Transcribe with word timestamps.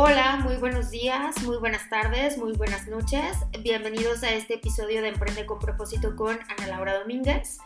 Hola, 0.00 0.36
muy 0.44 0.54
buenos 0.54 0.92
días, 0.92 1.42
muy 1.42 1.56
buenas 1.56 1.88
tardes, 1.90 2.38
muy 2.38 2.52
buenas 2.52 2.86
noches. 2.86 3.36
Bienvenidos 3.64 4.22
a 4.22 4.32
este 4.32 4.54
episodio 4.54 5.02
de 5.02 5.08
Emprende 5.08 5.44
con 5.44 5.58
propósito 5.58 6.14
con 6.14 6.38
Ana 6.48 6.68
Laura 6.68 7.00
Domínguez. 7.00 7.58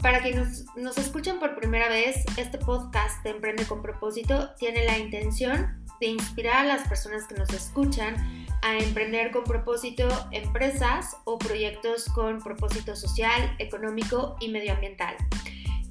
Para 0.00 0.22
quienes 0.22 0.64
nos, 0.64 0.76
nos 0.76 0.96
escuchan 0.96 1.38
por 1.38 1.54
primera 1.54 1.90
vez, 1.90 2.24
este 2.38 2.56
podcast 2.56 3.22
de 3.24 3.28
Emprende 3.32 3.66
con 3.66 3.82
propósito 3.82 4.54
tiene 4.58 4.86
la 4.86 4.96
intención 4.96 5.84
de 6.00 6.06
inspirar 6.06 6.64
a 6.64 6.64
las 6.64 6.88
personas 6.88 7.26
que 7.26 7.34
nos 7.34 7.50
escuchan 7.50 8.46
a 8.62 8.78
emprender 8.78 9.30
con 9.30 9.44
propósito 9.44 10.08
empresas 10.32 11.18
o 11.26 11.36
proyectos 11.36 12.06
con 12.06 12.38
propósito 12.38 12.96
social, 12.96 13.54
económico 13.58 14.36
y 14.40 14.48
medioambiental. 14.48 15.14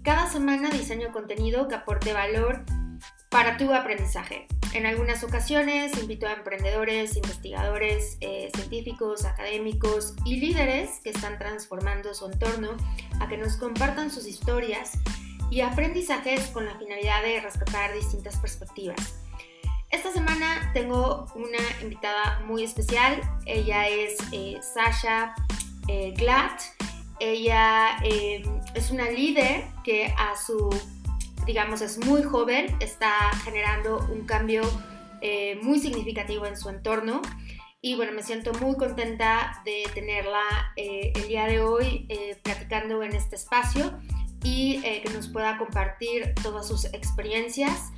Cada 0.02 0.28
semana 0.32 0.72
diseño 0.72 1.12
contenido 1.12 1.68
que 1.68 1.76
aporte 1.76 2.12
valor 2.12 2.66
para 3.30 3.58
tu 3.58 3.72
aprendizaje. 3.72 4.48
En 4.74 4.86
algunas 4.86 5.24
ocasiones 5.24 5.98
invito 5.98 6.28
a 6.28 6.34
emprendedores, 6.34 7.16
investigadores, 7.16 8.18
eh, 8.22 8.50
científicos, 8.56 9.26
académicos 9.26 10.14
y 10.26 10.40
líderes 10.40 11.00
que 11.04 11.12
están 11.12 11.38
transformando 11.38 12.14
su 12.14 12.26
entorno 12.26 12.76
a 13.20 13.28
que 13.28 13.38
nos 13.38 13.56
compartan 13.58 14.12
sus 14.12 14.28
historias 14.28 14.92
y 15.50 15.62
aprendizajes 15.62 16.48
con 16.48 16.66
la 16.66 16.78
finalidad 16.78 17.24
de 17.24 17.40
rescatar 17.40 17.94
distintas 17.94 18.38
perspectivas. 18.38 19.16
Esta 19.92 20.12
semana 20.12 20.72
tengo 20.74 21.28
una 21.36 21.82
invitada 21.82 22.42
muy 22.46 22.64
especial. 22.64 23.22
Ella 23.46 23.88
es 23.88 24.18
eh, 24.34 24.60
Sasha 24.62 25.34
eh, 25.88 26.14
Glatt. 26.18 26.62
Ella 27.22 27.98
es 28.04 28.92
una 28.92 29.10
líder 29.10 29.64
que 29.86 30.14
a 30.18 30.36
su 30.36 30.70
digamos, 31.46 31.82
es 31.82 32.04
muy 32.06 32.24
joven, 32.24 32.76
está 32.80 33.32
generando 33.44 34.06
un 34.12 34.26
cambio 34.26 34.64
eh, 35.22 35.60
muy 35.62 35.80
significativo 35.80 36.46
en 36.46 36.58
su 36.58 36.70
entorno. 36.70 37.22
Y 37.82 37.96
bueno, 37.96 38.14
me 38.14 38.24
siento 38.24 38.52
muy 38.54 38.76
contenta 38.78 39.62
de 39.64 39.84
tenerla 39.94 40.42
eh, 40.76 41.14
el 41.16 41.28
día 41.28 41.46
de 41.46 41.62
hoy 41.62 42.08
eh, 42.10 42.38
platicando 42.42 43.04
en 43.04 43.16
este 43.16 43.36
espacio 43.36 44.00
y 44.44 44.82
que 44.82 45.10
nos 45.12 45.28
pueda 45.28 45.58
compartir 45.58 46.34
todas 46.44 46.68
sus 46.68 46.86
experiencias. 46.86 47.92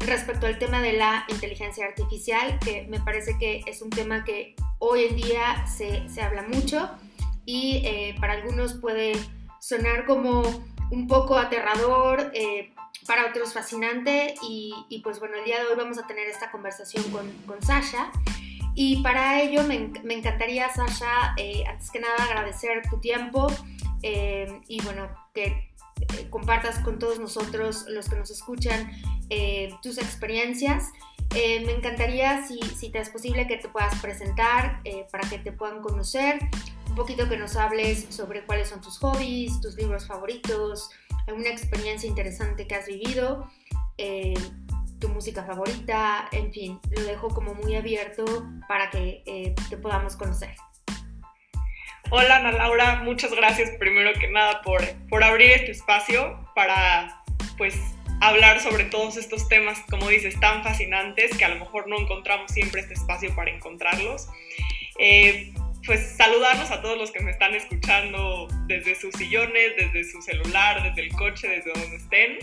respecto 0.00 0.46
al 0.46 0.58
tema 0.58 0.82
de 0.82 0.92
la 0.92 1.24
inteligencia 1.28 1.86
artificial, 1.86 2.58
que 2.58 2.86
me 2.90 3.00
parece 3.00 3.38
que 3.38 3.62
es 3.66 3.80
un 3.80 3.88
tema 3.88 4.24
que 4.24 4.54
hoy 4.78 5.04
en 5.04 5.16
día 5.16 5.66
se, 5.66 6.06
se 6.10 6.20
habla 6.20 6.42
mucho 6.42 6.90
y 7.46 8.12
para 8.20 8.34
algunos 8.34 8.74
puede 8.74 9.14
sonar 9.58 10.04
como 10.04 10.42
un 10.90 11.06
poco 11.06 11.36
aterrador, 11.36 12.30
eh, 12.34 12.72
para 13.06 13.26
otros 13.26 13.52
fascinante 13.52 14.34
y, 14.42 15.00
pues 15.02 15.18
bueno, 15.20 15.36
el 15.36 15.44
día 15.44 15.58
de 15.58 15.66
hoy 15.66 15.76
vamos 15.76 15.98
a 15.98 16.06
tener 16.06 16.28
esta 16.28 16.50
conversación 16.50 17.04
con, 17.10 17.62
Sasha. 17.62 18.10
Y 18.74 19.02
para 19.02 19.40
ello 19.40 19.62
me, 19.64 19.90
encantaría, 20.14 20.68
Sasha, 20.72 21.34
eh, 21.36 21.64
antes 21.66 21.90
que 21.90 22.00
nada 22.00 22.16
agradecer 22.16 22.82
tu 22.88 22.98
tiempo 23.00 23.46
eh, 24.02 24.60
y 24.68 24.80
bueno, 24.82 25.08
que 25.34 25.70
compartas 26.30 26.78
con 26.80 26.98
todos 26.98 27.18
nosotros, 27.18 27.86
los 27.88 28.08
que 28.08 28.16
nos 28.16 28.30
escuchan, 28.30 28.90
tus 29.82 29.98
experiencias. 29.98 30.92
me 31.32 31.72
encantaría, 31.72 32.46
si, 32.46 32.60
si, 32.60 32.90
te 32.90 33.00
es 33.00 33.10
posible, 33.10 33.46
que 33.46 33.56
te 33.56 33.68
puedas 33.68 33.94
presentar 34.00 34.80
para 35.10 35.28
que 35.28 35.38
te 35.38 35.50
puedan 35.50 35.80
conocer, 35.82 36.38
poquito 36.98 37.28
que 37.28 37.36
nos 37.36 37.54
hables 37.54 38.06
sobre 38.10 38.42
cuáles 38.42 38.68
son 38.68 38.80
tus 38.80 38.98
hobbies, 38.98 39.60
tus 39.60 39.76
libros 39.76 40.06
favoritos, 40.06 40.90
alguna 41.28 41.48
experiencia 41.48 42.08
interesante 42.08 42.66
que 42.66 42.74
has 42.74 42.88
vivido, 42.88 43.48
eh, 43.96 44.34
tu 44.98 45.08
música 45.08 45.44
favorita, 45.44 46.28
en 46.32 46.52
fin, 46.52 46.80
lo 46.90 47.04
dejo 47.04 47.28
como 47.28 47.54
muy 47.54 47.76
abierto 47.76 48.24
para 48.66 48.90
que 48.90 49.22
eh, 49.26 49.54
te 49.70 49.76
podamos 49.76 50.16
conocer. 50.16 50.50
Hola 52.10 52.38
Ana 52.38 52.50
Laura, 52.50 52.96
muchas 53.04 53.32
gracias 53.32 53.70
primero 53.78 54.18
que 54.18 54.28
nada 54.28 54.60
por, 54.62 54.82
por 55.08 55.22
abrir 55.22 55.52
este 55.52 55.70
espacio 55.70 56.50
para 56.56 57.22
pues 57.56 57.76
hablar 58.20 58.60
sobre 58.60 58.86
todos 58.86 59.16
estos 59.16 59.48
temas, 59.48 59.78
como 59.88 60.08
dices, 60.08 60.38
tan 60.40 60.64
fascinantes 60.64 61.36
que 61.38 61.44
a 61.44 61.50
lo 61.50 61.60
mejor 61.60 61.86
no 61.86 61.96
encontramos 61.96 62.50
siempre 62.50 62.80
este 62.80 62.94
espacio 62.94 63.32
para 63.36 63.52
encontrarlos. 63.52 64.26
Eh, 64.98 65.52
pues 65.88 66.06
saludarnos 66.18 66.70
a 66.70 66.82
todos 66.82 66.98
los 66.98 67.10
que 67.10 67.20
me 67.20 67.30
están 67.30 67.54
escuchando 67.54 68.46
desde 68.66 68.94
sus 68.94 69.14
sillones, 69.14 69.74
desde 69.74 70.04
su 70.04 70.20
celular, 70.20 70.82
desde 70.82 71.00
el 71.00 71.12
coche, 71.14 71.48
desde 71.48 71.72
donde 71.72 71.96
estén. 71.96 72.38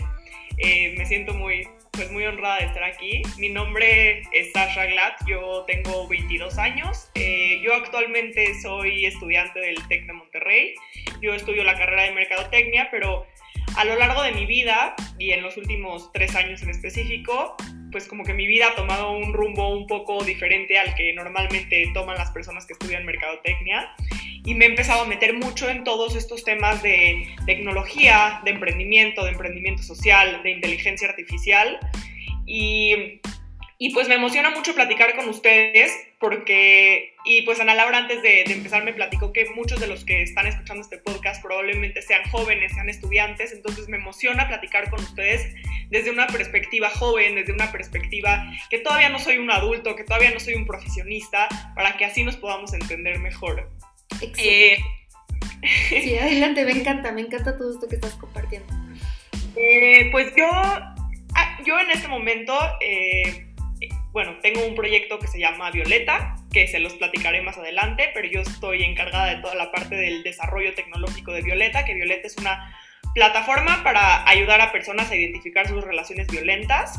Eh, 0.58 0.96
me 0.98 1.06
siento 1.06 1.32
muy, 1.32 1.68
pues 1.92 2.10
muy 2.10 2.24
honrada 2.24 2.58
de 2.58 2.64
estar 2.64 2.82
aquí. 2.82 3.22
Mi 3.38 3.48
nombre 3.48 4.22
es 4.32 4.50
Sasha 4.52 4.86
Glatt, 4.86 5.20
yo 5.28 5.64
tengo 5.68 6.08
22 6.08 6.58
años. 6.58 7.08
Eh, 7.14 7.60
yo 7.62 7.72
actualmente 7.72 8.52
soy 8.60 9.06
estudiante 9.06 9.60
del 9.60 9.76
TEC 9.86 10.06
de 10.06 10.12
Monterrey. 10.12 10.74
Yo 11.22 11.32
estudio 11.32 11.62
la 11.62 11.78
carrera 11.78 12.02
de 12.02 12.14
Mercadotecnia, 12.14 12.88
pero 12.90 13.28
a 13.76 13.84
lo 13.84 13.94
largo 13.94 14.24
de 14.24 14.32
mi 14.32 14.46
vida 14.46 14.96
y 15.20 15.30
en 15.30 15.42
los 15.42 15.56
últimos 15.56 16.10
tres 16.12 16.34
años 16.34 16.62
en 16.62 16.70
específico, 16.70 17.56
pues 17.92 18.08
como 18.08 18.24
que 18.24 18.34
mi 18.34 18.46
vida 18.46 18.68
ha 18.68 18.74
tomado 18.74 19.12
un 19.12 19.32
rumbo 19.32 19.68
un 19.68 19.86
poco 19.86 20.22
diferente 20.24 20.78
al 20.78 20.94
que 20.94 21.12
normalmente 21.12 21.90
toman 21.94 22.16
las 22.16 22.30
personas 22.30 22.66
que 22.66 22.72
estudian 22.72 23.04
mercadotecnia. 23.04 23.90
Y 24.44 24.54
me 24.54 24.66
he 24.66 24.68
empezado 24.68 25.02
a 25.02 25.06
meter 25.06 25.34
mucho 25.34 25.68
en 25.68 25.82
todos 25.82 26.14
estos 26.14 26.44
temas 26.44 26.82
de 26.82 27.26
tecnología, 27.46 28.40
de 28.44 28.52
emprendimiento, 28.52 29.24
de 29.24 29.32
emprendimiento 29.32 29.82
social, 29.82 30.42
de 30.42 30.50
inteligencia 30.50 31.08
artificial. 31.08 31.78
Y 32.46 33.20
y 33.78 33.90
pues 33.90 34.08
me 34.08 34.14
emociona 34.14 34.50
mucho 34.50 34.74
platicar 34.74 35.14
con 35.16 35.28
ustedes 35.28 35.92
porque, 36.18 37.14
y 37.26 37.42
pues 37.42 37.60
Ana 37.60 37.74
Laura 37.74 37.98
antes 37.98 38.22
de, 38.22 38.42
empezar 38.42 38.84
me 38.84 38.94
platicó 38.94 39.34
que 39.34 39.44
muchos 39.50 39.78
de 39.80 39.86
los 39.86 40.04
que 40.04 40.22
están 40.22 40.46
escuchando 40.46 40.82
este 40.82 40.96
podcast 40.96 41.42
probablemente 41.42 42.00
sean 42.00 42.22
jóvenes, 42.30 42.72
sean 42.72 42.88
estudiantes, 42.88 43.52
entonces 43.52 43.88
me 43.88 43.98
emociona 43.98 44.48
platicar 44.48 44.88
con 44.88 45.00
ustedes 45.00 45.54
desde 45.90 46.10
una 46.10 46.26
perspectiva 46.26 46.88
joven, 46.88 47.34
desde 47.34 47.52
una 47.52 47.70
perspectiva 47.70 48.50
que 48.70 48.78
todavía 48.78 49.10
no 49.10 49.18
soy 49.18 49.36
un 49.36 49.50
adulto, 49.50 49.94
que 49.94 50.04
todavía 50.04 50.30
no 50.30 50.40
soy 50.40 50.54
un 50.54 50.66
profesionista, 50.66 51.46
para 51.74 51.98
que 51.98 52.06
así 52.06 52.24
nos 52.24 52.36
podamos 52.36 52.72
entender 52.72 53.18
mejor. 53.18 53.68
Eh, 54.38 54.78
sí, 55.90 56.16
adelante, 56.16 56.64
me 56.64 56.72
encanta, 56.72 57.12
me 57.12 57.20
encanta 57.20 57.58
todo 57.58 57.74
esto 57.74 57.88
que 57.88 57.96
estás 57.96 58.14
compartiendo. 58.14 58.72
Eh, 59.54 60.08
pues 60.10 60.34
yo, 60.34 60.48
ah, 60.50 61.58
yo 61.66 61.78
en 61.78 61.90
este 61.90 62.08
momento... 62.08 62.58
Eh, 62.80 63.45
bueno, 64.16 64.38
tengo 64.40 64.64
un 64.64 64.74
proyecto 64.74 65.18
que 65.18 65.26
se 65.26 65.38
llama 65.38 65.70
Violeta, 65.70 66.36
que 66.50 66.66
se 66.68 66.78
los 66.78 66.94
platicaré 66.94 67.42
más 67.42 67.58
adelante, 67.58 68.08
pero 68.14 68.26
yo 68.26 68.40
estoy 68.40 68.82
encargada 68.82 69.26
de 69.26 69.42
toda 69.42 69.54
la 69.54 69.70
parte 69.70 69.94
del 69.94 70.22
desarrollo 70.22 70.72
tecnológico 70.72 71.32
de 71.32 71.42
Violeta, 71.42 71.84
que 71.84 71.92
Violeta 71.92 72.26
es 72.26 72.38
una 72.38 72.74
plataforma 73.12 73.82
para 73.84 74.26
ayudar 74.26 74.62
a 74.62 74.72
personas 74.72 75.10
a 75.10 75.16
identificar 75.16 75.68
sus 75.68 75.84
relaciones 75.84 76.28
violentas 76.28 76.98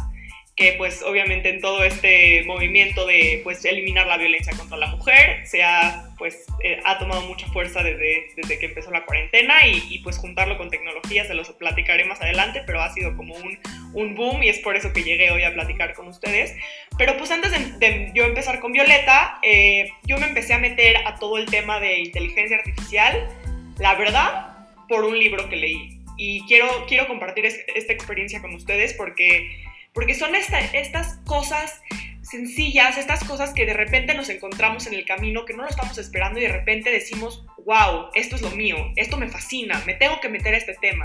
que 0.57 0.73
pues 0.73 1.03
obviamente 1.03 1.49
en 1.49 1.61
todo 1.61 1.83
este 1.83 2.43
movimiento 2.43 3.05
de 3.05 3.41
pues 3.43 3.63
eliminar 3.63 4.07
la 4.07 4.17
violencia 4.17 4.57
contra 4.57 4.75
la 4.75 4.87
mujer 4.87 5.45
se 5.45 5.63
ha 5.63 6.09
pues 6.17 6.47
eh, 6.63 6.81
ha 6.83 6.97
tomado 6.97 7.21
mucha 7.21 7.45
fuerza 7.49 7.83
desde, 7.83 8.29
desde 8.35 8.57
que 8.57 8.65
empezó 8.65 8.89
la 8.89 9.05
cuarentena 9.05 9.53
y, 9.67 9.99
pues 9.99 10.17
juntarlo 10.17 10.57
con 10.57 10.71
tecnología 10.71 11.25
se 11.25 11.35
los 11.35 11.51
platicaré 11.51 12.05
más 12.05 12.19
adelante 12.21 12.63
pero 12.65 12.81
ha 12.81 12.91
sido 12.91 13.15
como 13.15 13.35
un, 13.35 13.59
un 13.93 14.15
boom 14.15 14.41
y 14.41 14.49
es 14.49 14.57
por 14.57 14.75
eso 14.75 14.91
que 14.93 15.03
llegué 15.03 15.29
hoy 15.29 15.43
a 15.43 15.53
platicar 15.53 15.93
con 15.93 16.07
ustedes. 16.07 16.55
Pero 16.97 17.15
pues 17.17 17.29
antes 17.29 17.51
de, 17.79 18.11
yo 18.15 18.23
empezar 18.23 18.59
con 18.59 18.71
Violeta 18.71 19.37
eh, 19.43 19.91
yo 20.05 20.17
me 20.17 20.25
empecé 20.25 20.55
a 20.55 20.57
meter 20.57 20.97
a 21.05 21.19
todo 21.19 21.37
el 21.37 21.45
tema 21.45 21.79
de 21.79 21.99
inteligencia 21.99 22.57
artificial 22.57 23.29
la 23.77 23.93
verdad 23.93 24.57
por 24.89 25.03
un 25.03 25.19
libro 25.19 25.49
que 25.49 25.55
leí. 25.55 25.99
Y 26.17 26.41
quiero, 26.47 26.67
quiero 26.87 27.07
compartir 27.07 27.45
esta 27.45 27.93
experiencia 27.93 28.41
con 28.41 28.55
ustedes 28.55 28.93
porque 28.95 29.67
porque 29.97 30.13
son 30.13 30.35
estas 30.35 31.17
cosas 31.25 31.81
sencillas, 32.21 32.99
estas 32.99 33.23
cosas 33.23 33.51
que 33.51 33.65
de 33.65 33.73
repente 33.73 34.13
nos 34.13 34.29
encontramos 34.29 34.85
en 34.85 34.93
el 34.93 35.05
camino, 35.05 35.43
que 35.43 35.55
no 35.55 35.63
lo 35.63 35.69
estamos 35.69 35.97
esperando 35.97 36.37
y 36.37 36.43
de 36.43 36.49
repente 36.49 36.91
decimos, 36.91 37.43
wow, 37.65 38.11
esto 38.13 38.35
es 38.35 38.43
lo 38.43 38.51
mío, 38.51 38.77
esto 38.95 39.17
me 39.17 39.27
fascina, 39.27 39.81
me 39.87 39.95
tengo 39.95 40.21
que 40.21 40.29
meter 40.29 40.53
a 40.53 40.57
este 40.57 40.75
tema. 40.75 41.01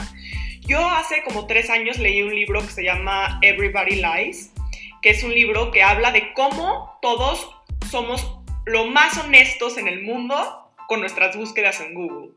Yo 0.60 0.86
hace 0.90 1.22
como 1.22 1.46
tres 1.46 1.70
años 1.70 1.98
leí 1.98 2.20
un 2.20 2.34
libro 2.34 2.60
que 2.60 2.70
se 2.70 2.84
llama 2.84 3.38
Everybody 3.40 4.02
Lies, 4.02 4.52
que 5.00 5.08
es 5.08 5.24
un 5.24 5.32
libro 5.32 5.70
que 5.70 5.82
habla 5.82 6.12
de 6.12 6.34
cómo 6.34 6.98
todos 7.00 7.50
somos 7.90 8.40
lo 8.66 8.88
más 8.88 9.16
honestos 9.16 9.78
en 9.78 9.88
el 9.88 10.02
mundo 10.02 10.70
con 10.86 11.00
nuestras 11.00 11.34
búsquedas 11.34 11.80
en 11.80 11.94
Google. 11.94 12.32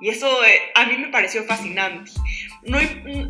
Y 0.00 0.10
eso 0.10 0.44
eh, 0.44 0.60
a 0.74 0.86
mí 0.86 0.96
me 0.96 1.08
pareció 1.08 1.44
fascinante. 1.44 2.10
No, 2.62 2.78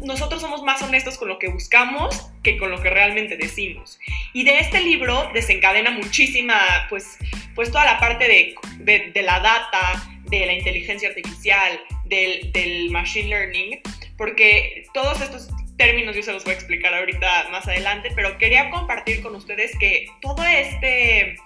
nosotros 0.04 0.40
somos 0.40 0.62
más 0.62 0.82
honestos 0.82 1.16
con 1.16 1.28
lo 1.28 1.38
que 1.38 1.48
buscamos 1.48 2.30
que 2.42 2.58
con 2.58 2.70
lo 2.70 2.80
que 2.80 2.90
realmente 2.90 3.36
decimos. 3.36 3.98
Y 4.32 4.44
de 4.44 4.58
este 4.58 4.80
libro 4.80 5.30
desencadena 5.32 5.90
muchísima, 5.90 6.58
pues, 6.88 7.18
pues 7.54 7.70
toda 7.70 7.84
la 7.84 7.98
parte 7.98 8.26
de, 8.28 9.10
de, 9.12 9.22
la 9.22 9.40
data, 9.40 10.08
de 10.24 10.46
la 10.46 10.52
inteligencia 10.52 11.08
artificial, 11.08 11.80
del, 12.04 12.52
del, 12.52 12.90
machine 12.90 13.28
learning, 13.28 13.80
porque 14.16 14.84
todos 14.94 15.20
estos 15.20 15.48
términos 15.76 16.16
yo 16.16 16.22
se 16.22 16.32
los 16.32 16.44
voy 16.44 16.54
a 16.54 16.56
explicar 16.56 16.94
ahorita 16.94 17.48
más 17.50 17.66
adelante, 17.66 18.10
pero 18.14 18.36
quería 18.38 18.70
compartir 18.70 19.22
con 19.22 19.34
ustedes 19.34 19.72
que 19.78 20.06
todo 20.20 20.42
este 20.44 21.36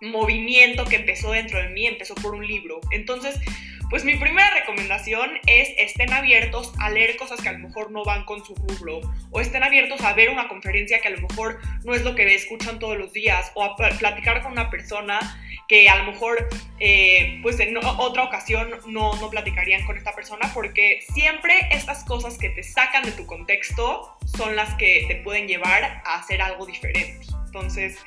movimiento 0.00 0.84
que 0.84 0.96
empezó 0.96 1.32
dentro 1.32 1.58
de 1.58 1.68
mí 1.70 1.86
empezó 1.86 2.14
por 2.14 2.34
un 2.34 2.46
libro. 2.46 2.80
Entonces, 2.90 3.40
pues 3.90 4.04
mi 4.04 4.16
primera 4.16 4.50
recomendación 4.50 5.30
es 5.46 5.70
estén 5.78 6.12
abiertos 6.12 6.72
a 6.78 6.90
leer 6.90 7.16
cosas 7.16 7.40
que 7.40 7.48
a 7.48 7.52
lo 7.52 7.60
mejor 7.60 7.90
no 7.90 8.04
van 8.04 8.24
con 8.24 8.44
su 8.44 8.54
rubro 8.54 9.00
o 9.30 9.40
estén 9.40 9.62
abiertos 9.62 10.00
a 10.00 10.12
ver 10.12 10.30
una 10.30 10.48
conferencia 10.48 11.00
que 11.00 11.08
a 11.08 11.12
lo 11.12 11.26
mejor 11.28 11.60
no 11.84 11.94
es 11.94 12.02
lo 12.02 12.14
que 12.14 12.34
escuchan 12.34 12.78
todos 12.78 12.98
los 12.98 13.12
días 13.12 13.52
o 13.54 13.64
a 13.64 13.76
platicar 13.76 14.42
con 14.42 14.52
una 14.52 14.70
persona 14.70 15.18
que 15.68 15.88
a 15.88 15.96
lo 15.96 16.12
mejor 16.12 16.48
eh, 16.80 17.38
pues 17.42 17.58
en 17.60 17.76
otra 17.76 18.24
ocasión 18.24 18.70
no, 18.86 19.14
no 19.16 19.30
platicarían 19.30 19.84
con 19.84 19.96
esta 19.96 20.14
persona 20.14 20.50
porque 20.52 21.00
siempre 21.12 21.54
estas 21.70 22.04
cosas 22.04 22.38
que 22.38 22.50
te 22.50 22.62
sacan 22.62 23.04
de 23.04 23.12
tu 23.12 23.26
contexto 23.26 24.16
son 24.36 24.56
las 24.56 24.74
que 24.74 25.04
te 25.08 25.16
pueden 25.16 25.46
llevar 25.48 26.02
a 26.04 26.18
hacer 26.18 26.42
algo 26.42 26.66
diferente. 26.66 27.26
Entonces 27.46 27.98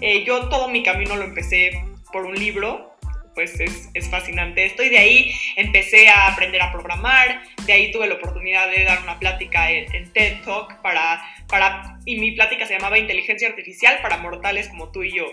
eh, 0.00 0.24
yo 0.24 0.48
todo 0.48 0.68
mi 0.68 0.82
camino 0.82 1.16
lo 1.16 1.24
empecé 1.24 1.84
por 2.12 2.24
un 2.24 2.34
libro 2.34 2.95
pues 3.36 3.60
es, 3.60 4.10
fascinante 4.10 4.64
esto. 4.64 4.82
Y 4.82 4.88
de 4.88 4.98
ahí 4.98 5.32
empecé 5.56 6.08
a 6.08 6.32
aprender 6.32 6.60
a 6.62 6.72
programar, 6.72 7.42
de 7.66 7.72
ahí 7.72 7.92
tuve 7.92 8.08
la 8.08 8.14
oportunidad 8.14 8.68
de 8.70 8.82
dar 8.82 9.02
una 9.02 9.18
plática 9.18 9.70
en, 9.70 10.10
TED 10.12 10.40
Talk 10.42 10.80
para, 10.80 11.22
para, 11.46 11.98
y 12.06 12.18
mi 12.18 12.32
plática 12.32 12.66
se 12.66 12.72
llamaba 12.72 12.98
Inteligencia 12.98 13.48
Artificial 13.48 13.98
para 14.00 14.16
mortales 14.16 14.68
como 14.68 14.90
tú 14.90 15.02
y 15.02 15.14
yo. 15.14 15.26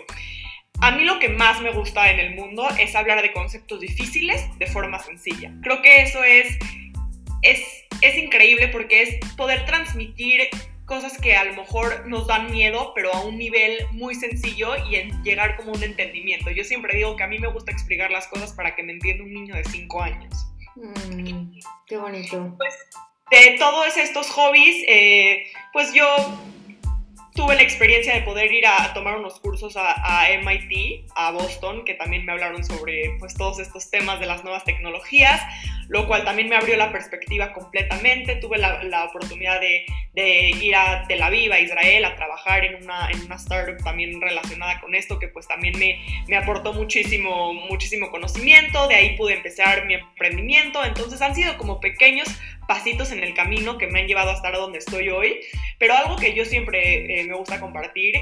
A 0.80 0.90
mí 0.90 1.04
lo 1.04 1.18
que 1.18 1.30
más 1.30 1.62
me 1.62 1.70
gusta 1.70 2.10
en 2.10 2.20
el 2.20 2.34
mundo 2.34 2.68
es 2.78 2.94
hablar 2.94 3.22
de 3.22 3.32
conceptos 3.32 3.80
difíciles 3.80 4.46
de 4.58 4.66
forma 4.66 4.98
sencilla. 4.98 5.50
Creo 5.62 5.80
que 5.80 6.02
eso 6.02 6.22
es, 6.22 6.58
es, 7.40 7.60
es 8.02 8.18
increíble 8.18 8.68
porque 8.68 9.02
es 9.02 9.16
poder 9.36 9.64
transmitir 9.64 10.42
cosas 10.86 11.18
que 11.18 11.34
a 11.36 11.44
lo 11.44 11.54
mejor 11.54 12.06
nos 12.06 12.26
dan 12.26 12.50
miedo, 12.50 12.92
pero 12.94 13.12
a 13.12 13.22
un 13.22 13.38
nivel 13.38 13.86
muy 13.92 14.14
sencillo 14.14 14.74
y 14.88 14.96
en 14.96 15.22
llegar 15.22 15.56
como 15.56 15.72
un 15.72 15.82
entendimiento. 15.82 16.50
Yo 16.50 16.64
siempre 16.64 16.96
digo 16.96 17.16
que 17.16 17.24
a 17.24 17.26
mí 17.26 17.38
me 17.38 17.48
gusta 17.48 17.72
explicar 17.72 18.10
las 18.10 18.26
cosas 18.28 18.52
para 18.52 18.74
que 18.74 18.82
me 18.82 18.92
entienda 18.92 19.24
un 19.24 19.32
niño 19.32 19.54
de 19.54 19.64
5 19.64 20.02
años. 20.02 20.46
Mm, 20.76 21.58
qué 21.86 21.96
bonito. 21.96 22.54
Pues 22.58 22.74
de 23.30 23.56
todos 23.58 23.96
estos 23.96 24.30
hobbies, 24.30 24.84
eh, 24.88 25.46
pues 25.72 25.92
yo 25.94 26.04
tuve 27.34 27.56
la 27.56 27.62
experiencia 27.62 28.14
de 28.14 28.22
poder 28.22 28.52
ir 28.52 28.64
a, 28.66 28.94
tomar 28.94 29.16
unos 29.16 29.40
cursos 29.40 29.74
a, 29.76 30.26
MIT, 30.40 31.10
a 31.16 31.32
Boston, 31.32 31.84
que 31.84 31.94
también 31.94 32.24
me 32.24 32.32
hablaron 32.32 32.64
sobre 32.64 33.16
pues, 33.18 33.34
todos 33.34 33.58
estos 33.58 33.90
temas 33.90 34.20
de 34.20 34.26
las 34.26 34.44
nuevas 34.44 34.64
tecnologías, 34.64 35.42
lo 35.88 36.06
cual 36.06 36.24
también 36.24 36.48
me 36.48 36.56
abrió 36.56 36.76
la 36.76 36.92
perspectiva 36.92 37.52
completamente. 37.52 38.36
Tuve 38.36 38.58
la, 38.58 39.04
oportunidad 39.04 39.60
de, 39.60 39.84
ir 40.62 40.76
a 40.76 41.06
Tel 41.08 41.22
Aviv, 41.22 41.52
a 41.52 41.58
Israel, 41.58 42.04
a 42.04 42.14
trabajar 42.14 42.64
en 42.64 42.82
una, 42.84 43.10
en 43.10 43.20
una 43.22 43.34
startup 43.34 43.82
también 43.82 44.20
relacionada 44.20 44.80
con 44.80 44.94
esto, 44.94 45.18
que 45.18 45.26
pues 45.26 45.48
también 45.48 45.76
me, 45.78 45.98
me 46.28 46.36
aportó 46.36 46.72
muchísimo, 46.72 47.52
muchísimo 47.52 48.10
conocimiento. 48.12 48.86
De 48.86 48.94
ahí 48.94 49.16
pude 49.16 49.34
empezar 49.34 49.86
mi 49.86 49.94
emprendimiento. 49.94 50.84
Entonces 50.84 51.20
han 51.20 51.34
sido 51.34 51.58
como 51.58 51.80
pequeños 51.80 52.28
pasitos 52.66 53.12
en 53.12 53.22
el 53.22 53.34
camino 53.34 53.78
que 53.78 53.86
me 53.86 54.00
han 54.00 54.06
llevado 54.06 54.30
a 54.30 54.34
estar 54.34 54.54
donde 54.54 54.78
estoy 54.78 55.08
hoy. 55.08 55.40
Pero 55.78 55.94
algo 55.94 56.16
que 56.16 56.34
yo 56.34 56.44
siempre 56.44 57.20
eh, 57.20 57.24
me 57.24 57.34
gusta 57.34 57.60
compartir 57.60 58.14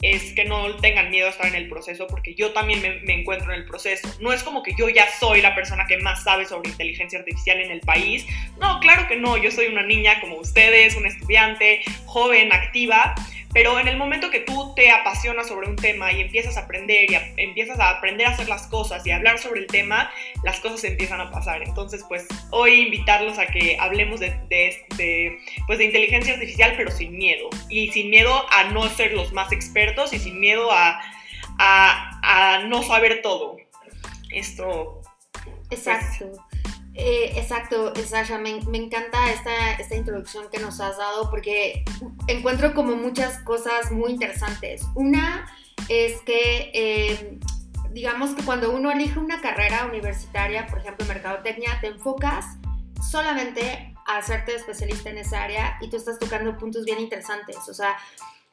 es 0.00 0.32
que 0.32 0.44
no 0.44 0.76
tengan 0.76 1.10
miedo 1.10 1.26
a 1.26 1.30
estar 1.30 1.46
en 1.46 1.56
el 1.56 1.68
proceso 1.68 2.06
porque 2.06 2.34
yo 2.34 2.52
también 2.52 2.80
me, 2.80 3.14
encuentro 3.14 3.52
en 3.52 3.60
el 3.60 3.66
proceso. 3.66 4.08
No 4.20 4.32
es 4.32 4.44
como 4.44 4.62
que 4.62 4.72
yo 4.78 4.88
ya 4.88 5.06
soy 5.18 5.40
la 5.40 5.56
persona 5.56 5.86
que 5.86 5.98
más 5.98 6.22
sabe 6.22 6.44
sobre 6.44 6.70
inteligencia 6.70 7.18
artificial 7.18 7.60
en 7.60 7.72
el 7.72 7.80
país. 7.80 8.24
No, 8.60 8.78
claro 8.78 9.08
que 9.08 9.16
no, 9.16 9.36
yo 9.36 9.50
soy 9.50 9.66
una 9.66 9.82
niña 9.82 10.20
como 10.20 10.36
ustedes, 10.36 10.94
una 10.94 11.08
estudiante 11.08 11.80
joven, 12.06 12.52
activa, 12.52 13.14
pero 13.52 13.78
en 13.78 13.88
el 13.88 13.96
momento 13.96 14.30
que 14.30 14.40
tú 14.40 14.74
te 14.74 14.90
apasionas 14.90 15.48
sobre 15.48 15.68
un 15.68 15.76
tema 15.76 16.12
y 16.12 16.20
empiezas 16.20 16.56
a 16.56 16.60
aprender 16.60 17.10
y 17.10 17.16
empiezas 17.36 17.80
a 17.80 17.90
aprender 17.90 18.26
a 18.26 18.30
hacer 18.30 18.48
las 18.48 18.66
cosas 18.66 19.06
y 19.06 19.10
a 19.10 19.16
hablar 19.16 19.38
sobre 19.38 19.60
el 19.60 19.66
tema, 19.66 20.10
las 20.44 20.60
cosas 20.60 20.84
empiezan 20.84 21.20
a 21.20 21.30
pasar. 21.30 21.62
Entonces, 21.62 22.04
pues 22.08 22.26
hoy 22.50 22.82
invitarlos 22.82 23.38
a 23.38 23.46
que 23.46 23.76
hablemos 23.80 24.20
de, 24.20 24.38
de, 24.48 25.38
pues, 25.66 25.78
de 25.78 25.84
inteligencia 25.86 26.34
artificial, 26.34 26.74
pero 26.76 26.90
sin 26.90 27.16
miedo. 27.16 27.48
Y 27.68 27.90
sin 27.92 28.10
miedo 28.10 28.46
a 28.52 28.64
no 28.64 28.88
ser 28.90 29.12
los 29.12 29.32
más 29.32 29.50
expertos 29.52 30.12
y 30.12 30.18
sin 30.18 30.40
miedo 30.40 30.70
a, 30.70 31.00
a, 31.58 32.56
a 32.56 32.58
no 32.64 32.82
saber 32.82 33.22
todo. 33.22 33.56
Esto. 34.30 35.00
Pues, 35.68 35.86
Exacto. 35.86 36.47
Eh, 37.00 37.32
exacto, 37.36 37.92
Sasha, 37.94 38.38
me, 38.38 38.60
me, 38.62 38.76
encanta 38.76 39.30
esta, 39.30 39.74
esta 39.74 39.94
introducción 39.94 40.48
que 40.50 40.58
nos 40.58 40.80
has 40.80 40.98
dado 40.98 41.30
porque 41.30 41.84
encuentro 42.26 42.74
como 42.74 42.96
muchas 42.96 43.38
cosas 43.44 43.92
muy 43.92 44.10
interesantes. 44.10 44.82
Una 44.96 45.48
es 45.88 46.20
que, 46.22 46.72
eh, 46.74 47.38
digamos 47.92 48.34
que 48.34 48.42
cuando 48.42 48.72
uno 48.72 48.90
elige 48.90 49.20
una 49.20 49.40
carrera 49.40 49.86
universitaria, 49.86 50.66
por 50.66 50.80
ejemplo, 50.80 51.06
mercadotecnia, 51.06 51.78
te 51.80 51.86
enfocas 51.86 52.44
solamente 53.08 53.94
a 54.04 54.18
hacerte 54.18 54.56
especialista 54.56 55.10
en 55.10 55.18
esa 55.18 55.44
área 55.44 55.78
y 55.80 55.90
tú 55.90 55.98
estás 55.98 56.18
tocando 56.18 56.58
puntos 56.58 56.84
bien 56.84 56.98
interesantes. 56.98 57.58
O 57.68 57.74
sea, 57.74 57.96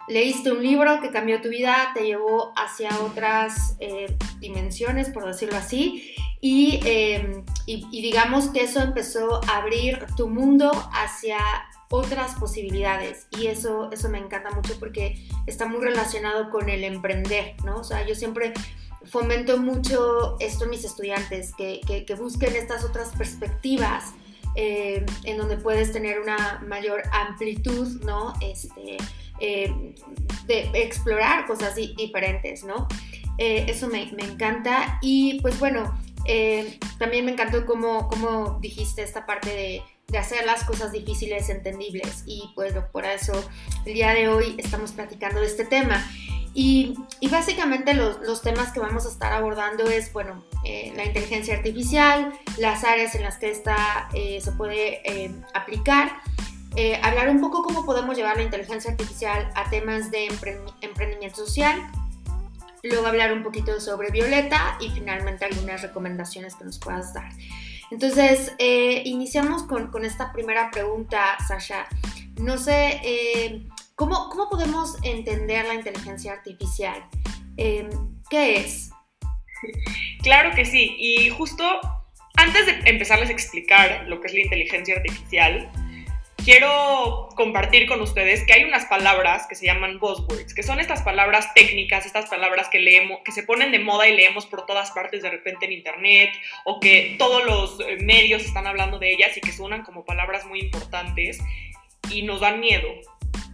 leíste 0.07 0.51
un 0.51 0.63
libro 0.63 1.01
que 1.01 1.11
cambió 1.11 1.41
tu 1.41 1.49
vida, 1.49 1.91
te 1.93 2.05
llevó 2.05 2.53
hacia 2.55 2.89
otras 3.01 3.75
eh, 3.79 4.15
dimensiones, 4.39 5.09
por 5.09 5.25
decirlo 5.25 5.57
así, 5.57 6.15
Em, 6.47 7.43
y, 7.65 8.01
digamos 8.01 8.49
que 8.49 8.63
eso 8.63 8.79
empezó 8.79 9.43
a 9.47 9.57
abrir 9.57 10.05
tu 10.15 10.27
mundo 10.27 10.71
hacia 10.93 11.39
otras 11.89 12.35
posibilidades 12.35 13.25
y 13.31 13.47
eso, 13.47 13.89
eso 13.91 14.09
me 14.09 14.19
encanta 14.19 14.51
mucho 14.51 14.77
porque 14.79 15.27
está 15.47 15.65
muy 15.65 15.81
relacionado 15.81 16.51
con 16.51 16.69
el 16.69 16.83
emprender, 16.83 17.55
¿no? 17.63 17.77
O 17.77 17.83
sea, 17.83 18.05
yo 18.05 18.13
siempre 18.13 18.53
fomento 19.05 19.57
mucho 19.57 20.37
esto 20.39 20.65
en 20.65 20.69
mis 20.71 20.83
estudiantes, 20.83 21.53
que, 21.55 21.81
que, 22.05 22.15
busquen 22.15 22.55
estas 22.55 22.83
otras 22.83 23.09
perspectivas 23.17 24.13
eh, 24.55 25.03
en 25.23 25.37
donde 25.37 25.57
puedes 25.57 25.91
tener 25.91 26.19
una 26.19 26.63
mayor 26.67 27.01
amplitud, 27.11 28.03
¿no? 28.03 28.33
Este, 28.41 28.97
eh, 29.39 29.93
de 30.47 30.69
explorar 30.73 31.45
cosas 31.45 31.75
diferentes, 31.75 32.63
¿no? 32.63 32.87
Eh, 33.37 33.65
eso 33.67 33.87
me, 33.87 34.11
me, 34.13 34.23
encanta 34.23 34.97
y 35.01 35.41
pues 35.41 35.59
bueno, 35.59 35.93
eh, 36.25 36.79
también 36.97 37.25
me 37.25 37.31
encantó 37.31 37.65
cómo, 37.65 38.07
cómo 38.07 38.59
dijiste 38.61 39.03
esta 39.03 39.25
parte 39.25 39.49
de, 39.49 39.81
de, 40.07 40.17
hacer 40.17 40.45
las 40.45 40.63
cosas 40.63 40.93
difíciles 40.93 41.49
entendibles 41.49 42.23
y 42.25 42.49
bueno, 42.55 42.85
por 42.93 43.03
eso 43.03 43.33
el 43.85 43.93
día 43.93 44.13
de 44.13 44.29
hoy 44.29 44.55
estamos 44.57 44.93
platicando 44.93 45.41
de 45.41 45.47
este 45.47 45.65
tema. 45.65 46.09
Y, 46.53 46.95
y 47.19 47.27
básicamente 47.27 47.93
los, 47.93 48.21
los, 48.21 48.41
temas 48.41 48.71
que 48.71 48.79
vamos 48.79 49.05
a 49.05 49.09
estar 49.09 49.33
abordando 49.33 49.89
es, 49.89 50.13
bueno, 50.13 50.45
la 50.95 51.03
inteligencia 51.03 51.55
artificial, 51.55 52.31
las 52.57 52.85
áreas 52.85 53.13
en 53.15 53.23
las 53.23 53.37
que 53.37 53.51
esta 53.51 54.07
se 54.13 54.51
puede 54.53 55.01
aplicar, 55.53 56.21
hablar 57.01 57.29
un 57.29 57.41
poco 57.41 57.63
cómo 57.63 57.85
podemos 57.85 58.17
llevar 58.17 58.37
la 58.37 58.43
inteligencia 58.43 58.91
artificial 58.91 59.51
a 59.55 59.69
temas 59.69 60.11
de 60.11 60.27
emprendimiento 60.81 61.37
social, 61.37 61.79
luego 62.83 63.07
hablar 63.07 63.33
un 63.33 63.43
poquito 63.43 63.79
sobre 63.79 64.11
Violeta 64.11 64.77
y 64.79 64.89
finalmente 64.89 65.45
algunas 65.45 65.81
recomendaciones 65.81 66.55
que 66.55 66.65
nos 66.65 66.79
puedas 66.79 67.13
dar. 67.13 67.31
Entonces, 67.91 68.53
eh, 68.57 69.03
iniciamos 69.05 69.63
con, 69.63 69.91
con, 69.91 70.05
esta 70.05 70.31
primera 70.33 70.71
pregunta, 70.71 71.37
Sasha. 71.47 71.87
No 72.39 72.57
sé, 72.57 72.99
eh, 73.03 73.67
¿cómo, 73.95 74.29
¿cómo, 74.29 74.49
podemos 74.49 74.97
entender 75.03 75.65
la 75.65 75.75
inteligencia 75.75 76.33
artificial? 76.33 77.05
Eh, 77.57 77.87
¿Qué 78.29 78.57
es? 78.57 78.89
Claro 80.23 80.55
que 80.55 80.65
sí, 80.65 80.95
y 80.97 81.29
justo 81.29 81.63
antes 82.35 82.65
de 82.65 82.89
empezarles 82.89 83.29
a 83.29 83.31
explicar 83.31 84.05
lo 84.07 84.19
que 84.19 84.27
es 84.27 84.33
la 84.33 84.41
inteligencia 84.41 84.95
artificial, 84.95 85.71
quiero 86.45 87.27
compartir 87.35 87.87
con 87.87 87.99
ustedes 88.01 88.45
que 88.45 88.53
hay 88.53 88.63
unas 88.63 88.85
palabras 88.85 89.47
que 89.47 89.55
se 89.55 89.65
llaman 89.65 89.99
buzzwords, 89.99 90.53
que 90.53 90.61
son 90.61 90.79
estas 90.79 91.01
palabras 91.01 91.51
técnicas, 91.55 92.05
estas 92.05 92.29
palabras 92.29 92.69
que 92.69 92.79
leemos, 92.79 93.19
que 93.25 93.31
se 93.31 93.41
ponen 93.41 93.71
de 93.71 93.79
moda 93.79 94.07
y 94.07 94.15
leemos 94.15 94.45
por 94.45 94.67
todas 94.67 94.91
partes 94.91 95.23
de 95.23 95.31
repente 95.31 95.65
en 95.65 95.71
internet, 95.71 96.29
o 96.63 96.79
que 96.79 97.15
todos 97.17 97.43
los 97.43 97.79
eh, 97.79 97.97
medios 97.99 98.45
están 98.45 98.67
hablando 98.67 98.99
de 98.99 99.11
ellas 99.11 99.35
y 99.35 99.41
que 99.41 99.51
suenan 99.51 99.81
como 99.83 100.05
palabras 100.05 100.45
muy 100.45 100.59
importantes 100.59 101.39
y 102.11 102.21
nos 102.21 102.41
dan 102.41 102.59
miedo. 102.59 102.89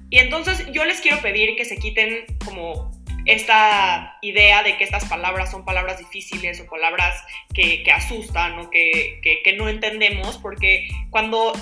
Y 0.09 0.19
entonces 0.19 0.67
yo 0.73 0.83
les 0.83 0.99
quiero 0.99 1.21
pedir 1.21 1.55
que 1.55 1.63
se 1.63 1.77
quiten 1.77 2.25
como 2.43 2.91
esta 3.25 4.17
idea 4.21 4.63
de 4.63 4.75
que 4.75 4.83
estas 4.83 5.05
palabras 5.05 5.49
son 5.49 5.63
palabras 5.63 5.99
difíciles 5.99 6.59
o 6.59 6.65
palabras 6.65 7.23
que, 7.53 7.85
asustan 7.93 8.59
o 8.59 8.69
que, 8.69 9.21
que 9.21 9.53
no 9.53 9.69
entendemos, 9.69 10.37
porque 10.39 10.89
cuando 11.09 11.53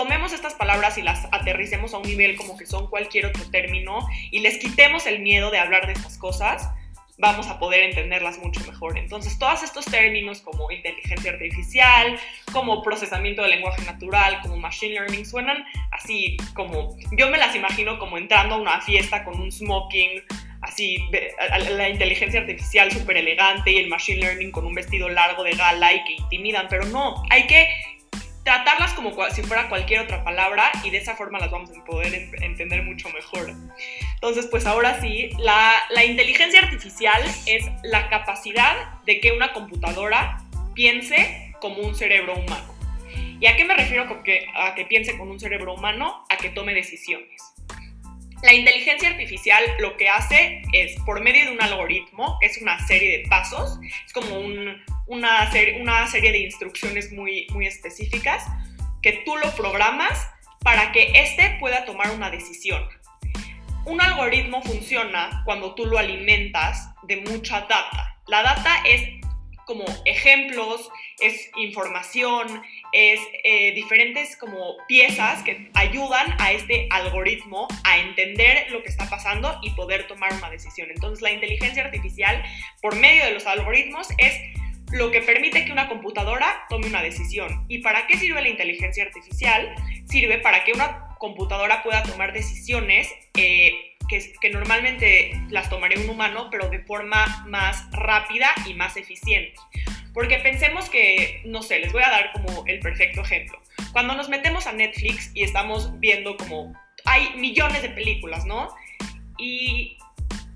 tomemos 0.00 0.32
estas 0.32 0.54
palabras 0.54 0.96
y 0.96 1.02
las 1.02 1.28
aterricemos 1.30 1.92
a 1.92 1.98
un 1.98 2.04
nivel 2.04 2.34
como 2.34 2.56
que 2.56 2.64
son 2.64 2.88
cualquier 2.88 3.26
otro 3.26 3.44
término 3.50 3.98
y 4.30 4.38
les 4.38 4.56
quitemos 4.56 5.06
el 5.06 5.20
miedo 5.20 5.50
de 5.50 5.58
hablar 5.58 5.86
de 5.86 5.92
estas 5.92 6.16
cosas, 6.16 6.70
vamos 7.18 7.48
a 7.48 7.58
poder 7.58 7.82
entenderlas 7.82 8.38
mucho 8.38 8.60
mejor. 8.64 8.96
Entonces, 8.96 9.38
todos 9.38 9.62
estos 9.62 9.84
términos 9.84 10.40
como 10.40 10.70
inteligencia 10.70 11.32
artificial, 11.32 12.18
como 12.50 12.82
procesamiento 12.82 13.42
de 13.42 13.48
lenguaje 13.48 13.82
natural, 13.82 14.40
como 14.40 14.56
machine 14.56 14.94
learning, 14.94 15.26
suenan 15.26 15.66
así 15.92 16.38
como, 16.54 16.96
yo 17.12 17.28
me 17.28 17.36
las 17.36 17.54
imagino 17.54 17.98
como 17.98 18.16
entrando 18.16 18.54
a 18.54 18.58
una 18.58 18.80
fiesta 18.80 19.22
con 19.22 19.38
un 19.38 19.52
smoking, 19.52 20.22
así, 20.62 20.96
la 21.76 21.90
inteligencia 21.90 22.40
artificial 22.40 22.90
súper 22.90 23.18
elegante 23.18 23.70
y 23.72 23.76
el 23.76 23.88
machine 23.88 24.20
learning 24.20 24.50
con 24.50 24.64
un 24.64 24.72
vestido 24.72 25.10
largo 25.10 25.44
de 25.44 25.52
gala 25.52 25.92
y 25.92 26.04
que 26.04 26.12
intimidan, 26.14 26.68
pero 26.70 26.86
no, 26.86 27.22
hay 27.28 27.46
que 27.46 27.68
tratarlas 28.44 28.79
como 29.02 29.30
si 29.30 29.42
fuera 29.42 29.68
cualquier 29.68 30.00
otra 30.00 30.22
palabra 30.22 30.70
y 30.84 30.90
de 30.90 30.98
esa 30.98 31.16
forma 31.16 31.38
las 31.38 31.50
vamos 31.50 31.70
a 31.70 31.84
poder 31.84 32.30
entender 32.42 32.82
mucho 32.82 33.08
mejor. 33.10 33.54
Entonces, 34.14 34.46
pues 34.46 34.66
ahora 34.66 35.00
sí, 35.00 35.30
la, 35.38 35.72
la 35.90 36.04
inteligencia 36.04 36.60
artificial 36.60 37.22
es 37.46 37.64
la 37.82 38.08
capacidad 38.10 39.00
de 39.06 39.20
que 39.20 39.32
una 39.32 39.52
computadora 39.52 40.38
piense 40.74 41.54
como 41.60 41.78
un 41.82 41.94
cerebro 41.94 42.34
humano. 42.34 42.74
¿Y 43.40 43.46
a 43.46 43.56
qué 43.56 43.64
me 43.64 43.74
refiero 43.74 44.06
con 44.06 44.22
que, 44.22 44.46
a 44.54 44.74
que 44.74 44.84
piense 44.84 45.16
con 45.16 45.30
un 45.30 45.40
cerebro 45.40 45.74
humano? 45.74 46.26
A 46.28 46.36
que 46.36 46.50
tome 46.50 46.74
decisiones. 46.74 47.42
La 48.42 48.54
inteligencia 48.54 49.08
artificial 49.08 49.62
lo 49.80 49.96
que 49.96 50.08
hace 50.08 50.62
es, 50.72 50.98
por 51.04 51.22
medio 51.22 51.46
de 51.46 51.52
un 51.52 51.62
algoritmo, 51.62 52.38
que 52.40 52.46
es 52.46 52.60
una 52.60 52.78
serie 52.86 53.18
de 53.18 53.28
pasos, 53.28 53.78
es 54.06 54.12
como 54.12 54.38
una, 55.06 55.50
serie, 55.50 55.80
una 55.80 56.06
serie 56.06 56.32
de 56.32 56.38
instrucciones 56.38 57.12
muy, 57.12 57.46
muy 57.50 57.66
específicas, 57.66 58.44
que 59.02 59.22
tú 59.24 59.36
lo 59.36 59.50
programas 59.54 60.28
para 60.62 60.92
que 60.92 61.12
éste 61.14 61.56
pueda 61.58 61.84
tomar 61.84 62.10
una 62.10 62.30
decisión. 62.30 62.86
Un 63.86 64.00
algoritmo 64.00 64.62
funciona 64.62 65.42
cuando 65.44 65.74
tú 65.74 65.86
lo 65.86 65.98
alimentas 65.98 66.90
de 67.04 67.16
mucha 67.16 67.62
data. 67.62 68.14
La 68.26 68.42
data 68.42 68.82
es 68.84 69.20
como 69.64 69.84
ejemplos, 70.04 70.90
es 71.20 71.48
información, 71.56 72.60
es 72.92 73.20
eh, 73.44 73.72
diferentes 73.72 74.36
como 74.36 74.76
piezas 74.88 75.44
que 75.44 75.70
ayudan 75.74 76.34
a 76.40 76.50
este 76.50 76.88
algoritmo 76.90 77.68
a 77.84 77.98
entender 77.98 78.68
lo 78.70 78.82
que 78.82 78.88
está 78.88 79.08
pasando 79.08 79.60
y 79.62 79.70
poder 79.70 80.08
tomar 80.08 80.32
una 80.34 80.50
decisión. 80.50 80.88
Entonces 80.90 81.22
la 81.22 81.30
inteligencia 81.30 81.84
artificial 81.84 82.42
por 82.82 82.96
medio 82.96 83.24
de 83.24 83.30
los 83.30 83.46
algoritmos 83.46 84.08
es 84.18 84.34
lo 84.92 85.10
que 85.10 85.20
permite 85.20 85.64
que 85.64 85.72
una 85.72 85.88
computadora 85.88 86.64
tome 86.68 86.86
una 86.86 87.02
decisión. 87.02 87.64
¿Y 87.68 87.78
para 87.78 88.06
qué 88.06 88.18
sirve 88.18 88.42
la 88.42 88.48
inteligencia 88.48 89.04
artificial? 89.04 89.74
Sirve 90.08 90.38
para 90.38 90.64
que 90.64 90.72
una 90.72 91.16
computadora 91.18 91.82
pueda 91.82 92.02
tomar 92.02 92.32
decisiones 92.32 93.12
eh, 93.34 93.96
que, 94.08 94.50
normalmente 94.50 95.40
las 95.50 95.70
tomaría 95.70 96.02
un 96.02 96.10
humano, 96.10 96.48
pero 96.50 96.68
de 96.68 96.80
forma 96.80 97.44
más 97.46 97.88
rápida 97.92 98.52
y 98.66 98.74
más 98.74 98.96
eficiente. 98.96 99.54
Porque 100.12 100.38
pensemos 100.38 100.90
que, 100.90 101.42
no 101.44 101.62
sé, 101.62 101.78
les 101.78 101.92
voy 101.92 102.02
a 102.02 102.10
dar 102.10 102.32
como 102.32 102.64
el 102.66 102.80
perfecto 102.80 103.20
ejemplo. 103.20 103.60
Cuando 103.92 104.14
nos 104.14 104.28
metemos 104.28 104.66
a 104.66 104.72
Netflix 104.72 105.30
y 105.34 105.44
estamos 105.44 105.98
viendo 106.00 106.36
como 106.36 106.74
hay 107.04 107.30
millones 107.36 107.82
de 107.82 107.90
películas, 107.90 108.44
¿no? 108.44 108.74
Y 109.38 109.96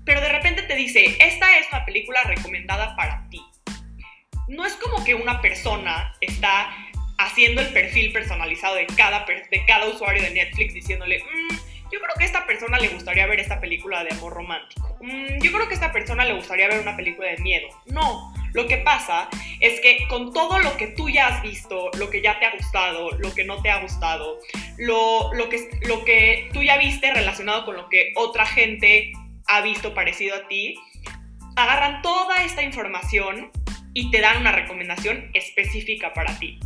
pero 0.03 0.21
de 0.21 0.29
repente 0.29 0.61
te 0.61 0.75
dice, 0.75 1.17
esta 1.19 1.57
es 1.57 1.67
una 1.69 1.83
película 1.83 2.21
recomendada 2.23 2.95
para 2.95 3.27
ti. 3.29 3.41
No 4.47 4.65
es 4.65 4.73
como 4.75 5.03
que 5.03 5.15
una 5.15 5.41
persona 5.41 6.13
está 6.21 6.71
haciendo 7.17 7.61
el 7.61 7.71
perfil 7.73 8.11
personalizado 8.11 8.75
de 8.75 8.85
cada, 8.87 9.25
de 9.25 9.65
cada 9.65 9.87
usuario 9.87 10.21
de 10.21 10.31
Netflix 10.31 10.73
diciéndole, 10.73 11.23
mmm, 11.23 11.55
yo 11.91 11.99
creo 11.99 12.15
que 12.17 12.23
a 12.23 12.27
esta 12.27 12.45
persona 12.45 12.77
le 12.77 12.89
gustaría 12.89 13.25
ver 13.27 13.39
esta 13.39 13.59
película 13.59 14.03
de 14.03 14.11
amor 14.11 14.33
romántico. 14.33 14.97
Mm, 15.01 15.39
yo 15.41 15.51
creo 15.51 15.67
que 15.67 15.73
a 15.73 15.75
esta 15.75 15.91
persona 15.91 16.25
le 16.25 16.33
gustaría 16.33 16.67
ver 16.67 16.79
una 16.79 16.95
película 16.95 17.29
de 17.29 17.37
miedo. 17.37 17.67
No, 17.85 18.33
lo 18.53 18.67
que 18.67 18.77
pasa 18.77 19.29
es 19.59 19.79
que 19.81 20.07
con 20.07 20.33
todo 20.33 20.59
lo 20.59 20.75
que 20.77 20.87
tú 20.87 21.09
ya 21.09 21.27
has 21.27 21.41
visto, 21.41 21.91
lo 21.97 22.09
que 22.09 22.21
ya 22.21 22.39
te 22.39 22.45
ha 22.45 22.51
gustado, 22.51 23.11
lo 23.11 23.33
que 23.33 23.45
no 23.45 23.61
te 23.61 23.69
ha 23.69 23.81
gustado, 23.81 24.39
lo, 24.77 25.31
lo, 25.33 25.49
que, 25.49 25.69
lo 25.87 26.03
que 26.03 26.49
tú 26.53 26.63
ya 26.63 26.77
viste 26.77 27.13
relacionado 27.13 27.65
con 27.65 27.75
lo 27.75 27.87
que 27.89 28.13
otra 28.15 28.45
gente 28.45 29.13
ha 29.47 29.61
visto 29.61 29.93
parecido 29.93 30.35
a 30.35 30.47
ti, 30.47 30.75
agarran 31.55 32.01
toda 32.01 32.43
esta 32.43 32.63
información 32.63 33.51
y 33.95 34.11
te 34.11 34.19
dan 34.19 34.41
una 34.41 34.51
recomendación 34.51 35.31
específica 35.33 36.13
para 36.13 36.37
ti. 36.37 36.59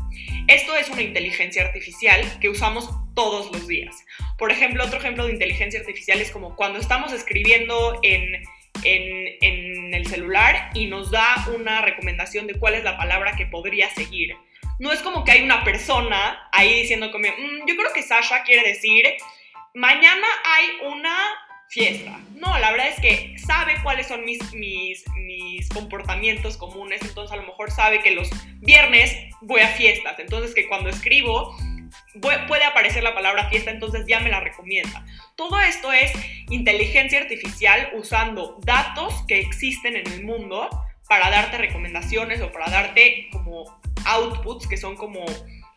Esto 0.48 0.76
es 0.76 0.90
una 0.90 1.04
inteligencia 1.04 1.64
artificial 1.64 2.22
que 2.42 2.50
usamos 2.50 2.90
todos 3.14 3.52
los 3.52 3.68
días. 3.68 3.96
Por 4.38 4.52
ejemplo, 4.52 4.84
otro 4.84 4.98
ejemplo 4.98 5.28
de 5.28 5.34
inteligencia 5.34 5.80
artificial 5.80 6.20
es 6.20 6.32
como 6.32 6.56
cuando 6.56 6.80
estamos 6.80 7.14
escribiendo 7.14 8.00
en, 8.02 8.44
el 8.84 10.08
celular 10.08 10.72
y 10.74 10.88
nos 10.88 11.12
da 11.12 11.46
una 11.54 11.82
recomendación 11.82 12.48
de 12.48 12.56
cuál 12.56 12.74
es 12.74 12.84
la 12.84 12.98
palabra 12.98 13.36
que 13.36 13.46
podría 13.46 13.90
seguir. 13.92 14.36
No 14.80 14.92
es 14.92 15.02
como 15.02 15.24
que 15.24 15.34
hay 15.34 15.44
una 15.44 15.64
persona 15.64 16.50
ahí 16.52 16.82
diciendo 16.82 17.12
como, 17.12 17.28
mm, 17.28 17.68
yo 17.68 17.76
creo 17.76 17.94
que 17.94 18.02
Sasha 18.02 18.44
quiere 18.44 18.68
decir, 18.68 19.06
mañana 19.76 20.28
hay 20.46 20.66
una 20.88 21.16
fiesta. 21.70 22.20
No, 22.36 22.58
la 22.58 22.72
verdad 22.72 22.90
es 22.90 23.00
que 23.00 23.38
sabe 23.40 23.74
cuáles 23.84 24.08
son 24.08 24.26
mis, 24.26 24.54
mis, 24.54 25.06
mis 25.16 25.70
comportamientos 25.70 26.58
comunes, 26.58 27.02
entonces 27.02 27.32
a 27.32 27.38
lo 27.38 27.48
mejor 27.48 27.72
sabe 27.72 28.02
que 28.02 28.12
los 28.12 28.30
viernes 28.60 29.16
voy 29.42 29.62
a 29.62 29.68
fiestas, 29.68 30.18
entonces 30.20 30.54
que 30.54 30.68
cuando 30.68 30.90
escribo 30.90 31.56
puede 32.22 32.64
aparecer 32.66 33.04
la 33.04 33.14
palabra 33.14 33.50
fiesta, 33.50 33.72
entonces 33.72 34.06
ya 34.08 34.20
me 34.20 34.30
la 34.30 34.40
recomienda. 34.40 35.06
Todo 35.36 35.60
esto 35.60 35.92
es 35.92 36.12
inteligencia 36.50 37.20
artificial 37.20 37.92
usando 37.94 38.60
datos 38.66 39.14
que 39.28 39.40
existen 39.40 39.96
en 39.96 40.08
el 40.08 40.24
mundo 40.24 40.70
para 41.08 41.30
darte 41.30 41.58
recomendaciones 41.58 42.42
o 42.42 42.52
para 42.52 42.70
darte 42.70 43.30
como 43.32 43.80
outputs 44.06 44.68
que 44.68 44.78
son 44.78 44.96
como, 44.96 45.26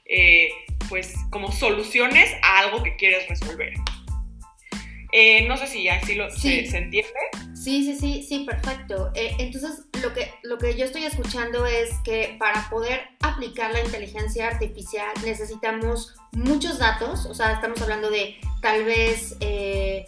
eh, 0.06 0.50
pues, 0.88 1.14
como 1.30 1.52
soluciones 1.52 2.34
a 2.42 2.58
algo 2.60 2.82
que 2.82 2.96
quieres 2.96 3.28
resolver. 3.28 3.74
Eh, 5.12 5.46
no 5.46 5.58
sé 5.58 5.66
si 5.66 5.88
así 5.88 6.14
lo, 6.14 6.30
Se, 6.30 6.60
entiende. 6.60 7.12
Sí, 7.54 7.84
sí, 7.84 7.96
sí, 7.98 8.24
sí, 8.26 8.44
perfecto. 8.44 9.12
Eh, 9.14 9.36
entonces, 9.38 9.84
lo 10.02 10.14
que, 10.14 10.32
lo 10.42 10.56
que 10.56 10.74
yo 10.74 10.86
estoy 10.86 11.04
escuchando 11.04 11.66
es 11.66 11.90
que 12.02 12.36
para 12.38 12.68
poder 12.70 13.02
aplicar 13.20 13.72
la 13.72 13.84
inteligencia 13.84 14.48
artificial 14.48 15.08
necesitamos 15.22 16.14
muchos 16.32 16.78
datos, 16.78 17.26
o 17.26 17.34
sea, 17.34 17.52
estamos 17.52 17.80
hablando 17.82 18.10
de 18.10 18.36
tal 18.62 18.84
vez 18.84 19.36
eh, 19.40 20.06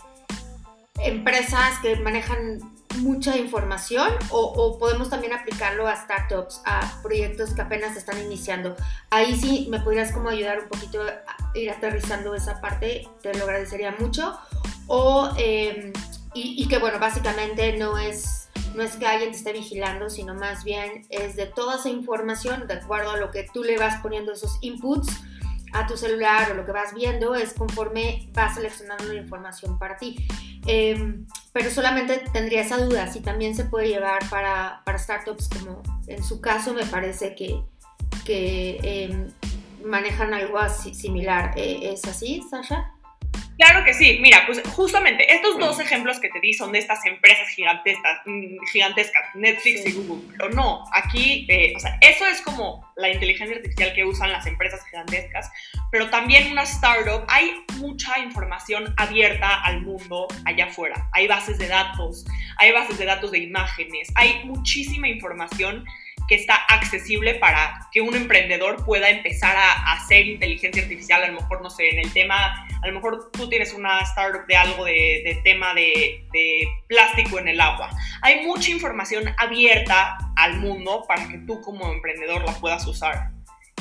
empresas 1.04 1.78
que 1.80 1.96
manejan 1.96 2.60
mucha 2.98 3.36
información 3.36 4.08
o, 4.30 4.78
podemos 4.78 5.10
también 5.10 5.32
aplicarlo 5.32 5.88
a 5.88 5.96
startups, 5.96 6.62
a 6.64 7.00
proyectos 7.02 7.52
que 7.52 7.62
apenas 7.62 7.96
están 7.96 8.20
iniciando. 8.22 8.76
Ahí 9.10 9.36
sí 9.36 9.66
me 9.70 9.80
podrías 9.80 10.12
como 10.12 10.28
ayudar 10.28 10.60
un 10.60 10.68
poquito 10.68 11.02
a 11.02 11.58
ir 11.58 11.70
aterrizando 11.70 12.34
esa 12.34 12.60
parte, 12.60 13.08
te 13.22 13.34
lo 13.34 13.44
agradecería 13.44 13.94
mucho. 13.98 14.38
O, 14.86 15.30
em, 15.38 15.92
y, 16.34 16.66
que 16.68 16.78
bueno, 16.78 16.98
básicamente 16.98 17.76
no 17.76 17.96
es, 17.96 18.48
no 18.74 18.82
es 18.82 18.96
que 18.96 19.06
alguien 19.06 19.30
te 19.30 19.36
esté 19.36 19.52
vigilando, 19.52 20.10
sino 20.10 20.34
más 20.34 20.64
bien 20.64 21.06
es 21.10 21.36
de 21.36 21.46
toda 21.46 21.76
esa 21.76 21.88
información, 21.88 22.66
de 22.66 22.74
acuerdo 22.74 23.12
a 23.12 23.16
lo 23.16 23.30
que 23.30 23.46
tú 23.52 23.62
le 23.62 23.78
vas 23.78 24.00
poniendo 24.02 24.32
esos 24.32 24.58
inputs 24.60 25.08
a 25.72 25.86
tu 25.86 25.96
celular 25.96 26.52
o 26.52 26.54
lo 26.54 26.64
que 26.64 26.72
vas 26.72 26.94
viendo, 26.94 27.34
es 27.34 27.52
conforme 27.52 28.28
vas 28.32 28.54
seleccionando 28.54 29.04
la 29.04 29.20
información 29.20 29.78
para 29.78 29.96
ti. 29.96 30.26
Em, 30.66 31.26
pero 31.52 31.70
solamente 31.70 32.24
tendría 32.32 32.62
esa 32.62 32.78
duda, 32.78 33.12
si 33.12 33.20
también 33.20 33.54
se 33.54 33.64
puede 33.64 33.88
llevar 33.88 34.28
para, 34.30 34.82
para 34.84 34.98
startups, 34.98 35.48
como 35.48 35.82
en 36.06 36.22
su 36.22 36.40
caso 36.40 36.74
me 36.74 36.86
parece 36.86 37.34
que, 37.34 37.62
que 38.24 38.78
em, 38.82 39.30
manejan 39.84 40.32
algo 40.32 40.58
así, 40.58 40.94
similar. 40.94 41.52
¿E-, 41.56 41.92
¿Es 41.92 42.04
así, 42.06 42.42
Sasha? 42.48 42.93
Claro 43.56 43.84
que 43.84 43.94
sí. 43.94 44.18
Mira, 44.20 44.44
pues 44.46 44.60
justamente 44.70 45.32
estos 45.32 45.58
dos 45.58 45.78
ejemplos 45.78 46.18
que 46.18 46.28
te 46.28 46.40
di 46.40 46.54
son 46.54 46.72
de 46.72 46.80
estas 46.80 47.04
empresas 47.06 47.48
gigantescas, 47.48 48.20
mm, 48.26 48.56
gigantescas 48.72 49.22
Netflix 49.34 49.86
y 49.86 49.92
Google. 49.92 50.26
Pero 50.36 50.50
no, 50.50 50.84
aquí, 50.92 51.46
eh, 51.48 51.72
o 51.76 51.78
sea, 51.78 51.96
eso 52.00 52.26
es 52.26 52.40
como 52.40 52.92
la 52.96 53.10
inteligencia 53.10 53.56
artificial 53.56 53.94
que 53.94 54.04
usan 54.04 54.32
las 54.32 54.46
empresas 54.46 54.84
gigantescas, 54.86 55.50
pero 55.92 56.10
también 56.10 56.50
una 56.50 56.62
startup, 56.62 57.24
hay 57.28 57.64
mucha 57.78 58.18
información 58.18 58.92
abierta 58.96 59.62
al 59.62 59.82
mundo 59.82 60.26
allá 60.44 60.66
afuera. 60.66 61.08
Hay 61.12 61.28
bases 61.28 61.58
de 61.58 61.68
datos, 61.68 62.24
hay 62.58 62.72
bases 62.72 62.98
de 62.98 63.04
datos 63.04 63.30
de 63.30 63.38
imágenes, 63.38 64.08
hay 64.16 64.44
muchísima 64.44 65.08
información 65.08 65.84
que 66.28 66.34
está 66.36 66.54
accesible 66.54 67.34
para 67.34 67.88
que 67.92 68.00
un 68.00 68.14
emprendedor 68.14 68.84
pueda 68.84 69.10
empezar 69.10 69.56
a 69.56 69.92
hacer 69.92 70.26
inteligencia 70.26 70.82
artificial, 70.82 71.22
a 71.22 71.28
lo 71.28 71.40
mejor, 71.40 71.62
no 71.62 71.70
sé, 71.70 71.90
en 71.90 71.98
el 71.98 72.12
tema, 72.12 72.66
a 72.82 72.86
lo 72.86 72.92
mejor 72.92 73.30
tú 73.32 73.48
tienes 73.48 73.72
una 73.72 74.00
startup 74.00 74.46
de 74.46 74.56
algo 74.56 74.84
de, 74.84 75.40
tema 75.44 75.74
de, 75.74 76.26
de, 76.32 76.66
plástico 76.88 77.38
en 77.38 77.48
el 77.48 77.60
agua. 77.60 77.90
Hay 78.22 78.44
mucha 78.44 78.70
información 78.70 79.24
abierta 79.38 80.16
al 80.36 80.58
mundo 80.60 81.04
para 81.06 81.28
que 81.28 81.38
tú 81.38 81.60
como 81.60 81.92
emprendedor 81.92 82.44
la 82.44 82.52
puedas 82.54 82.86
usar. 82.86 83.33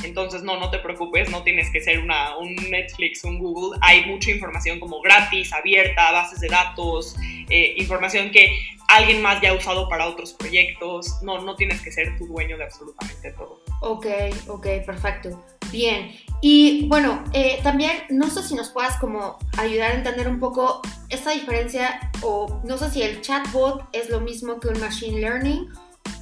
Entonces, 0.03 0.43
no, 0.43 0.59
no 0.59 0.69
te 0.69 0.79
preocupes, 0.79 1.29
no 1.29 1.43
tienes 1.43 1.69
que 1.71 1.81
ser 1.81 1.99
una, 1.99 2.37
un 2.37 2.55
Netflix, 2.55 3.23
un 3.23 3.39
Google. 3.39 3.77
Hay 3.81 4.05
mucha 4.05 4.31
información 4.31 4.79
como 4.79 5.01
gratis, 5.01 5.53
abierta, 5.53 6.11
bases 6.11 6.39
de 6.39 6.47
datos, 6.47 7.15
eh, 7.49 7.75
información 7.77 8.31
que 8.31 8.49
alguien 8.87 9.21
más 9.21 9.41
ya 9.41 9.51
ha 9.51 9.53
usado 9.53 9.89
para 9.89 10.07
otros 10.07 10.33
proyectos. 10.33 11.21
No, 11.21 11.41
no 11.41 11.55
tienes 11.55 11.81
que 11.81 11.91
ser 11.91 12.17
tu 12.17 12.27
dueño 12.27 12.57
de 12.57 12.63
absolutamente 12.63 13.31
todo. 13.31 13.61
Ok, 13.81 14.05
ok, 14.47 14.67
perfecto. 14.85 15.43
Bien. 15.71 16.11
Y 16.41 16.87
bueno, 16.87 17.23
eh, 17.33 17.59
también 17.63 17.91
no 18.09 18.29
sé 18.29 18.43
si 18.43 18.53
nos 18.53 18.69
puedas 18.69 18.97
como 18.97 19.39
ayudar 19.57 19.91
a 19.91 19.95
entender 19.95 20.27
un 20.27 20.39
poco 20.39 20.81
esta 21.09 21.31
diferencia 21.31 22.11
o 22.21 22.61
no 22.63 22.77
sé 22.77 22.91
si 22.91 23.01
el 23.01 23.21
chatbot 23.21 23.87
es 23.93 24.09
lo 24.09 24.19
mismo 24.19 24.59
que 24.59 24.67
un 24.67 24.79
machine 24.79 25.19
learning 25.19 25.69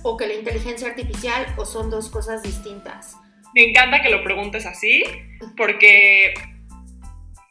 o 0.04 0.18
que 0.18 0.28
la 0.28 0.34
inteligencia 0.34 0.88
artificial 0.88 1.46
o 1.58 1.66
son 1.66 1.90
dos 1.90 2.10
cosas 2.10 2.44
distintas. 2.44 3.18
Me 3.54 3.70
encanta 3.70 4.02
que 4.02 4.10
lo 4.10 4.24
preguntes 4.24 4.66
así 4.66 5.04
porque 5.58 6.34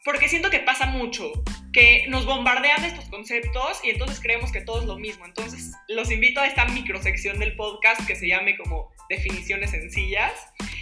porque 0.03 0.27
siento 0.27 0.49
que 0.49 0.59
pasa 0.59 0.87
mucho, 0.87 1.31
que 1.73 2.05
nos 2.07 2.25
bombardean 2.25 2.83
estos 2.83 3.05
conceptos 3.05 3.79
y 3.83 3.91
entonces 3.91 4.19
creemos 4.19 4.51
que 4.51 4.61
todo 4.61 4.81
es 4.81 4.87
lo 4.87 4.97
mismo. 4.97 5.25
Entonces 5.25 5.73
los 5.87 6.11
invito 6.11 6.41
a 6.41 6.47
esta 6.47 6.65
microsección 6.65 7.39
del 7.39 7.55
podcast 7.55 8.05
que 8.07 8.15
se 8.15 8.27
llame 8.27 8.57
como 8.57 8.91
definiciones 9.09 9.71
sencillas. 9.71 10.33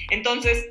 Entonces, 0.10 0.70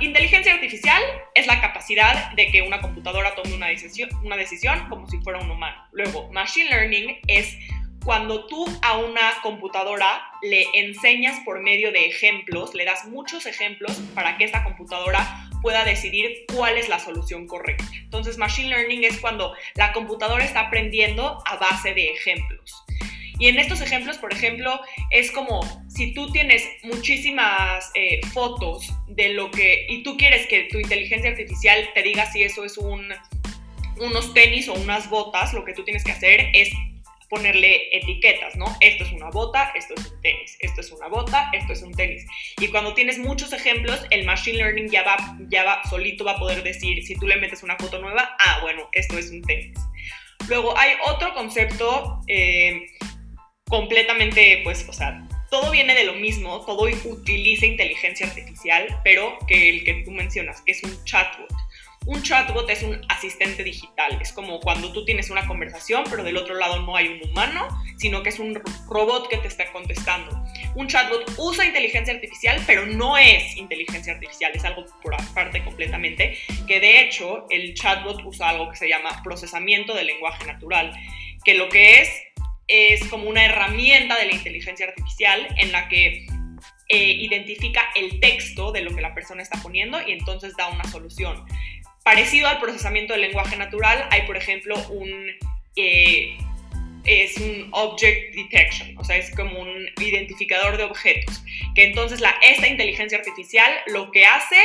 inteligencia 0.00 0.52
artificial 0.52 1.02
es 1.34 1.46
la 1.46 1.60
capacidad 1.60 2.32
de 2.32 2.46
que 2.48 2.62
una 2.62 2.80
computadora 2.80 3.34
tome 3.34 3.54
una 3.54 3.68
decisión, 3.68 4.10
una 4.22 4.36
decisión 4.36 4.88
como 4.88 5.08
si 5.08 5.18
fuera 5.18 5.40
un 5.40 5.50
humano. 5.50 5.76
Luego, 5.92 6.30
machine 6.32 6.68
learning 6.68 7.18
es 7.26 7.56
cuando 8.04 8.46
tú 8.46 8.66
a 8.82 8.98
una 8.98 9.32
computadora 9.42 10.22
le 10.42 10.66
enseñas 10.74 11.40
por 11.44 11.60
medio 11.60 11.90
de 11.90 12.06
ejemplos, 12.06 12.74
le 12.74 12.84
das 12.84 13.06
muchos 13.06 13.46
ejemplos 13.46 13.92
para 14.14 14.36
que 14.36 14.44
esta 14.44 14.62
computadora 14.62 15.48
pueda 15.62 15.84
decidir 15.84 16.44
cuál 16.54 16.76
es 16.76 16.88
la 16.88 16.98
solución 16.98 17.46
correcta. 17.46 17.84
Entonces, 17.94 18.36
machine 18.36 18.68
learning 18.68 19.04
es 19.04 19.18
cuando 19.18 19.54
la 19.74 19.92
computadora 19.92 20.44
está 20.44 20.60
aprendiendo 20.60 21.42
a 21.46 21.56
base 21.56 21.94
de 21.94 22.10
ejemplos. 22.10 22.84
Y 23.38 23.48
en 23.48 23.58
estos 23.58 23.80
ejemplos, 23.80 24.18
por 24.18 24.32
ejemplo, 24.32 24.78
es 25.10 25.32
como 25.32 25.60
si 25.88 26.12
tú 26.12 26.30
tienes 26.30 26.62
muchísimas 26.82 27.90
eh, 27.94 28.20
fotos 28.32 28.92
de 29.08 29.30
lo 29.30 29.50
que, 29.50 29.86
y 29.88 30.02
tú 30.02 30.16
quieres 30.16 30.46
que 30.46 30.68
tu 30.70 30.78
inteligencia 30.78 31.30
artificial 31.30 31.88
te 31.94 32.02
diga 32.02 32.30
si 32.30 32.42
eso 32.42 32.64
es 32.64 32.78
un, 32.78 33.12
unos 33.98 34.34
tenis 34.34 34.68
o 34.68 34.74
unas 34.74 35.08
botas, 35.08 35.52
lo 35.54 35.64
que 35.64 35.72
tú 35.72 35.82
tienes 35.82 36.04
que 36.04 36.12
hacer 36.12 36.50
es 36.52 36.68
ponerle 37.34 37.88
etiquetas, 37.96 38.54
¿no? 38.56 38.66
Esto 38.80 39.04
es 39.04 39.12
una 39.12 39.28
bota, 39.30 39.72
esto 39.74 39.94
es 39.94 40.06
un 40.06 40.20
tenis, 40.20 40.56
esto 40.60 40.80
es 40.80 40.92
una 40.92 41.08
bota, 41.08 41.50
esto 41.52 41.72
es 41.72 41.82
un 41.82 41.92
tenis. 41.92 42.24
Y 42.58 42.68
cuando 42.68 42.94
tienes 42.94 43.18
muchos 43.18 43.52
ejemplos, 43.52 44.00
el 44.10 44.24
machine 44.24 44.58
learning 44.58 44.88
ya 44.88 45.02
va, 45.02 45.16
ya 45.48 45.64
va, 45.64 45.82
solito 45.90 46.24
va 46.24 46.32
a 46.32 46.38
poder 46.38 46.62
decir, 46.62 47.04
si 47.04 47.16
tú 47.16 47.26
le 47.26 47.36
metes 47.36 47.62
una 47.64 47.76
foto 47.76 47.98
nueva, 47.98 48.36
ah, 48.38 48.58
bueno, 48.62 48.88
esto 48.92 49.18
es 49.18 49.30
un 49.30 49.42
tenis. 49.42 49.76
Luego 50.48 50.76
hay 50.78 50.92
otro 51.06 51.34
concepto 51.34 52.20
eh, 52.28 52.86
completamente, 53.68 54.60
pues, 54.62 54.86
o 54.88 54.92
sea, 54.92 55.26
todo 55.50 55.70
viene 55.72 55.94
de 55.94 56.04
lo 56.04 56.14
mismo, 56.14 56.64
todo 56.64 56.84
utiliza 56.84 57.66
inteligencia 57.66 58.26
artificial, 58.26 59.00
pero 59.02 59.38
que 59.48 59.70
el 59.70 59.84
que 59.84 60.02
tú 60.04 60.12
mencionas, 60.12 60.62
que 60.62 60.72
es 60.72 60.82
un 60.84 61.04
chatbot. 61.04 61.50
Un 62.06 62.22
chatbot 62.22 62.68
es 62.68 62.82
un 62.82 63.00
asistente 63.08 63.64
digital, 63.64 64.18
es 64.20 64.32
como 64.32 64.60
cuando 64.60 64.92
tú 64.92 65.06
tienes 65.06 65.30
una 65.30 65.46
conversación, 65.46 66.04
pero 66.10 66.22
del 66.22 66.36
otro 66.36 66.54
lado 66.54 66.80
no 66.82 66.96
hay 66.96 67.08
un 67.08 67.30
humano, 67.30 67.66
sino 67.96 68.22
que 68.22 68.28
es 68.28 68.38
un 68.38 68.60
robot 68.88 69.28
que 69.28 69.38
te 69.38 69.48
está 69.48 69.72
contestando. 69.72 70.44
Un 70.74 70.86
chatbot 70.86 71.32
usa 71.38 71.64
inteligencia 71.64 72.12
artificial, 72.12 72.62
pero 72.66 72.84
no 72.84 73.16
es 73.16 73.56
inteligencia 73.56 74.12
artificial, 74.12 74.52
es 74.54 74.64
algo 74.64 74.84
por 75.02 75.14
aparte 75.14 75.64
completamente, 75.64 76.36
que 76.66 76.78
de 76.78 77.00
hecho 77.00 77.46
el 77.48 77.72
chatbot 77.72 78.22
usa 78.24 78.50
algo 78.50 78.70
que 78.70 78.76
se 78.76 78.88
llama 78.88 79.22
procesamiento 79.22 79.94
de 79.94 80.04
lenguaje 80.04 80.44
natural, 80.44 80.92
que 81.42 81.54
lo 81.54 81.70
que 81.70 82.02
es 82.02 82.10
es 82.66 83.04
como 83.08 83.28
una 83.28 83.44
herramienta 83.44 84.18
de 84.18 84.26
la 84.26 84.32
inteligencia 84.32 84.86
artificial 84.86 85.48
en 85.58 85.72
la 85.72 85.88
que 85.88 86.26
eh, 86.88 87.12
identifica 87.12 87.82
el 87.94 88.20
texto 88.20 88.72
de 88.72 88.82
lo 88.82 88.94
que 88.94 89.00
la 89.00 89.14
persona 89.14 89.42
está 89.42 89.60
poniendo 89.62 90.00
y 90.06 90.12
entonces 90.12 90.54
da 90.56 90.68
una 90.68 90.84
solución. 90.84 91.44
Parecido 92.04 92.48
al 92.48 92.60
procesamiento 92.60 93.14
del 93.14 93.22
lenguaje 93.22 93.56
natural, 93.56 94.06
hay, 94.10 94.22
por 94.22 94.36
ejemplo, 94.36 94.76
un, 94.90 95.30
eh, 95.76 96.36
es 97.04 97.36
un 97.38 97.68
object 97.72 98.34
detection, 98.34 98.96
o 98.98 99.04
sea, 99.04 99.16
es 99.16 99.34
como 99.34 99.60
un 99.60 99.88
identificador 99.98 100.76
de 100.76 100.84
objetos, 100.84 101.42
que 101.74 101.84
entonces 101.84 102.20
la, 102.20 102.34
esta 102.42 102.68
inteligencia 102.68 103.18
artificial 103.18 103.72
lo 103.86 104.10
que 104.10 104.26
hace 104.26 104.56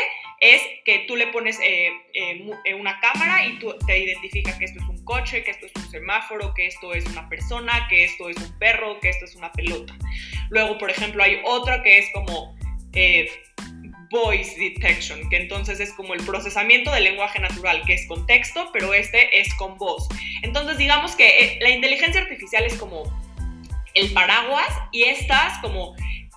es 0.41 0.61
que 0.85 1.05
tú 1.07 1.15
le 1.15 1.27
pones 1.27 1.59
eh, 1.61 1.91
eh, 2.13 2.73
una 2.73 2.99
cámara 2.99 3.45
y 3.45 3.57
tú, 3.59 3.73
te 3.85 3.99
identifica 3.99 4.57
que 4.57 4.65
esto 4.65 4.79
es 4.81 4.89
un 4.89 5.03
coche, 5.03 5.43
que 5.43 5.51
esto 5.51 5.65
es 5.65 5.71
un 5.75 5.91
semáforo, 5.91 6.53
que 6.53 6.67
esto 6.67 6.93
es 6.93 7.05
una 7.05 7.27
persona, 7.27 7.87
que 7.89 8.05
esto 8.05 8.29
es 8.29 8.37
un 8.37 8.57
perro, 8.57 8.99
que 8.99 9.09
esto 9.09 9.25
es 9.25 9.35
una 9.35 9.51
pelota. 9.51 9.93
Luego, 10.49 10.77
por 10.77 10.89
ejemplo, 10.91 11.23
hay 11.23 11.41
otra 11.43 11.83
que 11.83 11.99
es 11.99 12.05
como 12.13 12.57
voice 14.09 14.59
detection, 14.59 15.29
que 15.29 15.37
entonces 15.37 15.79
es 15.79 15.93
como 15.93 16.13
el 16.13 16.23
procesamiento 16.25 16.91
del 16.91 17.03
lenguaje 17.03 17.39
natural, 17.39 17.83
que 17.85 17.93
es 17.93 18.07
con 18.07 18.25
texto, 18.25 18.69
pero 18.73 18.93
este 18.93 19.39
es 19.39 19.53
con 19.55 19.77
voz. 19.77 20.07
Entonces 20.41 20.77
digamos 20.77 21.15
que 21.15 21.27
eh, 21.27 21.59
la 21.61 21.69
inteligencia 21.69 22.21
artificial 22.21 22.63
es 22.63 22.75
como 22.75 23.03
el 23.93 24.11
paraguas 24.13 24.69
y 24.91 25.03
estas 25.03 25.59
como 25.59 25.95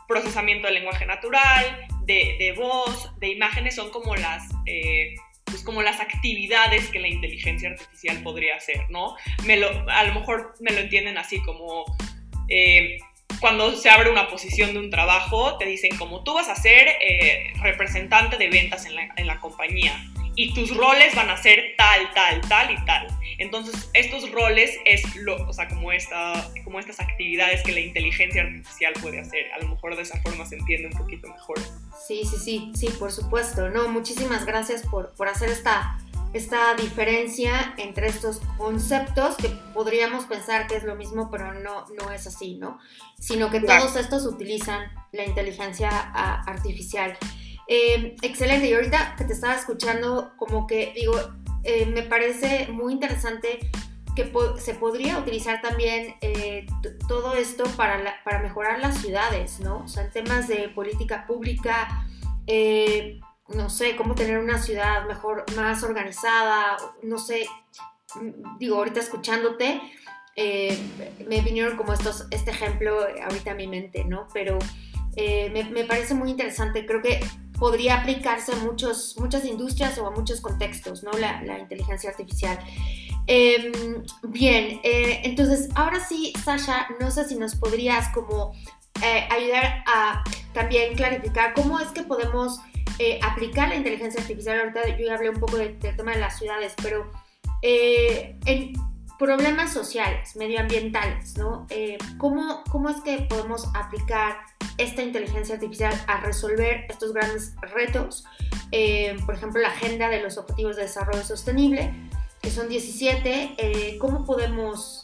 procesamiento 0.09 0.67
del 0.67 0.75
lenguaje 0.75 1.07
natural, 1.07 1.87
de, 2.05 2.55
voz, 2.57 3.11
de 3.19 3.29
imágenes, 3.31 3.75
son 3.75 3.91
como 3.91 4.15
las... 4.17 4.45
Eh, 4.67 5.15
pues 5.45 5.65
como 5.65 5.83
las 5.83 6.01
actividades 6.01 6.89
que 6.89 6.99
la 6.99 7.09
inteligencia 7.09 7.69
artificial 7.69 8.23
podría 8.23 8.57
hacer, 8.57 8.89
¿no? 8.89 9.17
Me 9.45 9.59
lo, 9.59 9.69
a 9.91 10.03
lo 10.05 10.15
mejor 10.15 10.55
me 10.61 10.73
lo 10.73 10.81
entienden 10.81 11.19
así 11.19 11.43
como 11.43 11.85
eh, 12.49 12.99
cuando 13.41 13.77
se 13.77 13.91
abre 13.91 14.11
una 14.11 14.29
posición 14.29 14.73
de 14.73 14.79
un 14.79 14.91
trabajo, 14.91 15.57
te 15.59 15.67
dicen 15.67 15.97
como 15.99 16.23
tú 16.23 16.35
vas 16.35 16.49
a 16.49 16.57
ser 16.57 16.89
eh, 17.01 17.53
representante 17.63 18.37
de 18.37 18.49
ventas 18.49 18.87
en 18.87 18.97
la, 18.97 19.09
en 19.17 19.27
la, 19.27 19.41
compañía 19.41 19.93
y 20.35 20.55
tus 20.55 20.75
roles 20.77 21.15
van 21.15 21.31
a 21.31 21.37
ser 21.37 21.75
tal, 21.77 22.11
tal, 22.15 22.41
tal 22.43 22.71
y 22.71 22.85
tal. 22.85 23.07
Entonces, 23.39 23.91
estos 23.93 24.31
roles 24.31 24.79
es 24.85 25.17
lo, 25.17 25.37
o 25.49 25.53
sea, 25.53 25.69
como, 25.69 25.93
esta, 25.93 26.49
como 26.65 26.79
estas 26.79 27.01
actividades 27.01 27.63
que 27.63 27.73
la 27.73 27.81
inteligencia 27.81 28.43
artificial 28.43 28.93
puede 29.01 29.21
hacer. 29.21 29.53
A 29.53 29.59
lo 29.59 29.69
mejor 29.69 29.97
de 29.97 30.03
esa 30.03 30.21
forma 30.23 30.47
se 30.47 30.57
entiende 30.57 30.89
un 30.89 30.99
poquito 30.99 31.29
mejor. 31.29 31.59
Sí, 32.07 32.23
sí, 32.25 32.37
sí, 32.39 32.73
sí, 32.75 32.89
por 32.99 33.13
supuesto. 33.13 33.69
No, 33.69 33.89
muchísimas 33.89 34.47
gracias 34.47 34.83
por, 34.83 35.15
por 35.15 35.29
hacer 35.29 35.51
esta 35.51 35.99
esta 36.33 36.75
diferencia 36.75 37.75
entre 37.77 38.07
estos 38.07 38.41
conceptos 38.57 39.37
que 39.37 39.49
podríamos 39.75 40.25
pensar 40.25 40.67
que 40.67 40.77
es 40.77 40.85
lo 40.85 40.97
mismo, 40.97 41.31
pero 41.31 41.53
no, 41.55 41.87
no 42.01 42.11
es 42.11 42.27
así, 42.27 42.55
¿no? 42.55 42.79
Sino 43.19 43.51
que 43.51 43.61
todos 43.61 43.97
estos 43.97 44.25
utilizan 44.25 44.91
la 45.13 45.25
inteligencia 45.25 45.91
artificial. 45.91 47.17
Eh, 47.69 48.17
excelente, 48.23 48.69
y 48.69 48.73
ahorita 48.73 49.15
que 49.17 49.25
te 49.25 49.35
estaba 49.35 49.55
escuchando, 49.55 50.33
como 50.37 50.67
que 50.67 50.93
digo, 50.95 51.15
eh, 51.65 51.87
me 51.87 52.03
parece 52.03 52.69
muy 52.69 52.95
interesante 52.95 53.71
que 54.17 54.31
se 54.59 54.75
podría 54.75 55.19
utilizar 55.19 55.61
también 55.61 56.17
eh, 56.21 56.67
todo 57.09 57.35
esto 57.35 57.65
para, 57.77 58.23
para 58.25 58.41
mejorar 58.41 58.79
las 58.81 58.99
ciudades, 58.99 59.61
¿no? 59.61 59.85
O 59.85 59.89
sea, 59.89 60.05
en 60.05 60.11
temas 60.11 60.49
de 60.49 60.69
política 60.71 61.27
pública, 61.27 62.07
no 63.55 63.71
sé, 63.71 63.97
cómo 63.97 64.15
tener 64.15 64.39
una 64.39 64.59
ciudad 64.59 65.07
mejor, 65.07 65.45
más 65.57 65.83
organizada, 65.83 66.77
no 67.03 67.19
sé, 67.19 67.47
digo, 68.59 68.77
ahorita 68.77 69.01
escuchándote, 69.01 69.81
eh, 70.37 70.79
me 71.29 71.41
vinieron 71.43 71.77
como 71.77 71.93
estos, 71.93 72.27
este 72.31 72.51
ejemplo 72.51 72.99
ahorita 73.23 73.53
a 73.53 73.55
mi 73.55 73.67
mente, 73.67 74.05
¿no? 74.05 74.29
Pero 74.33 74.59
eh, 75.17 75.51
me, 75.51 75.85
parece 75.85 76.15
muy 76.15 76.31
interesante, 76.31 76.87
creo 76.87 77.03
que 77.03 77.21
podría 77.59 78.01
aplicarse 78.01 78.53
a 78.53 78.57
muchos, 78.57 79.17
muchas 79.19 79.45
industrias 79.45 79.99
o 79.99 80.07
a 80.07 80.11
muchos 80.11 80.41
contextos, 80.41 81.03
¿no? 81.03 81.11
La, 81.13 81.59
inteligencia 81.59 82.11
artificial. 82.11 82.59
Em, 83.27 83.73
bien, 84.23 84.81
eh, 84.83 85.21
entonces 85.25 85.69
ahora 85.75 86.01
sí, 86.01 86.33
Sasha, 86.43 86.89
no 86.99 87.11
sé 87.11 87.29
si 87.29 87.37
nos 87.37 87.55
podrías 87.55 88.09
como 88.09 88.53
ayudar 89.31 89.83
a 89.87 90.23
también 90.53 90.95
clarificar 90.95 91.55
cómo 91.55 91.81
es 91.81 91.89
que 91.89 92.05
podemos 92.05 92.61
eh, 93.05 93.19
aplicar 93.21 93.69
la 93.69 93.75
inteligencia 93.75 94.21
artificial. 94.21 94.61
Ahorita 94.61 94.97
yo 94.97 95.07
ya 95.07 95.15
hablé 95.17 95.29
un 95.29 95.41
poco 95.41 95.57
del 95.57 95.77
tema 95.77 96.13
de 96.13 96.21
las 96.21 96.39
ciudades, 96.39 96.73
pero 96.81 97.11
eh, 97.61 98.37
en 98.47 98.75
problemas 99.19 99.73
sociales, 99.73 100.37
medioambientales, 100.37 101.37
¿no? 101.37 101.67
Eh, 101.71 101.99
¿cómo, 102.17 102.63
¿Cómo 102.71 102.91
es 102.91 103.01
que 103.01 103.19
podemos 103.23 103.69
aplicar 103.75 104.37
esta 104.79 105.03
inteligencia 105.03 105.57
artificial 105.57 105.93
a 106.07 106.21
resolver 106.21 106.87
estos 106.89 107.13
grandes 107.13 107.55
retos? 107.75 108.25
por 109.27 109.35
ejemplo, 109.35 109.61
la 109.61 109.69
agenda 109.69 110.09
de 110.09 110.23
los 110.23 110.39
Objetivos 110.39 110.77
de 110.77 110.83
Desarrollo 110.85 111.23
Sostenible, 111.23 111.93
que 112.41 112.51
son 112.51 112.71
17, 112.71 113.99
¿cómo 113.99 114.25
podemos 114.25 115.03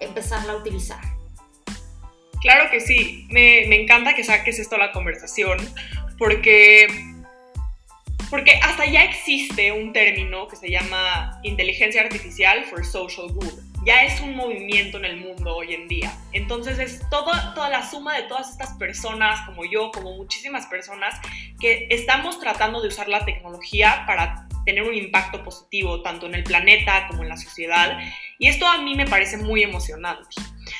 empezarla 0.00 0.54
a 0.54 0.56
utilizar? 0.56 1.00
Claro 2.42 2.68
que 2.72 2.80
sí, 2.80 3.28
me, 3.30 3.66
me, 3.68 3.80
encanta 3.80 4.14
que 4.14 4.24
saques 4.24 4.58
esto 4.58 4.74
a 4.74 4.78
la 4.78 4.90
conversación, 4.90 5.58
porque 6.18 6.86
porque 8.30 8.58
hasta 8.62 8.84
ya 8.86 9.04
existe 9.04 9.70
un 9.70 9.92
término 9.92 10.48
que 10.48 10.56
se 10.56 10.68
llama 10.68 11.38
inteligencia 11.44 12.02
artificial 12.02 12.64
for 12.64 12.84
social 12.84 13.28
good. 13.32 13.52
Ya 13.86 14.02
es 14.02 14.20
un 14.22 14.34
movimiento 14.34 14.96
en 14.96 15.04
el 15.04 15.18
mundo 15.18 15.54
hoy 15.54 15.74
en 15.74 15.86
día. 15.86 16.12
Entonces 16.32 16.78
es 16.78 17.00
todo, 17.10 17.30
toda 17.54 17.68
la 17.68 17.88
suma 17.88 18.16
de 18.16 18.22
todas 18.22 18.50
estas 18.50 18.72
personas, 18.72 19.40
como 19.46 19.64
yo, 19.64 19.92
como 19.92 20.16
muchísimas 20.16 20.66
personas, 20.66 21.14
que 21.60 21.86
estamos 21.90 22.40
tratando 22.40 22.80
de 22.80 22.88
usar 22.88 23.08
la 23.08 23.24
tecnología 23.24 24.04
para 24.06 24.48
tener 24.64 24.82
un 24.82 24.94
impacto 24.94 25.44
positivo 25.44 26.02
tanto 26.02 26.26
en 26.26 26.34
el 26.34 26.44
planeta 26.44 27.06
como 27.08 27.22
en 27.22 27.28
la 27.28 27.36
sociedad. 27.36 27.98
Y 28.38 28.48
esto 28.48 28.66
a 28.66 28.82
mí 28.82 28.94
me 28.94 29.06
parece 29.06 29.36
muy 29.36 29.62
emocionante. 29.62 30.34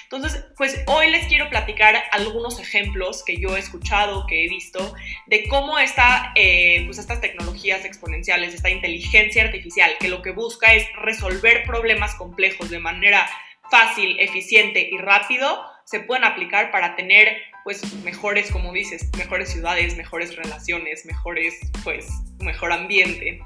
Entonces, 0.05 0.45
pues 0.57 0.83
hoy 0.87 1.11
les 1.11 1.27
quiero 1.27 1.49
platicar 1.51 2.03
algunos 2.13 2.59
ejemplos 2.59 3.23
que 3.25 3.37
yo 3.37 3.57
he 3.57 3.61
escuchado, 3.61 4.27
que 4.27 4.45
he 4.45 4.49
visto, 4.49 4.95
de 5.27 5.47
cómo 5.49 5.79
está, 5.79 6.33
eh, 6.35 6.83
pues 6.87 6.99
estas 6.99 7.21
tecnologías 7.21 7.85
exponenciales, 7.85 8.55
esta 8.55 8.71
inteligencia 8.71 9.45
artificial, 9.45 9.93
que 10.01 10.09
lo 10.09 10.23
que 10.23 10.31
busca 10.31 10.75
es 10.75 10.87
resolver 11.03 11.65
problemas 11.65 12.15
complejos 12.15 12.71
de 12.71 12.79
manera 12.79 13.29
fácil, 13.71 14.19
eficiente 14.21 14.89
y 14.91 14.99
rápido, 14.99 15.65
se 15.85 16.01
pueden 16.01 16.25
aplicar 16.25 16.71
para 16.71 16.97
tener 16.97 17.37
pues 17.65 17.95
mejores, 18.05 18.51
como 18.51 18.73
dices, 18.73 19.11
mejores 19.17 19.51
ciudades, 19.51 19.97
mejores 19.97 20.37
relaciones, 20.37 21.07
mejores, 21.07 21.59
pues, 21.83 22.07
mejor 22.39 22.73
ambiente. 22.73 23.41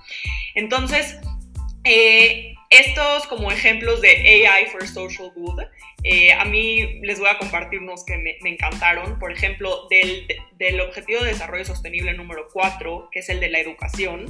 Entonces, 0.57 1.17
eh, 1.85 2.55
estos 2.71 3.27
como 3.27 3.51
ejemplos 3.51 4.01
de 4.01 4.47
AI 4.47 4.67
for 4.67 4.87
Social 4.87 5.31
Good, 5.35 5.63
eh, 6.05 6.33
a 6.33 6.45
mí 6.45 7.01
les 7.03 7.19
voy 7.19 7.29
a 7.29 7.39
compartir 7.39 7.81
unos 7.81 8.05
que 8.05 8.17
me, 8.19 8.37
encantaron. 8.45 9.19
Por 9.19 9.33
ejemplo, 9.33 9.89
del, 9.89 10.27
del, 10.59 10.81
Objetivo 10.81 11.21
de 11.23 11.33
Desarrollo 11.33 11.65
Sostenible 11.65 12.13
número 12.13 12.49
4, 12.53 13.09
que 13.11 13.21
es 13.21 13.29
el 13.31 13.41
de 13.41 13.49
la 13.49 13.59
educación, 13.59 14.27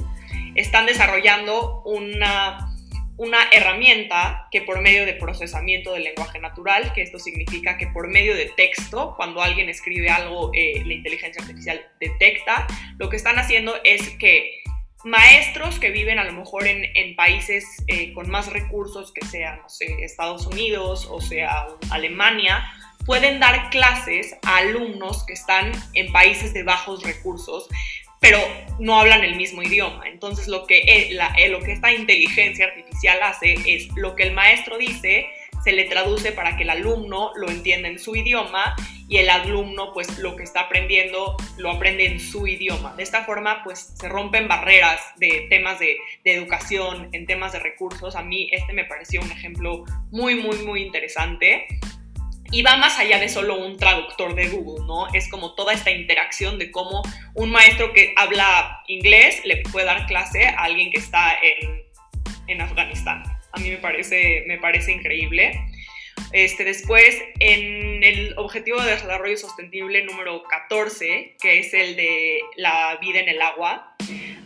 están 0.55 0.85
desarrollando 0.85 1.83
una, 1.83 2.69
una 3.17 3.37
herramienta 3.51 4.47
que 4.51 4.61
por 4.61 4.81
medio 4.81 5.05
de 5.05 5.13
procesamiento 5.13 5.93
del 5.93 6.05
lenguaje 6.05 6.39
natural, 6.39 6.93
que 6.93 7.01
esto 7.01 7.19
significa 7.19 7.77
que 7.77 7.87
por 7.87 8.07
medio 8.07 8.35
de 8.35 8.45
texto, 8.55 9.13
cuando 9.17 9.41
alguien 9.41 9.67
escribe 9.67 10.09
algo, 10.09 10.51
eh, 10.53 10.81
la 10.85 10.93
inteligencia 10.93 11.41
artificial 11.41 11.85
detecta, 11.99 12.65
lo 12.97 13.09
que 13.09 13.17
están 13.17 13.37
haciendo 13.37 13.75
es 13.83 14.09
que 14.17 14.63
maestros 15.03 15.79
que 15.79 15.89
viven 15.91 16.19
a 16.19 16.23
lo 16.23 16.33
mejor 16.33 16.67
en, 16.67 17.15
países 17.15 17.65
eh, 17.87 18.13
con 18.13 18.29
más 18.29 18.51
recursos, 18.51 19.11
que 19.11 19.25
sean, 19.25 19.59
no 19.61 19.69
sé, 19.69 20.03
Estados 20.03 20.45
Unidos 20.47 21.07
o 21.09 21.21
sea 21.21 21.67
Alemania, 21.89 22.63
pueden 23.05 23.39
dar 23.39 23.69
clases 23.69 24.35
a 24.43 24.57
alumnos 24.57 25.25
que 25.25 25.33
están 25.33 25.71
en 25.93 26.11
países 26.11 26.53
de 26.53 26.63
bajos 26.63 27.03
recursos, 27.03 27.67
pero 28.19 28.39
no 28.79 28.99
hablan 28.99 29.23
el 29.23 29.35
mismo 29.35 29.63
idioma. 29.63 30.07
Entonces 30.07 30.47
lo 30.47 30.67
que, 30.67 30.79
eh, 30.79 31.17
eh, 31.37 31.49
lo 31.49 31.61
que 31.61 31.71
esta 31.71 31.91
inteligencia 31.93 32.65
artificial 32.65 33.23
hace 33.23 33.55
es 33.65 33.87
lo 33.95 34.15
que 34.15 34.23
el 34.23 34.33
maestro 34.33 34.77
dice, 34.77 35.27
se 35.63 35.71
le 35.71 35.85
traduce 35.85 36.31
para 36.31 36.55
que 36.55 36.63
el 36.63 36.69
alumno 36.69 37.31
lo 37.35 37.49
entienda 37.49 37.87
en 37.87 37.99
su 37.99 38.15
idioma 38.15 38.75
y 39.07 39.17
el 39.17 39.29
alumno 39.29 39.91
pues 39.93 40.19
lo 40.19 40.35
que 40.35 40.43
está 40.43 40.61
aprendiendo 40.61 41.35
lo 41.57 41.71
aprende 41.71 42.05
en 42.05 42.19
su 42.19 42.47
idioma. 42.47 42.95
De 42.95 43.03
esta 43.03 43.25
forma 43.25 43.63
pues 43.63 43.93
se 43.99 44.07
rompen 44.07 44.47
barreras 44.47 45.01
de 45.17 45.47
temas 45.49 45.79
de, 45.79 45.97
educación, 46.23 47.09
en 47.11 47.25
temas 47.25 47.53
de 47.53 47.59
recursos. 47.59 48.15
A 48.15 48.21
mí 48.21 48.49
este 48.51 48.73
me 48.73 48.85
pareció 48.85 49.21
un 49.21 49.31
ejemplo 49.31 49.83
muy 50.11 50.35
muy 50.35 50.57
muy 50.59 50.83
interesante. 50.83 51.67
Y 52.51 52.63
va 52.63 52.77
más 52.77 52.97
allá 52.97 53.19
de 53.19 53.29
solo 53.29 53.63
un 53.63 53.77
traductor 53.77 54.33
de 54.33 54.47
Google, 54.47 54.83
¿no? 54.87 55.07
Es 55.13 55.29
como 55.29 55.53
toda 55.53 55.71
esta 55.71 55.91
interacción 55.91 56.57
de 56.57 56.71
cómo 56.71 57.03
un 57.35 57.51
maestro 57.51 57.93
que 57.93 58.11
habla 58.15 58.81
inglés 58.87 59.41
le 59.45 59.57
puede 59.71 59.85
dar 59.85 60.07
clase 60.07 60.47
a 60.47 60.63
alguien 60.63 60.89
que 60.89 60.97
está 60.97 61.37
en, 61.43 61.83
en 62.47 62.61
Afganistán 62.61 63.38
a 63.51 63.59
mí 63.59 63.69
me 63.69 63.77
parece, 63.77 64.43
me 64.47 64.57
parece 64.57 64.91
increíble. 64.91 65.59
Este, 66.31 66.63
después, 66.63 67.15
en 67.39 68.03
el 68.03 68.33
Objetivo 68.37 68.81
de 68.81 68.91
Desarrollo 68.91 69.37
Sostenible 69.37 70.03
número 70.03 70.43
14, 70.43 71.35
que 71.41 71.59
es 71.59 71.73
el 71.73 71.95
de 71.95 72.39
la 72.55 72.97
vida 73.01 73.19
en 73.19 73.29
el 73.29 73.41
agua, 73.41 73.95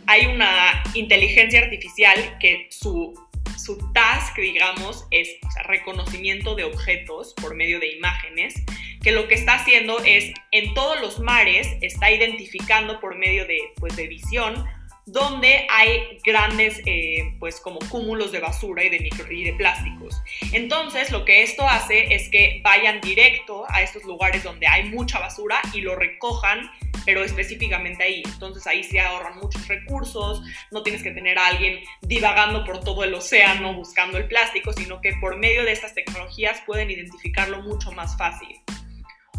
hay 0.06 0.26
una 0.26 0.82
inteligencia 0.94 1.60
artificial 1.60 2.38
que 2.38 2.68
su, 2.70 3.14
su 3.58 3.92
task, 3.92 4.36
digamos, 4.38 5.06
es 5.10 5.28
reconocimiento 5.64 6.54
de 6.54 6.64
objetos 6.64 7.34
por 7.34 7.54
medio 7.54 7.80
de 7.80 7.92
imágenes, 7.96 8.54
que 9.02 9.12
lo 9.12 9.28
que 9.28 9.34
está 9.34 9.56
haciendo 9.56 9.98
es, 10.04 10.32
en 10.52 10.72
todos 10.74 11.00
los 11.00 11.18
mares, 11.20 11.68
está 11.82 12.10
identificando 12.10 13.00
por 13.00 13.16
medio 13.16 13.46
de, 13.46 13.58
pues, 13.76 13.94
de 13.96 14.08
visión 14.08 14.64
donde 15.06 15.66
hay 15.70 16.18
grandes, 16.24 16.80
eh, 16.86 17.34
pues 17.38 17.60
como 17.60 17.78
cúmulos 17.90 18.32
de 18.32 18.40
basura 18.40 18.84
y 18.84 18.88
de, 18.88 19.00
micro, 19.00 19.30
y 19.30 19.44
de 19.44 19.52
plásticos. 19.52 20.22
Entonces, 20.52 21.10
lo 21.10 21.24
que 21.24 21.42
esto 21.42 21.68
hace 21.68 22.14
es 22.14 22.30
que 22.30 22.60
vayan 22.62 23.00
directo 23.00 23.64
a 23.68 23.82
estos 23.82 24.04
lugares 24.04 24.42
donde 24.42 24.66
hay 24.66 24.84
mucha 24.84 25.18
basura 25.18 25.60
y 25.74 25.82
lo 25.82 25.94
recojan, 25.94 26.70
pero 27.04 27.22
específicamente 27.22 28.02
ahí. 28.02 28.22
Entonces, 28.24 28.66
ahí 28.66 28.82
se 28.82 28.98
ahorran 28.98 29.38
muchos 29.38 29.68
recursos, 29.68 30.42
no 30.70 30.82
tienes 30.82 31.02
que 31.02 31.10
tener 31.10 31.38
a 31.38 31.48
alguien 31.48 31.80
divagando 32.00 32.64
por 32.64 32.80
todo 32.80 33.04
el 33.04 33.12
océano 33.12 33.74
buscando 33.74 34.16
el 34.16 34.26
plástico, 34.26 34.72
sino 34.72 35.02
que 35.02 35.12
por 35.20 35.36
medio 35.36 35.64
de 35.64 35.72
estas 35.72 35.94
tecnologías 35.94 36.62
pueden 36.66 36.90
identificarlo 36.90 37.60
mucho 37.60 37.92
más 37.92 38.16
fácil. 38.16 38.58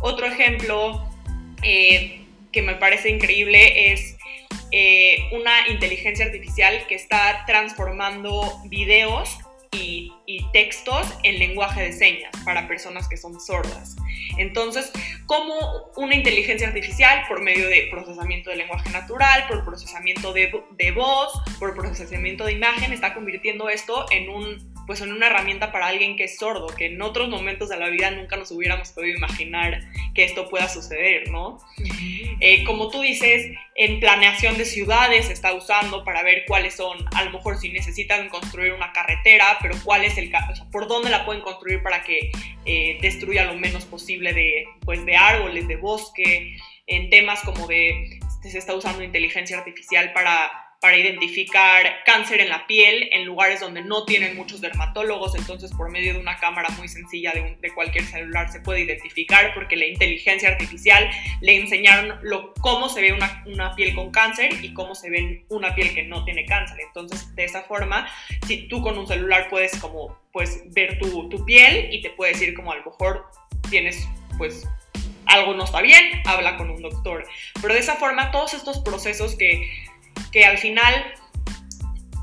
Otro 0.01 0.27
ejemplo 0.27 1.09
eh, 1.63 2.23
que 2.51 2.61
me 2.61 2.75
parece 2.75 3.09
increíble 3.09 3.91
es 3.91 4.15
eh, 4.71 5.29
una 5.31 5.67
inteligencia 5.69 6.25
artificial 6.25 6.85
que 6.87 6.95
está 6.95 7.43
transformando 7.45 8.59
videos 8.65 9.37
y, 9.71 10.11
textos 10.53 11.05
en 11.23 11.37
lenguaje 11.37 11.81
de 11.81 11.91
señas 11.91 12.31
para 12.45 12.65
personas 12.67 13.09
que 13.09 13.17
son 13.17 13.39
sordas. 13.41 13.95
Entonces, 14.37 14.91
como 15.25 15.53
una 15.97 16.15
inteligencia 16.15 16.67
artificial 16.67 17.25
por 17.27 17.41
medio 17.41 17.67
de 17.67 17.89
procesamiento 17.91 18.49
de 18.49 18.55
lenguaje 18.55 18.89
natural, 18.91 19.45
por 19.49 19.65
procesamiento 19.65 20.31
de, 20.31 20.51
de 20.77 20.91
voz, 20.91 21.33
por 21.59 21.75
procesamiento 21.75 22.45
de 22.45 22.53
imagen, 22.53 22.93
está 22.93 23.13
convirtiendo 23.13 23.67
esto 23.67 24.05
en 24.11 24.29
un 24.29 24.74
pues 24.85 24.99
son 24.99 25.11
una 25.11 25.27
herramienta 25.27 25.71
para 25.71 25.87
alguien 25.87 26.15
que 26.15 26.25
es 26.25 26.37
sordo, 26.37 26.67
que 26.67 26.87
en 26.87 27.01
otros 27.01 27.29
momentos 27.29 27.69
de 27.69 27.77
la 27.77 27.89
vida 27.89 28.11
nunca 28.11 28.37
nos 28.37 28.51
hubiéramos 28.51 28.91
podido 28.91 29.17
imaginar 29.17 29.81
que 30.13 30.23
esto 30.23 30.49
pueda 30.49 30.67
suceder, 30.69 31.29
¿no? 31.29 31.57
Eh, 32.39 32.63
como 32.63 32.89
tú 32.89 33.01
dices, 33.01 33.51
en 33.75 33.99
planeación 33.99 34.57
de 34.57 34.65
ciudades 34.65 35.25
se 35.27 35.33
está 35.33 35.53
usando 35.53 36.03
para 36.03 36.23
ver 36.23 36.43
cuáles 36.47 36.75
son, 36.75 36.97
a 37.15 37.23
lo 37.23 37.31
mejor 37.31 37.57
si 37.57 37.69
necesitan 37.69 38.29
construir 38.29 38.73
una 38.73 38.91
carretera, 38.93 39.57
pero 39.61 39.75
cuál 39.83 40.03
es 40.03 40.17
el, 40.17 40.33
o 40.33 40.55
sea, 40.55 40.65
por 40.71 40.87
dónde 40.87 41.09
la 41.09 41.25
pueden 41.25 41.41
construir 41.41 41.81
para 41.81 42.03
que 42.03 42.31
eh, 42.65 42.97
destruya 43.01 43.45
lo 43.45 43.55
menos 43.55 43.85
posible 43.85 44.33
de, 44.33 44.65
pues, 44.83 45.05
de 45.05 45.15
árboles, 45.15 45.67
de 45.67 45.75
bosque, 45.77 46.57
en 46.87 47.09
temas 47.09 47.41
como 47.41 47.67
de, 47.67 48.19
se 48.41 48.57
está 48.57 48.73
usando 48.75 49.03
inteligencia 49.03 49.57
artificial 49.57 50.13
para 50.13 50.64
para 50.81 50.97
identificar 50.97 52.03
cáncer 52.05 52.41
en 52.41 52.49
la 52.49 52.67
piel 52.67 53.09
en 53.11 53.25
lugares 53.25 53.59
donde 53.59 53.81
no 53.81 54.05
tienen 54.05 54.35
muchos 54.35 54.61
dermatólogos, 54.61 55.35
entonces 55.35 55.71
por 55.71 55.91
medio 55.91 56.13
de 56.13 56.19
una 56.19 56.37
cámara 56.37 56.69
muy 56.77 56.87
sencilla 56.87 57.33
de, 57.33 57.55
cualquier 57.73 58.05
celular 58.05 58.51
se 58.51 58.59
puede 58.61 58.81
identificar 58.81 59.53
porque 59.53 59.75
la 59.75 59.85
inteligencia 59.85 60.49
artificial 60.49 61.09
le 61.41 61.57
enseñaron 61.57 62.19
lo, 62.21 62.53
cómo 62.55 62.87
se 62.89 63.01
ve 63.01 63.13
una, 63.13 63.43
una, 63.47 63.75
piel 63.75 63.95
con 63.95 64.11
cáncer 64.11 64.51
y 64.63 64.73
cómo 64.73 64.95
se 64.95 65.09
ve 65.09 65.45
una 65.49 65.75
piel 65.75 65.93
que 65.93 66.03
no 66.03 66.23
tiene 66.23 66.45
cáncer. 66.45 66.77
Entonces 66.79 67.35
de 67.35 67.43
esa 67.43 67.63
forma, 67.63 68.07
si 68.47 68.67
tú 68.67 68.81
con 68.81 68.97
un 68.97 69.07
celular 69.07 69.49
puedes 69.49 69.77
como 69.79 70.17
pues 70.31 70.63
ver 70.73 70.99
tu, 70.99 71.27
tu 71.29 71.43
piel 71.45 71.93
y 71.93 72.01
te 72.01 72.11
puede 72.11 72.33
decir 72.33 72.53
como 72.53 72.71
a 72.71 72.75
lo 72.75 72.85
mejor 72.85 73.25
tienes 73.69 74.07
pues 74.37 74.67
algo 75.25 75.53
no 75.53 75.63
está 75.63 75.81
bien, 75.81 76.21
habla 76.25 76.57
con 76.57 76.69
un 76.69 76.81
doctor. 76.81 77.25
Pero 77.61 77.73
de 77.73 77.79
esa 77.79 77.95
forma 77.95 78.31
todos 78.31 78.53
estos 78.53 78.79
procesos 78.79 79.35
que 79.35 79.69
que 80.31 80.45
al 80.45 80.57
final 80.57 80.93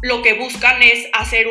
lo 0.03 0.21
que 0.21 0.35
buscan 0.35 0.83
es 0.83 1.09
hacer 1.13 1.47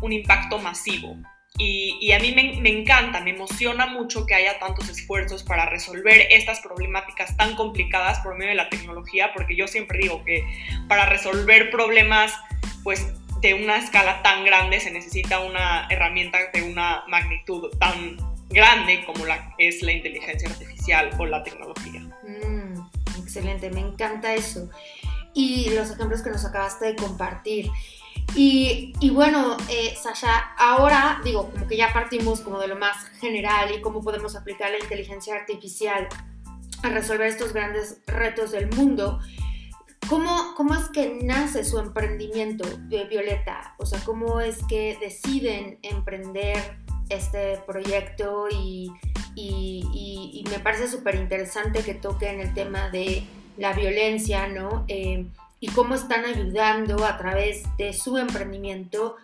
un, 0.00 0.12
impacto 0.12 0.58
masivo. 0.58 1.16
Y, 1.58 2.12
a 2.12 2.18
mí 2.18 2.32
me, 2.32 2.68
encanta, 2.68 3.20
me 3.20 3.30
emociona 3.30 3.86
mucho 3.86 4.26
que 4.26 4.34
haya 4.34 4.58
tantos 4.58 4.88
esfuerzos 4.90 5.42
para 5.42 5.66
resolver 5.66 6.26
estas 6.30 6.60
problemáticas 6.60 7.36
tan 7.36 7.54
complicadas 7.54 8.20
por 8.20 8.36
medio 8.36 8.50
de 8.50 8.56
la 8.56 8.68
tecnología, 8.68 9.32
porque 9.34 9.56
yo 9.56 9.66
siempre 9.66 9.98
digo 9.98 10.22
que 10.24 10.44
para 10.88 11.06
resolver 11.06 11.70
problemas 11.70 12.34
pues 12.82 13.06
de 13.40 13.54
una 13.54 13.78
escala 13.78 14.22
tan 14.22 14.44
grande 14.44 14.80
se 14.80 14.90
necesita 14.90 15.40
una 15.40 15.86
herramienta 15.90 16.38
de 16.52 16.62
una 16.62 17.04
magnitud 17.08 17.70
tan 17.78 18.16
grande 18.48 19.04
como 19.04 19.26
la 19.26 19.54
es 19.58 19.82
la 19.82 19.92
inteligencia 19.92 20.48
artificial 20.48 21.10
o 21.18 21.26
la 21.26 21.42
tecnología. 21.42 22.00
Mm, 22.22 22.80
excelente, 23.18 23.70
me 23.70 23.80
encanta 23.80 24.34
eso 24.34 24.70
y 25.36 25.68
los 25.74 25.90
ejemplos 25.90 26.22
que 26.22 26.30
nos 26.30 26.46
acabaste 26.46 26.86
de 26.86 26.96
compartir. 26.96 27.70
Y, 28.34 28.94
y 29.00 29.10
bueno, 29.10 29.58
eh, 29.68 29.94
Sasha, 29.94 30.54
ahora 30.58 31.20
digo, 31.22 31.50
como 31.50 31.66
que 31.66 31.76
ya 31.76 31.92
partimos 31.92 32.40
como 32.40 32.58
de 32.58 32.68
lo 32.68 32.76
más 32.76 33.06
general 33.20 33.70
y 33.74 33.82
cómo 33.82 34.02
podemos 34.02 34.34
aplicar 34.34 34.70
la 34.70 34.78
inteligencia 34.78 35.34
artificial 35.34 36.08
a 36.82 36.88
resolver 36.88 37.28
estos 37.28 37.52
grandes 37.52 38.00
retos 38.06 38.50
del 38.50 38.74
mundo. 38.74 39.20
¿Cómo, 40.08 40.54
¿Cómo 40.56 40.74
es 40.74 40.88
que 40.88 41.18
nace 41.22 41.64
su 41.64 41.78
emprendimiento 41.78 42.64
Violeta? 42.88 43.74
O 43.76 43.84
sea, 43.84 44.00
¿cómo 44.04 44.40
es 44.40 44.56
que 44.68 44.96
deciden 45.02 45.78
emprender 45.82 46.78
este 47.10 47.58
proyecto? 47.66 48.46
Y, 48.50 48.90
y, 49.34 50.44
me 50.50 50.60
parece 50.60 50.88
súper 50.88 51.16
interesante 51.16 51.82
que 51.82 51.92
toquen 51.92 52.40
el 52.40 52.54
tema 52.54 52.88
de 52.88 53.26
la 53.56 53.72
violencia, 53.72 54.48
¿no? 54.48 54.84
Eh, 54.88 55.26
y 55.60 55.68
cómo 55.68 55.94
están 55.94 56.24
ayudando 56.24 57.04
a 57.04 57.16
través 57.16 57.64
de 57.78 57.92
su 57.92 58.18
emprendimiento 58.18 59.16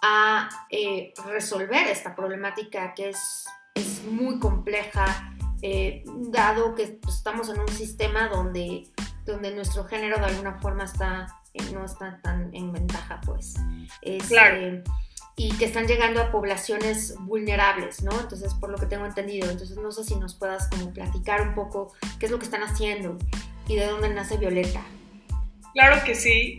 a 0.00 0.48
eh, 0.70 1.12
resolver 1.26 1.88
esta 1.88 2.14
problemática 2.14 2.94
que 2.94 3.10
es, 3.10 3.46
es 3.74 4.04
muy 4.04 4.38
compleja, 4.38 5.34
eh, 5.60 6.04
dado 6.06 6.74
que 6.74 6.98
pues, 7.02 7.16
estamos 7.16 7.48
en 7.48 7.60
un 7.60 7.68
sistema 7.68 8.28
donde, 8.28 8.88
donde 9.24 9.54
nuestro 9.54 9.84
género 9.84 10.18
de 10.18 10.26
alguna 10.26 10.60
forma 10.60 10.84
está, 10.84 11.40
no 11.72 11.84
está 11.84 12.20
tan 12.22 12.54
en 12.54 12.72
ventaja, 12.72 13.20
pues. 13.24 13.54
claro. 14.28 14.82
y 15.36 15.52
que 15.56 15.64
están 15.64 15.86
llegando 15.86 16.22
a 16.22 16.30
poblaciones 16.30 17.16
vulnerables, 17.20 18.02
¿no? 18.02 18.12
Entonces, 18.20 18.54
por 18.54 18.70
lo 18.70 18.78
que 18.78 18.86
tengo 18.86 19.04
entendido. 19.06 19.50
Entonces, 19.50 19.76
no 19.78 19.90
sé 19.90 20.04
si 20.04 20.14
nos 20.16 20.34
puedas 20.36 20.68
como 20.68 20.92
platicar 20.92 21.42
un 21.42 21.54
poco 21.54 21.92
qué 22.20 22.26
es 22.26 22.32
lo 22.32 22.38
que 22.38 22.44
están 22.44 22.62
haciendo 22.62 23.18
y 23.68 23.76
de 23.76 23.86
dónde 23.86 24.08
nace 24.10 24.36
Violeta. 24.36 24.82
Claro 25.74 26.04
que 26.04 26.14
sí, 26.14 26.58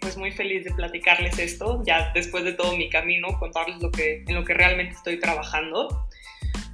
pues 0.00 0.16
muy 0.16 0.32
feliz 0.32 0.64
de 0.64 0.72
platicarles 0.72 1.38
esto, 1.38 1.82
ya 1.86 2.10
después 2.14 2.42
de 2.42 2.52
todo 2.52 2.76
mi 2.76 2.90
camino, 2.90 3.28
contarles 3.38 3.80
lo 3.80 3.92
que, 3.92 4.24
en 4.26 4.34
lo 4.34 4.44
que 4.44 4.54
realmente 4.54 4.94
estoy 4.96 5.20
trabajando. 5.20 6.08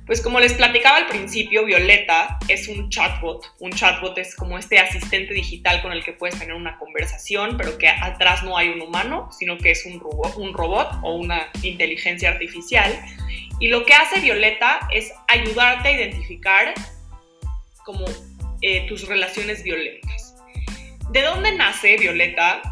Pues 0.06 0.22
como 0.22 0.38
les 0.38 0.54
platicaba 0.54 0.98
al 0.98 1.08
principio, 1.08 1.64
Violeta 1.64 2.38
es 2.46 2.68
un 2.68 2.88
chatbot. 2.90 3.44
Un 3.58 3.72
chatbot 3.72 4.16
es 4.18 4.36
como 4.36 4.56
este 4.56 4.78
asistente 4.78 5.34
digital 5.34 5.82
con 5.82 5.92
el 5.92 6.04
que 6.04 6.12
puedes 6.12 6.38
tener 6.38 6.54
una 6.54 6.78
conversación, 6.78 7.56
pero 7.56 7.76
que 7.76 7.88
atrás 7.88 8.44
no 8.44 8.56
hay 8.56 8.68
un 8.68 8.80
humano, 8.80 9.28
sino 9.32 9.58
que 9.58 9.72
es 9.72 9.84
un 9.84 9.98
robot, 9.98 10.36
un 10.36 10.54
robot 10.54 11.00
o 11.02 11.16
una 11.16 11.50
inteligencia 11.62 12.30
artificial. 12.30 12.96
Y 13.58 13.66
lo 13.66 13.84
que 13.84 13.94
hace 13.94 14.20
Violeta 14.20 14.78
es 14.92 15.12
ayudarte 15.26 15.88
a 15.88 15.92
identificar 15.92 16.72
como 17.84 18.04
eh, 18.62 18.86
tus 18.88 19.06
relaciones 19.06 19.62
violentas. 19.62 20.34
¿De 21.10 21.22
dónde 21.22 21.54
nace 21.56 21.96
Violeta? 21.96 22.62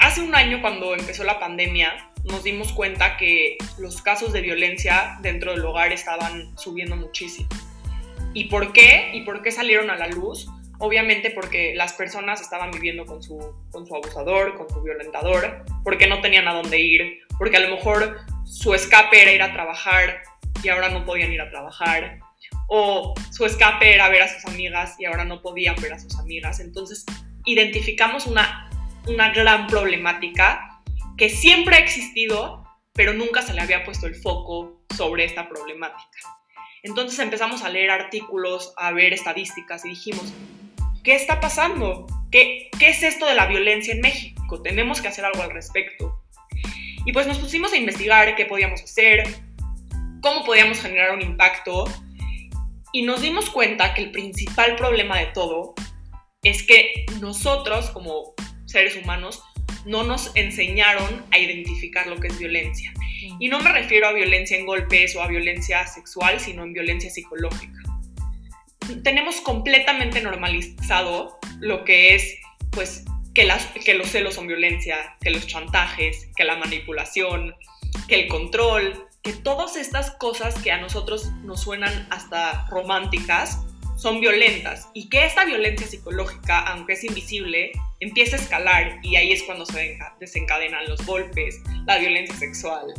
Hace 0.00 0.20
un 0.20 0.34
año 0.34 0.60
cuando 0.60 0.94
empezó 0.94 1.24
la 1.24 1.38
pandemia 1.38 2.10
nos 2.24 2.42
dimos 2.42 2.72
cuenta 2.72 3.16
que 3.16 3.56
los 3.78 4.02
casos 4.02 4.32
de 4.32 4.40
violencia 4.40 5.16
dentro 5.20 5.52
del 5.52 5.64
hogar 5.64 5.92
estaban 5.92 6.56
subiendo 6.58 6.96
muchísimo. 6.96 7.48
¿Y 8.34 8.44
por 8.44 8.72
qué? 8.72 9.10
¿Y 9.14 9.22
por 9.22 9.42
qué 9.42 9.52
salieron 9.52 9.90
a 9.90 9.96
la 9.96 10.08
luz? 10.08 10.48
Obviamente 10.78 11.30
porque 11.30 11.74
las 11.74 11.94
personas 11.94 12.40
estaban 12.40 12.70
viviendo 12.70 13.06
con 13.06 13.22
su, 13.22 13.38
con 13.70 13.86
su 13.86 13.94
abusador, 13.94 14.56
con 14.56 14.68
su 14.68 14.82
violentador, 14.82 15.64
porque 15.84 16.06
no 16.06 16.20
tenían 16.20 16.48
a 16.48 16.52
dónde 16.52 16.80
ir, 16.80 17.20
porque 17.38 17.56
a 17.56 17.60
lo 17.60 17.74
mejor 17.74 18.18
su 18.44 18.74
escape 18.74 19.22
era 19.22 19.32
ir 19.32 19.42
a 19.42 19.52
trabajar 19.52 20.22
y 20.62 20.68
ahora 20.68 20.90
no 20.90 21.06
podían 21.06 21.32
ir 21.32 21.40
a 21.40 21.48
trabajar, 21.48 22.18
o 22.68 23.14
su 23.30 23.44
escape 23.44 23.94
era 23.94 24.08
ver 24.08 24.22
a 24.22 24.28
sus 24.28 24.44
amigas 24.46 24.96
y 24.98 25.04
ahora 25.04 25.24
no 25.24 25.42
podían 25.42 25.76
ver 25.76 25.92
a 25.92 25.98
sus 25.98 26.18
amigas. 26.18 26.60
Entonces 26.60 27.04
identificamos 27.44 28.26
una, 28.26 28.70
una 29.06 29.30
gran 29.30 29.66
problemática 29.66 30.82
que 31.16 31.28
siempre 31.28 31.76
ha 31.76 31.78
existido, 31.78 32.64
pero 32.92 33.12
nunca 33.12 33.42
se 33.42 33.54
le 33.54 33.60
había 33.60 33.84
puesto 33.84 34.06
el 34.06 34.14
foco 34.14 34.82
sobre 34.94 35.24
esta 35.24 35.48
problemática. 35.48 36.18
Entonces 36.82 37.18
empezamos 37.18 37.62
a 37.62 37.68
leer 37.68 37.90
artículos, 37.90 38.72
a 38.76 38.92
ver 38.92 39.12
estadísticas 39.12 39.84
y 39.84 39.90
dijimos, 39.90 40.32
¿qué 41.02 41.14
está 41.14 41.40
pasando? 41.40 42.06
¿Qué, 42.30 42.68
¿Qué 42.78 42.90
es 42.90 43.02
esto 43.02 43.26
de 43.26 43.34
la 43.34 43.46
violencia 43.46 43.94
en 43.94 44.00
México? 44.00 44.62
Tenemos 44.62 45.00
que 45.00 45.08
hacer 45.08 45.24
algo 45.24 45.42
al 45.42 45.50
respecto. 45.50 46.22
Y 47.04 47.12
pues 47.12 47.26
nos 47.26 47.38
pusimos 47.38 47.72
a 47.72 47.76
investigar 47.76 48.34
qué 48.34 48.46
podíamos 48.46 48.82
hacer, 48.82 49.24
cómo 50.20 50.44
podíamos 50.44 50.80
generar 50.80 51.12
un 51.12 51.22
impacto 51.22 51.84
y 52.96 53.02
nos 53.02 53.20
dimos 53.20 53.50
cuenta 53.50 53.92
que 53.92 54.00
el 54.00 54.10
principal 54.10 54.74
problema 54.74 55.18
de 55.18 55.26
todo 55.26 55.74
es 56.42 56.62
que 56.62 57.04
nosotros 57.20 57.90
como 57.90 58.32
seres 58.64 58.96
humanos 58.96 59.42
no 59.84 60.02
nos 60.02 60.34
enseñaron 60.34 61.22
a 61.30 61.38
identificar 61.38 62.06
lo 62.06 62.16
que 62.16 62.28
es 62.28 62.38
violencia. 62.38 62.94
Y 63.38 63.48
no 63.48 63.60
me 63.60 63.70
refiero 63.70 64.08
a 64.08 64.14
violencia 64.14 64.56
en 64.56 64.64
golpes 64.64 65.14
o 65.14 65.20
a 65.20 65.26
violencia 65.26 65.86
sexual, 65.86 66.40
sino 66.40 66.62
en 66.62 66.72
violencia 66.72 67.10
psicológica. 67.10 67.82
Tenemos 69.04 69.42
completamente 69.42 70.22
normalizado 70.22 71.38
lo 71.60 71.84
que 71.84 72.14
es, 72.14 72.38
pues, 72.70 73.04
que, 73.34 73.44
las, 73.44 73.66
que 73.84 73.92
los 73.92 74.08
celos 74.08 74.36
son 74.36 74.46
violencia, 74.46 75.18
que 75.20 75.28
los 75.28 75.46
chantajes, 75.46 76.30
que 76.34 76.44
la 76.44 76.56
manipulación, 76.56 77.54
que 78.08 78.22
el 78.22 78.28
control, 78.28 79.05
que 79.26 79.32
todas 79.32 79.74
estas 79.74 80.12
cosas 80.12 80.54
que 80.62 80.70
a 80.70 80.80
nosotros 80.80 81.32
nos 81.42 81.60
suenan 81.62 82.06
hasta 82.10 82.64
románticas, 82.68 83.58
son 83.96 84.20
violentas 84.20 84.88
y 84.94 85.08
que 85.08 85.24
esta 85.24 85.44
violencia 85.44 85.84
psicológica, 85.84 86.60
aunque 86.60 86.92
es 86.92 87.02
invisible, 87.02 87.72
empieza 87.98 88.36
a 88.36 88.38
escalar 88.38 89.00
y 89.02 89.16
ahí 89.16 89.32
es 89.32 89.42
cuando 89.42 89.66
se 89.66 89.98
desencadenan 90.20 90.88
los 90.88 91.04
golpes, 91.04 91.60
la 91.86 91.98
violencia 91.98 92.36
sexual 92.36 92.94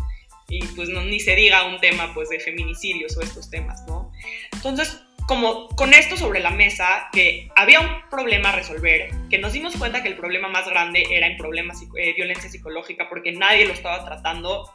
y 0.49 0.65
pues 0.75 0.89
no, 0.89 1.01
ni 1.01 1.21
se 1.21 1.33
diga 1.35 1.65
un 1.65 1.79
tema 1.79 2.13
pues 2.13 2.27
de 2.27 2.41
feminicidios 2.41 3.15
o 3.15 3.21
estos 3.21 3.49
temas, 3.49 3.85
¿no? 3.87 4.11
Entonces, 4.51 5.01
como 5.27 5.69
con 5.69 5.93
esto 5.93 6.17
sobre 6.17 6.41
la 6.41 6.51
mesa, 6.51 7.07
que 7.13 7.49
había 7.55 7.79
un 7.79 8.09
problema 8.09 8.49
a 8.49 8.55
resolver, 8.57 9.11
que 9.29 9.37
nos 9.37 9.53
dimos 9.53 9.77
cuenta 9.77 10.03
que 10.03 10.09
el 10.09 10.17
problema 10.17 10.49
más 10.49 10.67
grande 10.67 11.05
era 11.09 11.27
en 11.27 11.37
problemas 11.37 11.81
eh, 11.97 12.13
violencia 12.15 12.49
psicológica 12.49 13.07
porque 13.07 13.31
nadie 13.31 13.65
lo 13.65 13.73
estaba 13.73 14.03
tratando 14.03 14.69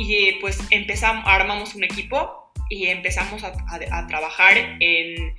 y 0.00 0.32
pues 0.40 0.58
empezamos, 0.70 1.24
armamos 1.26 1.74
un 1.74 1.84
equipo 1.84 2.50
y 2.70 2.86
empezamos 2.86 3.44
a, 3.44 3.52
trabajar 4.06 4.56
en, 4.80 5.34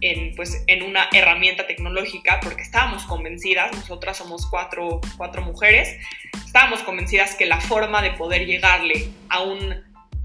en, 0.00 0.34
pues, 0.36 0.64
en 0.68 0.82
una 0.82 1.08
herramienta 1.12 1.66
tecnológica 1.66 2.40
porque 2.42 2.62
estábamos 2.62 3.04
convencidas, 3.04 3.72
nosotras 3.72 4.16
somos 4.16 4.46
cuatro, 4.46 5.00
cuatro 5.18 5.42
mujeres, 5.42 5.98
estábamos 6.46 6.82
convencidas 6.82 7.34
que 7.34 7.44
la 7.44 7.60
forma 7.60 8.00
de 8.00 8.12
poder 8.12 8.46
llegarle 8.46 9.08
a 9.28 9.42
un 9.42 9.84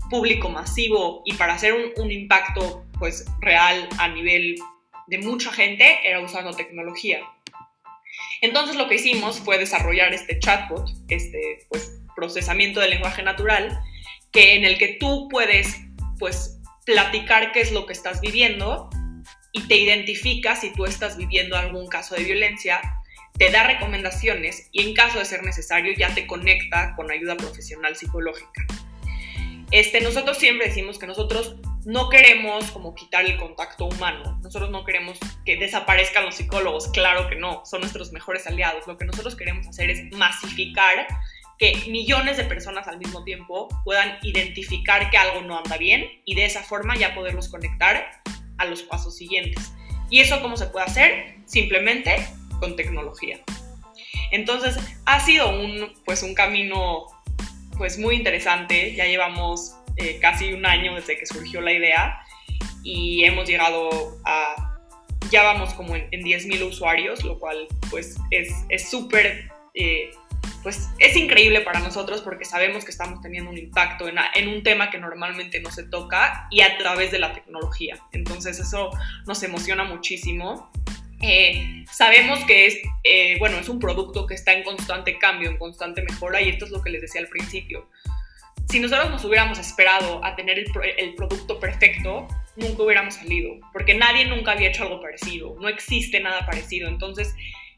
público 0.10 0.50
masivo 0.50 1.22
y 1.26 1.34
para 1.34 1.56
hacer 1.56 1.74
un, 1.74 1.92
un 1.98 2.12
impacto 2.12 2.86
pues 2.98 3.26
real 3.42 3.90
a 3.98 4.08
nivel 4.08 4.56
de 5.08 5.18
mucha 5.18 5.52
gente 5.52 6.00
era 6.08 6.22
usando 6.22 6.54
tecnología. 6.54 7.20
Entonces 8.40 8.78
lo 8.78 8.88
que 8.88 8.96
hicimos 8.96 9.40
fue 9.40 9.58
desarrollar 9.58 10.14
este 10.14 10.40
chatbot, 10.40 10.88
este 11.10 11.66
pues, 11.70 12.00
procesamiento 12.16 12.80
de 12.80 12.90
lenguaje 12.90 13.24
natural, 13.24 13.80
que 14.32 14.56
en 14.56 14.66
el 14.66 14.78
que 14.78 14.98
tú 15.00 15.28
puedes 15.30 15.82
pues 16.20 16.60
platicar 16.86 17.52
qué 17.52 17.62
es 17.62 17.72
lo 17.72 17.86
que 17.86 17.94
estás 17.94 18.22
viviendo 18.22 18.90
y 19.52 19.62
te 19.68 19.76
identifica 19.76 20.56
si 20.56 20.72
tú 20.74 20.86
estás 20.86 21.18
viviendo 21.18 21.56
algún 21.56 21.88
caso 21.88 22.16
de 22.16 22.24
violencia, 22.24 22.82
te 23.38 23.50
da 23.52 23.66
recomendaciones 23.68 24.70
y 24.72 24.84
en 24.84 24.94
caso 24.94 25.20
de 25.20 25.26
ser 25.26 25.44
necesario 25.44 25.94
ya 25.98 26.14
te 26.14 26.28
conecta 26.28 26.94
con 26.96 27.12
ayuda 27.12 27.36
profesional 27.36 27.96
psicológica. 27.96 28.66
Este, 29.72 30.00
nosotros 30.02 30.38
siempre 30.38 30.68
decimos 30.68 31.00
que 31.00 31.08
nosotros 31.08 31.56
no 31.86 32.10
queremos 32.10 32.72
como 32.72 32.96
quitar 32.96 33.26
el 33.26 33.38
contacto 33.38 33.86
humano, 33.86 34.40
nosotros 34.42 34.70
no 34.72 34.86
queremos 34.86 35.18
que 35.44 35.58
desaparezcan 35.58 36.26
los 36.26 36.36
psicólogos, 36.36 36.88
claro 36.90 37.28
que 37.30 37.36
no, 37.36 37.64
son 37.66 37.82
nuestros 37.82 38.12
mejores 38.12 38.48
aliados, 38.48 38.88
lo 38.88 38.98
que 38.98 39.06
nosotros 39.06 39.36
queremos 39.36 39.68
hacer 39.68 39.90
es 39.90 40.12
masificar 40.14 41.08
que 41.58 41.76
millones 41.88 42.38
de 42.38 42.44
personas 42.44 42.88
al 42.88 42.98
mismo 42.98 43.24
tiempo 43.24 43.70
puedan 43.84 44.18
identificar 44.24 45.10
que 45.10 45.18
algo 45.18 45.42
no 45.42 45.58
anda 45.58 45.78
bien 45.78 46.06
y 46.26 46.36
de 46.36 46.46
esa 46.46 46.64
forma 46.64 46.96
ya 46.98 47.16
poderlos 47.16 47.50
conectar 47.50 48.22
a 48.58 48.66
los 48.66 48.84
pasos 48.84 49.16
siguientes. 49.16 49.72
¿Y 50.10 50.20
eso 50.20 50.42
cómo 50.42 50.58
se 50.58 50.68
puede 50.68 50.86
hacer? 50.86 51.36
Simplemente 51.46 52.16
con 52.60 52.76
tecnología. 52.76 53.40
Entonces, 54.32 54.78
ha 55.06 55.20
sido 55.20 55.50
un, 55.50 55.94
pues, 56.06 56.24
un 56.24 56.34
camino 56.34 57.06
pues, 57.78 57.98
muy 57.98 58.16
interesante. 58.16 58.94
Ya 58.96 59.06
llevamos 59.06 59.76
eh, 59.98 60.20
casi 60.22 60.54
un 60.54 60.66
año 60.66 60.96
desde 60.96 61.18
que 61.18 61.26
surgió 61.26 61.62
la 61.62 61.72
idea 61.72 62.20
y 62.84 63.24
hemos 63.24 63.48
llegado 63.48 64.18
a, 64.26 64.80
ya 65.32 65.44
vamos 65.44 65.74
como 65.74 65.96
en, 65.96 66.08
en 66.12 66.22
10.000 66.22 66.68
usuarios, 66.68 67.24
lo 67.24 67.40
cual 67.40 67.68
pues 67.90 68.16
es 68.30 68.90
súper 68.90 69.50
eh, 69.74 70.12
pues 70.66 70.90
es 70.98 71.16
increíble 71.16 71.62
para 71.62 71.80
nosotros 71.80 72.24
porque 72.24 72.44
sabemos 72.44 72.86
que 72.86 72.90
estamos 72.90 73.22
teniendo 73.22 73.52
un 73.52 73.58
impacto 73.60 74.08
en, 74.08 74.48
un 74.48 74.64
tema 74.64 74.90
que 74.90 74.98
normalmente 74.98 75.60
no 75.60 75.70
se 75.70 75.84
toca 75.84 76.48
y 76.50 76.62
a 76.62 76.76
través 76.80 77.12
de 77.12 77.20
la 77.20 77.34
tecnología. 77.34 78.00
Entonces 78.14 78.58
eso 78.58 78.90
nos 79.28 79.44
emociona 79.44 79.84
muchísimo. 79.84 80.72
Eh, 81.22 81.86
sabemos 81.92 82.44
que 82.46 82.66
es, 82.66 82.80
eh, 83.04 83.36
bueno, 83.38 83.60
es 83.60 83.70
un 83.70 83.78
producto 83.78 84.26
que 84.26 84.34
está 84.34 84.54
en 84.54 84.64
constante 84.64 85.20
cambio, 85.20 85.52
en 85.52 85.60
constante 85.60 86.02
mejora 86.02 86.42
y 86.42 86.50
esto 86.50 86.66
es 86.66 86.72
lo 86.72 86.82
que 86.82 86.90
les 86.90 87.02
decía 87.04 87.22
al 87.22 87.28
principio. 87.28 87.88
Si 88.68 88.80
nosotros 88.80 89.12
nos 89.12 89.24
hubiéramos 89.24 89.60
esperado 89.60 90.26
a 90.26 90.36
tener 90.36 90.58
el, 90.58 91.14
producto 91.14 91.60
perfecto, 91.60 92.28
nunca 92.56 92.82
hubiéramos 92.82 93.14
salido, 93.14 93.52
porque 93.72 93.94
nadie 93.94 94.26
nunca 94.26 94.54
había 94.54 94.70
hecho 94.70 94.82
algo 94.82 95.00
parecido, 95.00 95.56
no 95.62 95.70
existe 95.70 96.20
nada 96.22 96.44
parecido. 96.48 96.90
Entonces, 96.90 97.36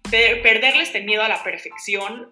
perderle 0.09 0.83
este 0.83 1.01
miedo 1.01 1.21
a 1.21 1.27
la 1.27 1.43
perfección 1.43 2.31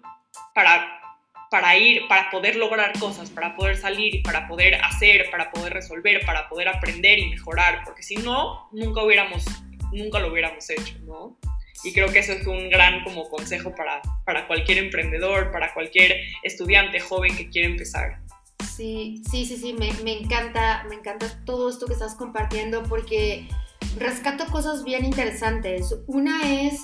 para, 0.53 1.01
para 1.49 1.77
ir, 1.77 2.07
para 2.07 2.29
poder 2.29 2.55
lograr 2.55 2.97
cosas, 2.99 3.29
para 3.29 3.55
poder 3.55 3.77
salir, 3.77 4.21
para 4.23 4.47
poder 4.47 4.75
hacer, 4.75 5.29
para 5.31 5.51
poder 5.51 5.73
resolver, 5.73 6.25
para 6.25 6.49
poder 6.49 6.67
aprender 6.67 7.19
y 7.19 7.29
mejorar, 7.29 7.83
porque 7.85 8.03
si 8.03 8.17
no, 8.17 8.69
nunca 8.71 9.03
hubiéramos, 9.03 9.45
nunca 9.91 10.19
lo 10.19 10.31
hubiéramos 10.31 10.69
hecho, 10.69 10.95
¿no? 11.05 11.37
Y 11.83 11.93
creo 11.93 12.11
que 12.11 12.19
eso 12.19 12.31
es 12.31 12.47
un 12.47 12.69
gran 12.69 13.03
como 13.03 13.29
consejo 13.29 13.75
para, 13.75 14.01
para 14.25 14.47
cualquier 14.47 14.79
emprendedor, 14.79 15.51
para 15.51 15.73
cualquier 15.73 16.19
estudiante 16.43 16.99
joven 16.99 17.35
que 17.35 17.49
quiere 17.49 17.67
empezar. 17.67 18.21
Sí, 18.75 19.21
sí, 19.29 19.45
sí, 19.45 19.57
sí, 19.57 19.73
me, 19.73 19.93
me, 20.03 20.13
encanta, 20.13 20.85
me 20.89 20.95
encanta 20.95 21.27
todo 21.45 21.69
esto 21.69 21.85
que 21.85 21.93
estás 21.93 22.15
compartiendo 22.15 22.83
porque 22.83 23.47
rescato 23.97 24.45
cosas 24.47 24.83
bien 24.83 25.05
interesantes. 25.05 25.95
Una 26.07 26.41
es 26.61 26.81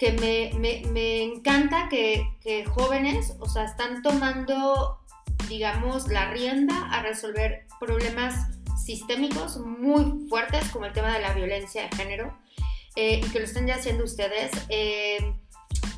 que 0.00 0.12
me, 0.12 0.58
me, 0.58 0.82
me 0.90 1.22
encanta 1.22 1.88
que, 1.90 2.26
que, 2.40 2.64
jóvenes, 2.64 3.34
o 3.38 3.46
sea, 3.46 3.66
están 3.66 4.00
tomando, 4.00 4.98
digamos, 5.46 6.08
la 6.08 6.30
rienda 6.30 6.88
a 6.90 7.02
resolver 7.02 7.66
problemas 7.78 8.34
sistémicos 8.82 9.58
muy 9.58 10.26
fuertes 10.30 10.66
como 10.70 10.86
el 10.86 10.94
tema 10.94 11.12
de 11.12 11.20
la 11.20 11.34
violencia 11.34 11.82
de 11.82 11.94
género 11.94 12.34
eh, 12.96 13.20
y 13.22 13.30
que 13.30 13.40
lo 13.40 13.44
estén 13.44 13.66
ya 13.66 13.74
haciendo 13.74 14.04
ustedes. 14.04 14.50
Eh, 14.70 15.18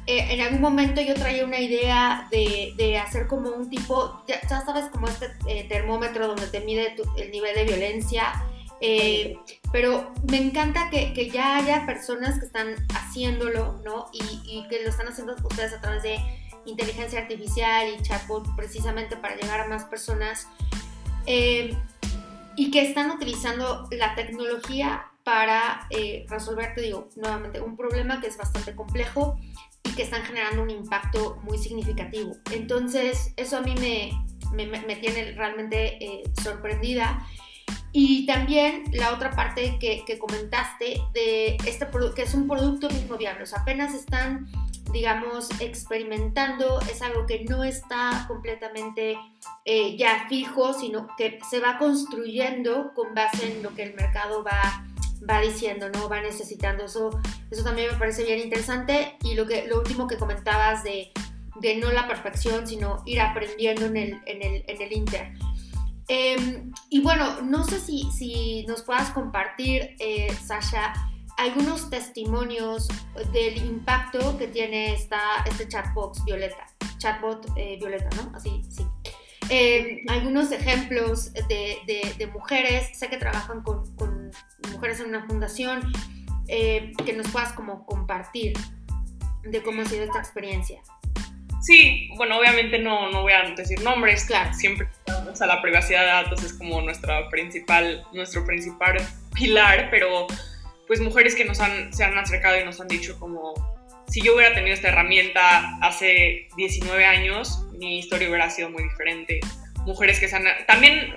eh, 0.09 0.27
en 0.31 0.41
algún 0.41 0.61
momento 0.61 1.01
yo 1.01 1.15
traía 1.15 1.45
una 1.45 1.61
idea 1.61 2.27
de, 2.33 2.75
de 2.77 2.99
hacer 2.99 3.29
como 3.29 3.51
un 3.51 3.71
tipo, 3.71 4.25
ya, 4.27 4.41
sabes, 4.49 4.87
como 4.87 5.07
este 5.07 5.29
termómetro 5.69 6.27
donde 6.27 6.49
te 6.49 6.59
mide 6.59 6.97
el 7.17 7.31
nivel 7.31 7.55
de 7.55 7.65
violencia. 7.65 8.33
Pero 9.73 10.13
me 10.31 10.37
encanta 10.37 10.91
que, 10.91 11.13
que, 11.15 11.31
ya 11.31 11.57
haya 11.57 11.87
personas 11.87 12.39
que 12.39 12.47
están 12.47 12.75
haciéndolo, 12.95 13.81
¿no? 13.85 14.11
Y, 14.13 14.67
que 14.69 14.83
lo 14.83 14.91
están 14.91 15.09
haciendo 15.09 15.35
ustedes 15.43 15.73
a 15.73 15.81
través 15.81 16.03
de 16.03 16.19
inteligencia 16.67 17.21
artificial 17.21 17.89
y 17.89 18.03
chatbot 18.03 18.55
precisamente 18.55 19.17
para 19.17 19.35
llegar 19.35 19.61
a 19.61 19.69
más 19.69 19.85
personas. 19.85 20.47
y 21.27 22.71
que 22.71 22.83
están 22.83 23.11
utilizando 23.11 23.89
la 23.91 24.15
tecnología 24.15 25.07
para 25.25 25.87
eh, 25.91 26.27
resolver, 26.29 26.75
te 26.75 26.83
digo, 26.83 27.09
nuevamente, 27.17 27.61
un 27.61 27.77
problema 27.77 28.21
que 28.21 28.27
es 28.27 28.37
bastante 28.37 28.75
complejo 28.75 29.39
y 29.85 29.91
que 29.93 30.03
están 30.03 30.23
generando 30.23 30.63
un 30.63 30.71
impacto 30.71 31.39
muy 31.43 31.59
significativo. 31.59 32.37
Entonces, 32.51 33.33
eso 33.37 33.57
a 33.57 33.61
mí 33.61 33.75
me, 33.77 34.67
me, 34.67 34.97
tiene 34.97 35.33
realmente 35.33 36.05
eh, 36.05 36.23
sorprendida. 36.43 37.27
Y 37.93 38.25
también 38.27 38.85
la 38.93 39.13
otra 39.13 39.31
parte 39.33 39.79
que, 39.79 40.19
comentaste 40.19 41.01
de 41.13 41.57
este 41.67 41.87
que 42.15 42.23
es 42.23 42.35
un 42.35 42.49
producto 42.49 42.89
mismo 42.89 43.17
viable, 43.17 43.43
o 43.43 43.47
sea, 43.47 43.61
apenas 43.61 43.93
están, 43.95 44.47
digamos, 44.93 45.49
experimentando, 45.61 46.81
es 46.91 47.03
algo 47.03 47.27
que 47.27 47.45
no 47.45 47.65
está 47.65 48.25
completamente 48.29 49.19
eh, 49.67 49.97
ya 49.97 50.27
fijo, 50.29 50.73
sino 50.73 51.07
que 51.19 51.39
se 51.51 51.61
va 51.61 51.77
construyendo 51.77 52.93
con 52.95 53.15
base 53.15 53.53
en 53.53 53.63
lo 53.63 53.75
que 53.75 53.83
el 53.83 53.95
mercado 53.95 54.43
va 54.43 54.87
va 55.29 55.41
diciendo, 55.41 55.89
¿no? 55.91 56.09
Va 56.09 56.21
necesitando. 56.21 56.85
Eso, 56.85 57.11
eso 57.51 57.63
también 57.63 57.93
me 57.93 57.99
parece 57.99 58.25
bien 58.25 58.39
interesante. 58.41 59.17
Y 59.23 59.35
lo, 59.35 59.47
que, 59.47 59.67
lo 59.67 59.79
último 59.79 60.07
que 60.07 60.17
comentabas 60.17 60.83
de, 60.85 61.13
de 61.61 61.77
no 61.77 61.93
la 61.93 62.09
perfección, 62.09 62.67
sino 62.67 63.03
ir 63.07 63.21
aprendiendo 63.21 63.87
en 63.87 63.97
el, 63.97 64.21
en 64.27 64.43
el, 64.43 64.65
en 64.67 64.83
el 64.83 64.93
Inter. 64.93 65.33
Em, 66.15 66.71
y 66.91 67.01
bueno, 67.01 67.41
no 67.41 67.65
sé 67.65 67.81
si, 67.81 68.03
si 68.13 68.67
nos 68.67 68.83
puedas 68.83 69.09
compartir, 69.13 69.97
eh, 69.99 70.31
Sasha, 70.45 70.93
algunos 71.39 71.89
testimonios 71.89 72.87
del 73.33 73.57
impacto 73.57 74.37
que 74.37 74.47
tiene 74.47 74.93
esta, 74.93 75.19
este 75.47 75.67
chatbot 75.67 76.23
Violeta. 76.27 76.67
Chatbot 76.99 77.47
eh, 77.57 77.79
Violeta, 77.79 78.11
¿no? 78.17 78.37
Así, 78.37 78.63
sí. 78.69 78.87
Em, 79.49 80.05
algunos 80.07 80.53
ejemplos 80.53 81.33
de, 81.33 81.79
de, 82.19 82.27
mujeres, 82.27 82.91
sé 82.93 83.09
que 83.09 83.17
trabajan 83.17 83.63
con, 83.63 83.97
con 83.97 84.31
mujeres 84.71 85.01
en 85.01 85.09
una 85.09 85.27
fundación, 85.27 85.81
eh, 86.49 86.93
que 87.07 87.15
nos 87.15 87.27
puedas 87.29 87.55
como 87.55 87.87
compartir 87.87 88.53
de 89.45 89.63
cómo 89.63 89.81
ha 89.81 89.87
sido 89.87 90.05
esta 90.05 90.19
experiencia. 90.19 90.83
Sí, 91.63 92.11
bueno, 92.17 92.39
obviamente 92.39 92.79
no, 92.79 93.11
no 93.11 93.23
voy 93.23 93.33
a 93.33 93.43
decir 93.55 93.81
nombres, 93.83 94.25
claro. 94.25 94.53
siempre 94.53 94.89
o 95.33 95.37
sea, 95.37 95.47
la 95.47 95.63
privacidad 95.63 96.01
de 96.01 96.07
datos 96.07 96.45
es 96.45 96.53
como 96.53 96.81
nuestra 96.83 97.29
principal, 97.29 98.05
nuestro 98.13 98.45
principal 98.45 98.97
pilar, 99.35 99.89
pero 99.91 100.27
pues 100.87 101.01
mujeres 101.01 101.35
que 101.35 101.45
nos 101.45 101.61
han, 101.61 101.93
se 101.93 102.05
han 102.05 102.17
acercado 102.19 102.61
y 102.61 102.65
nos 102.65 102.81
han 102.81 102.89
dicho 102.89 103.19
como, 103.19 103.55
si 104.09 104.21
yo 104.21 104.35
hubiera 104.35 104.55
tenido 104.55 104.75
esta 104.75 104.89
herramienta 104.89 105.79
hace 105.81 106.49
19 106.57 107.05
años, 107.05 107.65
mi 107.73 107.99
historia 107.99 108.29
hubiera 108.29 108.51
sido 108.51 108.71
muy 108.71 108.83
diferente. 108.83 109.41
Mujeres 109.87 110.21
que 110.21 110.29
se 110.29 110.37
han, 110.37 110.45
también 110.67 111.15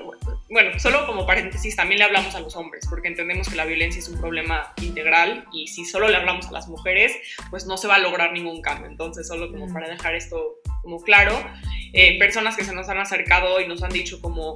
bueno, 0.50 0.78
solo 0.80 1.08
como 1.08 1.26
paréntesis, 1.26 1.76
también 1.76 2.00
le 2.00 2.06
hablamos 2.06 2.36
a 2.36 2.40
los 2.40 2.56
hombres, 2.56 2.86
porque 2.88 3.08
entendemos 3.08 3.50
que 3.50 3.56
la 3.56 3.66
violencia 3.66 4.00
es 4.00 4.08
un 4.08 4.20
problema 4.20 4.74
integral 4.82 5.46
y 5.52 5.68
si 5.68 5.86
solo 5.86 6.08
le 6.08 6.18
hablamos 6.18 6.48
a 6.48 6.52
las 6.52 6.68
mujeres, 6.68 7.14
pues 7.50 7.66
no 7.66 7.78
se 7.78 7.88
va 7.88 7.96
a 7.96 8.00
lograr 8.00 8.32
ningún 8.32 8.62
cambio. 8.62 8.88
Entonces, 8.88 9.28
solo 9.28 9.52
como 9.52 9.72
para 9.74 9.90
dejar 9.90 10.14
esto 10.14 10.58
como 10.84 11.02
claro, 11.02 11.34
eh, 11.94 12.20
personas 12.20 12.56
que 12.56 12.64
se 12.64 12.76
nos 12.76 12.90
han 12.90 13.00
acercado 13.00 13.60
y 13.60 13.68
nos 13.68 13.82
han 13.82 13.92
dicho 13.92 14.22
como, 14.22 14.54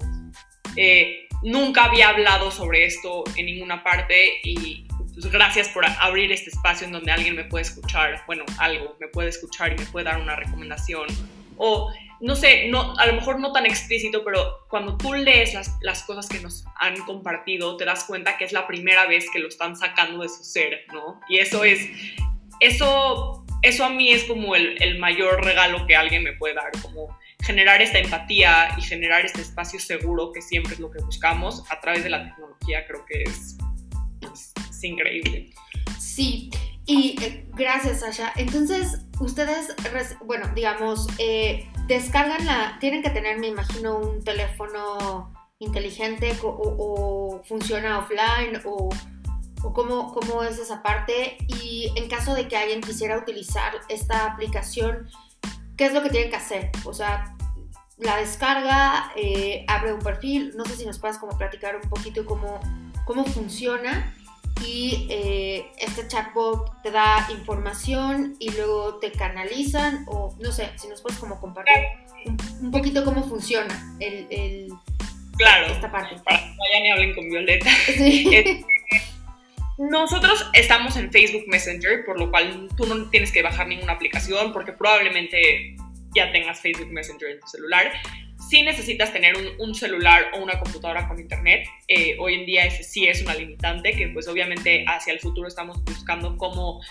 eh, 0.76 1.28
nunca 1.42 1.86
había 1.86 2.10
hablado 2.10 2.52
sobre 2.52 2.86
esto 2.86 3.24
en 3.36 3.48
ninguna 3.48 3.84
parte 3.84 4.40
y 4.44 4.86
pues, 5.14 5.26
gracias 5.32 5.70
por 5.70 5.86
abrir 5.86 6.32
este 6.32 6.52
espacio 6.52 6.86
en 6.86 6.94
donde 6.94 7.12
alguien 7.12 7.36
me 7.36 7.46
puede 7.46 7.64
escuchar, 7.64 8.24
bueno, 8.28 8.46
algo, 8.60 8.96
me 9.00 9.08
puede 9.08 9.30
escuchar 9.30 9.74
y 9.74 9.76
me 9.78 9.86
puede 9.88 10.06
dar 10.06 10.22
una 10.22 10.36
recomendación. 10.36 11.08
O 11.58 11.92
no 12.22 12.36
sé, 12.36 12.68
no, 12.68 12.98
a 12.98 13.06
lo 13.08 13.14
mejor 13.14 13.40
no 13.40 13.52
tan 13.52 13.66
explícito, 13.66 14.24
pero 14.24 14.66
cuando 14.70 14.98
tú 14.98 15.14
lees 15.14 15.54
las, 15.54 15.78
las, 15.82 16.04
cosas 16.04 16.28
que 16.28 16.40
nos 16.40 16.66
han 16.78 16.98
compartido, 17.06 17.78
te 17.78 17.86
das 17.86 18.04
cuenta 18.04 18.38
que 18.38 18.46
es 18.46 18.52
la 18.52 18.68
primera 18.68 19.06
vez 19.08 19.26
que 19.32 19.40
lo 19.40 19.48
están 19.48 19.76
sacando 19.76 20.22
de 20.22 20.30
su 20.30 20.44
ser, 20.44 20.86
¿no? 20.92 21.20
Y 21.30 21.38
eso 21.38 21.64
es, 21.64 21.80
eso, 22.60 23.46
eso 23.62 23.86
a 23.86 23.90
mí 23.90 24.12
es 24.12 24.26
como 24.26 24.56
el, 24.56 24.82
el 24.82 25.00
mayor 25.00 25.44
regalo 25.44 25.88
que 25.88 25.96
alguien 25.96 26.24
me 26.24 26.34
puede 26.34 26.56
dar, 26.56 26.72
como 26.82 27.18
generar 27.42 27.82
esta 27.82 28.00
empatía 28.00 28.76
y 28.78 28.82
generar 28.82 29.26
este 29.26 29.42
espacio 29.42 29.80
seguro 29.80 30.32
que 30.34 30.42
siempre 30.42 30.74
es 30.74 30.80
lo 30.80 30.92
que 30.92 31.02
buscamos 31.04 31.64
a 31.70 31.80
través 31.80 32.04
de 32.04 32.10
la 32.10 32.24
tecnología, 32.24 32.86
creo 32.86 33.06
que 33.06 33.24
es, 33.24 33.58
es, 34.34 34.84
increíble. 34.84 35.50
Sí, 35.98 36.50
y 36.86 37.16
eh, 37.22 37.46
gracias, 37.54 38.02
Sasha. 38.02 38.34
Entonces, 38.36 39.06
ustedes, 39.20 39.76
bueno, 40.22 40.50
digamos, 40.56 41.08
eh, 41.18 41.68
descargan 41.90 42.46
la, 42.46 42.78
tienen 42.80 43.02
que 43.02 43.10
tener, 43.10 43.40
me 43.40 43.48
imagino, 43.48 43.98
un 43.98 44.24
teléfono 44.24 45.34
inteligente 45.58 46.38
o, 46.44 47.42
funciona 47.44 47.98
offline 47.98 48.62
o, 48.64 48.90
cómo, 49.74 50.14
cómo, 50.14 50.44
es 50.44 50.60
esa 50.60 50.84
parte. 50.84 51.38
Y 51.48 51.92
en 51.96 52.08
caso 52.08 52.36
de 52.36 52.48
que 52.48 52.56
alguien 52.56 52.82
quisiera 52.82 53.18
utilizar 53.18 53.74
esta 53.90 54.26
aplicación, 54.26 55.10
¿qué 55.76 55.88
es 55.88 55.94
lo 55.94 56.04
que 56.04 56.12
tienen 56.12 56.30
que 56.30 56.38
hacer? 56.38 56.72
O 56.86 56.94
sea, 56.94 57.36
la 57.98 58.18
descarga, 58.18 59.12
eh, 59.16 59.66
abre 59.68 59.92
un 59.92 60.00
perfil, 60.00 60.54
no 60.56 60.66
sé 60.66 60.76
si 60.76 60.86
nos 60.86 61.00
puedas 61.00 61.18
como 61.18 61.38
platicar 61.38 61.76
un 61.76 61.90
poquito 61.90 62.24
cómo, 62.24 62.60
cómo 63.04 63.26
funciona 63.26 64.16
y 64.66 65.08
eh, 65.10 65.72
este 65.78 66.08
chatbot 66.08 66.82
te 66.82 66.92
da 66.92 67.28
información 67.32 68.36
y 68.40 68.52
luego 68.52 68.96
te 69.00 69.12
canalizan 69.12 70.06
o 70.08 70.36
no 70.40 70.52
sé, 70.52 70.70
si 70.78 70.88
nos 70.88 71.02
puedes 71.02 71.20
como 71.20 71.40
compartir 71.40 71.76
un, 72.62 72.72
poquito 72.72 73.04
cómo 73.04 73.24
funciona 73.28 73.96
el, 74.00 74.28
el 74.30 74.74
claro, 75.38 75.68
esta 75.68 75.92
parte. 75.92 76.16
Para 76.24 76.38
que 76.38 76.56
vayan 76.58 76.86
y 76.86 76.90
hablen 76.92 77.16
con 77.16 77.30
Violeta. 77.30 77.70
Nosotros 79.78 80.46
estamos 80.54 80.98
en 80.98 81.10
Facebook 81.10 81.46
Messenger, 81.48 82.04
por 82.06 82.20
lo 82.20 82.30
cual 82.30 82.68
tú 82.76 82.86
no 82.86 83.10
tienes 83.10 83.32
que 83.32 83.42
bajar 83.42 83.68
ninguna 83.68 83.94
aplicación 83.94 84.52
porque 84.52 84.74
probablemente 84.74 85.78
ya 86.14 86.32
tengas 86.32 86.60
Facebook 86.60 86.92
Messenger 86.92 87.30
en 87.30 87.40
tu 87.40 87.48
celular 87.48 87.92
si 88.50 88.64
necesitas 88.64 89.14
tener 89.14 89.36
un, 89.60 89.76
celular 89.76 90.32
o 90.34 90.40
una 90.40 90.60
computadora 90.60 91.08
con 91.08 91.20
internet. 91.20 91.68
Eh, 91.88 92.18
hoy 92.20 92.34
en 92.34 92.46
día 92.46 92.66
ese 92.66 92.84
sí 92.84 93.08
es 93.08 93.22
una 93.22 93.36
limitante 93.36 93.94
que 93.94 94.08
pues 94.10 94.28
obviamente 94.28 94.84
hacia 94.88 95.14
el 95.14 95.20
futuro 95.20 95.48
estamos 95.48 95.84
buscando 95.86 96.36
cómo 96.38 96.82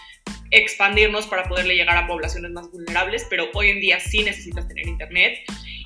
expandirnos 0.51 1.27
para 1.27 1.45
poderle 1.49 1.75
llegar 1.75 1.97
a 1.97 2.07
poblaciones 2.07 2.53
más 2.53 2.71
vulnerables, 2.71 3.27
pero 3.29 3.51
hoy 3.55 3.71
en 3.71 3.81
día 3.81 3.99
sí 3.99 4.23
necesitas 4.23 4.69
tener 4.69 4.87
internet 4.87 5.41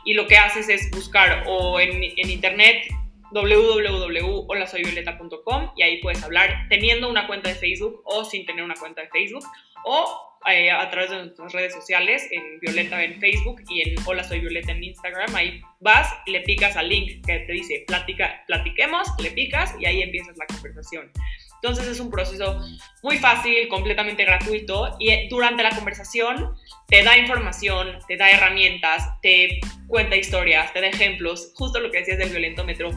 y 0.05 0.15
lo 0.15 0.27
que 0.27 0.37
haces 0.37 0.69
es 0.69 0.91
buscar 0.91 1.45
o 1.47 1.81
en 1.81 2.31
internet 2.31 2.85
www.holasoyvioleta.com 3.33 5.73
y 5.77 5.83
ahí 5.83 6.01
puedes 6.01 6.23
hablar 6.23 6.67
teniendo 6.69 7.11
una 7.11 7.27
cuenta 7.27 7.49
de 7.49 7.55
Facebook 7.55 8.03
o 8.05 8.25
sin 8.25 8.47
tener 8.47 8.63
una 8.65 8.75
cuenta 8.75 9.03
de 9.03 9.09
Facebook 9.09 9.45
o 9.85 10.39
eh, 10.49 10.71
a 10.73 10.91
través 10.91 11.11
de 11.11 11.19
nuestras 11.19 11.53
redes 11.53 11.73
sociales, 11.73 12.27
en 12.33 12.59
Violeta 12.61 13.01
en 13.03 13.21
Facebook 13.21 13.63
y 13.69 13.89
en 13.89 13.95
Hola 14.05 14.25
Soy 14.25 14.41
Violeta 14.41 14.73
en 14.73 14.83
Instagram. 14.83 15.33
Ahí 15.37 15.63
vas, 15.79 16.13
le 16.27 16.41
picas 16.41 16.77
al 16.77 16.89
link 16.89 17.25
que 17.25 17.39
te 17.41 17.53
dice 17.53 17.85
Platica, 17.87 18.43
platiquemos, 18.49 19.07
le 19.21 19.31
picas 19.31 19.73
y 19.79 19.87
ahí 19.87 20.03
empiezas 20.03 20.37
la 20.37 20.47
conversación. 20.47 21.13
Entonces 21.63 21.87
es 21.87 22.01
un 22.01 22.11
proceso 22.11 22.61
muy 23.05 23.19
fácil, 23.19 23.69
completamente 23.69 24.25
gratuito 24.25 24.97
y 24.99 25.11
eh, 25.11 25.29
durante 25.31 25.63
la 25.63 25.71
conversación 25.71 26.57
te 26.89 27.05
da 27.05 27.17
información, 27.17 27.99
te 28.09 28.17
da 28.17 28.31
herramientas, 28.31 29.09
te 29.23 29.61
cuenta 29.87 30.17
historias, 30.17 30.73
te 30.73 30.81
da 30.81 30.89
ejemplos, 30.89 31.53
justo 31.55 31.79
lo 31.79 31.93
que 31.93 31.99
decías 31.99 32.19
del 32.19 32.31
violentómetro. 32.31 32.91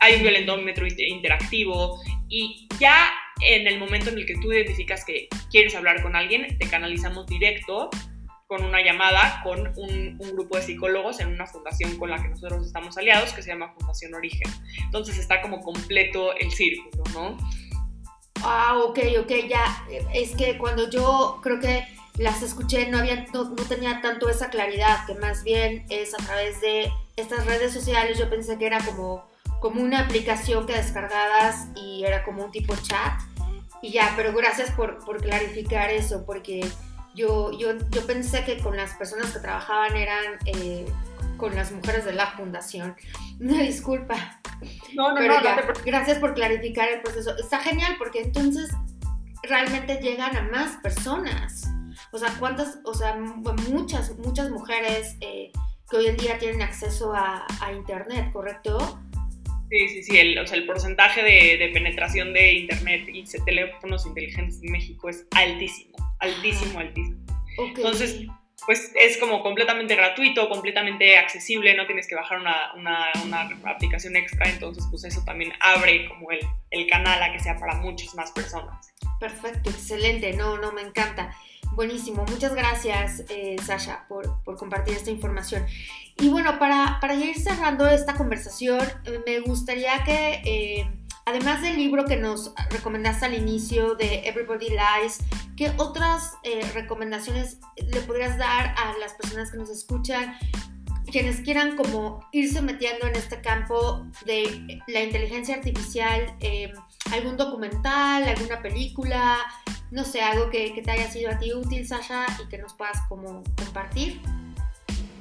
Hay 0.00 0.16
un 0.16 0.22
violentómetro 0.22 0.86
interactivo 0.86 2.00
y 2.28 2.68
ya 2.78 3.10
en 3.40 3.66
el 3.66 3.78
momento 3.78 4.10
en 4.10 4.18
el 4.18 4.26
que 4.26 4.34
tú 4.36 4.52
identificas 4.52 5.04
que 5.04 5.28
quieres 5.50 5.74
hablar 5.74 6.02
con 6.02 6.16
alguien, 6.16 6.58
te 6.58 6.68
canalizamos 6.68 7.26
directo 7.26 7.90
con 8.48 8.64
una 8.64 8.82
llamada 8.82 9.42
con 9.44 9.72
un, 9.76 10.18
grupo 10.18 10.56
de 10.56 10.62
psicólogos 10.62 11.20
en 11.20 11.28
una 11.28 11.46
fundación 11.46 11.98
con 11.98 12.10
la 12.10 12.20
que 12.20 12.28
nosotros 12.28 12.66
estamos 12.66 12.96
aliados 12.96 13.32
que 13.32 13.42
se 13.42 13.50
llama 13.50 13.74
Fundación 13.78 14.14
Origen. 14.14 14.50
Entonces 14.84 15.18
está 15.18 15.42
como 15.42 15.60
completo 15.60 16.34
el 16.34 16.50
círculo, 16.50 17.04
¿no? 17.12 17.36
Ah, 18.42 18.78
ok, 18.78 18.98
ok, 19.20 19.32
ya. 19.48 19.84
Es 20.14 20.34
que 20.34 20.56
cuando 20.56 20.88
yo 20.88 21.40
creo 21.42 21.60
que 21.60 21.84
las 22.16 22.42
escuché 22.42 22.88
no, 22.88 22.98
había, 22.98 23.26
no, 23.34 23.54
tenía 23.68 24.00
tanto 24.00 24.30
esa 24.30 24.48
claridad, 24.48 25.04
que 25.06 25.14
más 25.14 25.44
bien 25.44 25.84
es 25.90 26.14
a 26.14 26.18
través 26.18 26.60
de 26.62 26.90
estas 27.16 27.44
redes 27.44 27.72
sociales. 27.72 28.18
Yo 28.18 28.30
pensé 28.30 28.56
que 28.56 28.66
era 28.66 28.78
como, 28.78 29.28
como 29.60 29.82
una 29.82 30.00
aplicación 30.00 30.66
que 30.66 30.74
descargabas 30.74 31.68
y 31.74 32.04
era 32.04 32.24
como 32.24 32.44
un 32.44 32.50
tipo 32.50 32.74
chat. 32.76 33.20
Y 33.80 33.92
ya, 33.92 34.12
pero 34.16 34.32
gracias 34.32 34.70
por, 34.72 35.04
por 35.04 35.22
clarificar 35.22 35.90
eso, 35.90 36.24
porque 36.26 36.68
yo, 37.14 37.52
yo, 37.52 37.78
yo 37.90 38.06
pensé 38.06 38.44
que 38.44 38.58
con 38.58 38.76
las 38.76 38.94
personas 38.94 39.32
que 39.32 39.40
trabajaban 39.40 39.96
eran 39.96 40.24
eh, 40.46 40.86
con 41.36 41.54
las 41.54 41.72
mujeres 41.72 42.04
de 42.04 42.12
la 42.12 42.26
fundación. 42.28 42.96
Una 43.40 43.62
disculpa. 43.62 44.40
No, 44.94 45.14
no, 45.14 45.20
no, 45.20 45.34
Gracias 45.84 46.18
por 46.18 46.34
clarificar 46.34 46.88
el 46.88 47.00
proceso. 47.00 47.36
Está 47.36 47.60
genial 47.60 47.94
porque 47.98 48.22
entonces 48.22 48.70
realmente 49.42 50.00
llegan 50.02 50.36
a 50.36 50.42
más 50.42 50.76
personas. 50.76 51.68
O 52.10 52.18
sea, 52.18 52.34
cuántas, 52.38 52.78
o 52.84 52.94
sea, 52.94 53.16
muchas, 53.16 54.16
muchas 54.18 54.50
mujeres 54.50 55.16
eh, 55.20 55.52
que 55.90 55.96
hoy 55.96 56.06
en 56.06 56.16
día 56.16 56.38
tienen 56.38 56.62
acceso 56.62 57.12
a, 57.14 57.46
Internet, 57.74 58.32
¿correcto? 58.32 58.98
Sí, 59.70 59.88
sí, 59.88 60.02
sí. 60.02 60.18
El, 60.18 60.38
o 60.38 60.46
sea, 60.46 60.56
el 60.56 60.66
porcentaje 60.66 61.22
de, 61.22 61.70
penetración 61.72 62.32
de 62.32 62.52
Internet 62.52 63.08
y 63.12 63.24
teléfonos 63.44 64.06
inteligentes 64.06 64.62
en 64.62 64.72
México 64.72 65.08
es 65.08 65.26
altísimo, 65.32 65.96
altísimo, 66.20 66.78
altísimo. 66.78 67.18
Entonces, 67.58 68.26
pues 68.66 68.92
es 68.94 69.18
como 69.18 69.42
completamente 69.42 69.94
gratuito, 69.96 70.48
completamente 70.48 71.16
accesible, 71.16 71.74
no 71.74 71.86
tienes 71.86 72.06
que 72.06 72.14
bajar 72.14 72.38
una, 72.38 72.72
una, 72.74 73.48
aplicación 73.64 74.16
extra, 74.16 74.48
entonces 74.48 74.84
pues 74.90 75.04
eso 75.04 75.22
también 75.24 75.52
abre 75.60 76.06
como 76.08 76.30
el, 76.30 76.40
el, 76.70 76.86
canal 76.86 77.22
a 77.22 77.32
que 77.32 77.38
sea 77.38 77.56
para 77.56 77.74
muchas 77.76 78.14
más 78.14 78.30
personas. 78.32 78.92
Perfecto, 79.20 79.70
excelente, 79.70 80.32
no, 80.34 80.58
no, 80.58 80.72
me 80.72 80.82
encanta. 80.82 81.34
Buenísimo, 81.72 82.24
muchas 82.28 82.54
gracias 82.54 83.22
eh, 83.28 83.56
Sasha 83.64 84.06
por, 84.08 84.40
compartir 84.56 84.94
esta 84.94 85.10
información. 85.10 85.64
Y 86.16 86.28
bueno, 86.28 86.58
para, 86.58 86.98
ir 87.14 87.38
cerrando 87.38 87.86
esta 87.86 88.14
conversación, 88.14 88.80
eh, 89.04 89.20
me 89.26 89.40
gustaría 89.40 90.02
que... 90.04 90.42
Eh, 90.44 90.90
además 91.28 91.60
del 91.60 91.76
libro 91.76 92.06
que 92.06 92.16
nos 92.16 92.54
recomendaste 92.70 93.26
al 93.26 93.34
inicio 93.34 93.94
de 93.96 94.26
Everybody 94.26 94.70
Lies, 94.70 95.18
¿qué 95.56 95.72
otras 95.76 96.32
eh, 96.42 96.62
recomendaciones 96.72 97.58
le 97.76 98.00
podrías 98.00 98.38
dar 98.38 98.74
a 98.78 98.96
las 98.98 99.12
personas 99.12 99.50
que 99.50 99.58
nos 99.58 99.68
escuchan? 99.68 100.38
Quienes 101.12 101.40
quieran 101.40 101.76
como 101.76 102.26
irse 102.32 102.62
metiendo 102.62 103.06
en 103.06 103.14
este 103.14 103.42
campo 103.42 104.06
de 104.24 104.80
la 104.86 105.02
inteligencia 105.02 105.54
artificial, 105.56 106.34
em, 106.40 106.72
algún 107.12 107.36
documental, 107.36 108.24
alguna 108.24 108.62
película, 108.62 109.38
no 109.90 110.04
sé, 110.04 110.20
algo 110.20 110.50
que, 110.50 110.70
te 110.82 110.90
haya 110.90 111.10
sido 111.10 111.30
a 111.30 111.38
ti 111.38 111.52
útil, 111.52 111.86
Sasha, 111.86 112.26
y 112.44 112.48
que 112.48 112.58
nos 112.58 112.74
puedas 112.74 113.00
como 113.08 113.42
compartir. 113.56 114.20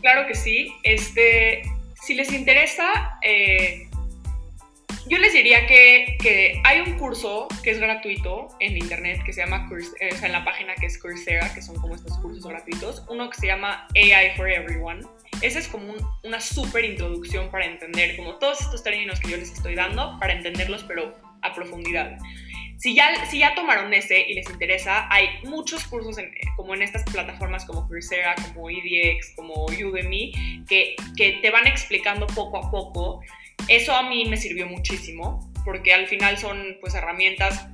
Claro 0.02 0.28
que 0.28 0.36
sí. 0.36 0.74
Este, 0.84 1.64
si 2.02 2.14
les 2.14 2.32
interesa, 2.32 3.18
eh, 3.24 3.90
yo 5.08 5.18
les 5.18 5.34
diría 5.34 5.66
que, 5.68 6.18
que, 6.22 6.62
hay 6.66 6.82
un 6.82 6.98
curso 6.98 7.48
que 7.64 7.72
es 7.72 7.80
gratuito 7.80 8.50
en 8.60 8.78
internet 8.78 9.22
que 9.26 9.32
se 9.32 9.42
llama, 9.42 9.70
eh, 10.02 10.10
o 10.12 10.16
sea, 10.18 10.28
en 10.28 10.34
la 10.34 10.44
página 10.44 10.76
que 10.76 10.88
es 10.88 10.98
Coursera, 10.98 11.54
que 11.54 11.62
son 11.62 11.76
como 11.78 11.96
estos 11.96 12.18
cursos 12.20 12.46
gratuitos, 12.46 13.04
uno 13.10 13.30
que 13.30 13.38
se 13.38 13.48
llama 13.48 13.88
AI 13.96 14.36
for 14.36 14.50
Everyone. 14.50 15.02
Ese 15.42 15.60
es 15.60 15.68
como 15.68 15.94
una 16.24 16.42
súper 16.42 16.84
introducción 16.84 17.50
para 17.50 17.66
entender 17.66 18.18
como 18.18 18.36
todos 18.36 18.60
estos 18.60 18.84
términos 18.84 19.20
que 19.20 19.30
yo 19.30 19.38
les 19.38 19.52
estoy 19.52 19.76
dando, 19.76 20.18
para 20.20 20.34
entenderlos 20.34 20.84
pero 20.84 21.16
a 21.42 21.54
profundidad. 21.54 22.18
Si 22.78 22.94
ya, 22.94 23.26
si 23.26 23.40
ya 23.40 23.56
tomaron 23.56 23.94
ese 23.94 24.20
y 24.28 24.36
les 24.36 24.50
interesa, 24.50 25.08
hay 25.12 25.30
muchos 25.44 25.86
cursos 25.86 26.18
como 26.56 26.76
en 26.76 26.84
estas 26.84 27.04
plataformas 27.06 27.66
como 27.66 27.88
Coursera, 27.88 28.36
como 28.36 28.70
EDX, 28.70 29.34
como 29.36 29.66
Udemy, 29.66 30.32
que, 30.68 30.96
que 31.16 31.40
te 31.42 31.50
van 31.50 31.66
explicando 31.66 32.28
poco 32.28 32.58
a 32.58 32.72
poco 32.72 33.22
eso 33.68 33.94
a 33.94 34.04
mí 34.04 34.26
me 34.26 34.38
sirvió 34.38 34.66
muchísimo 34.68 35.52
porque 35.66 35.94
al 35.94 36.08
final 36.08 36.38
son 36.38 36.78
pues 36.80 36.96
herramientas 36.96 37.68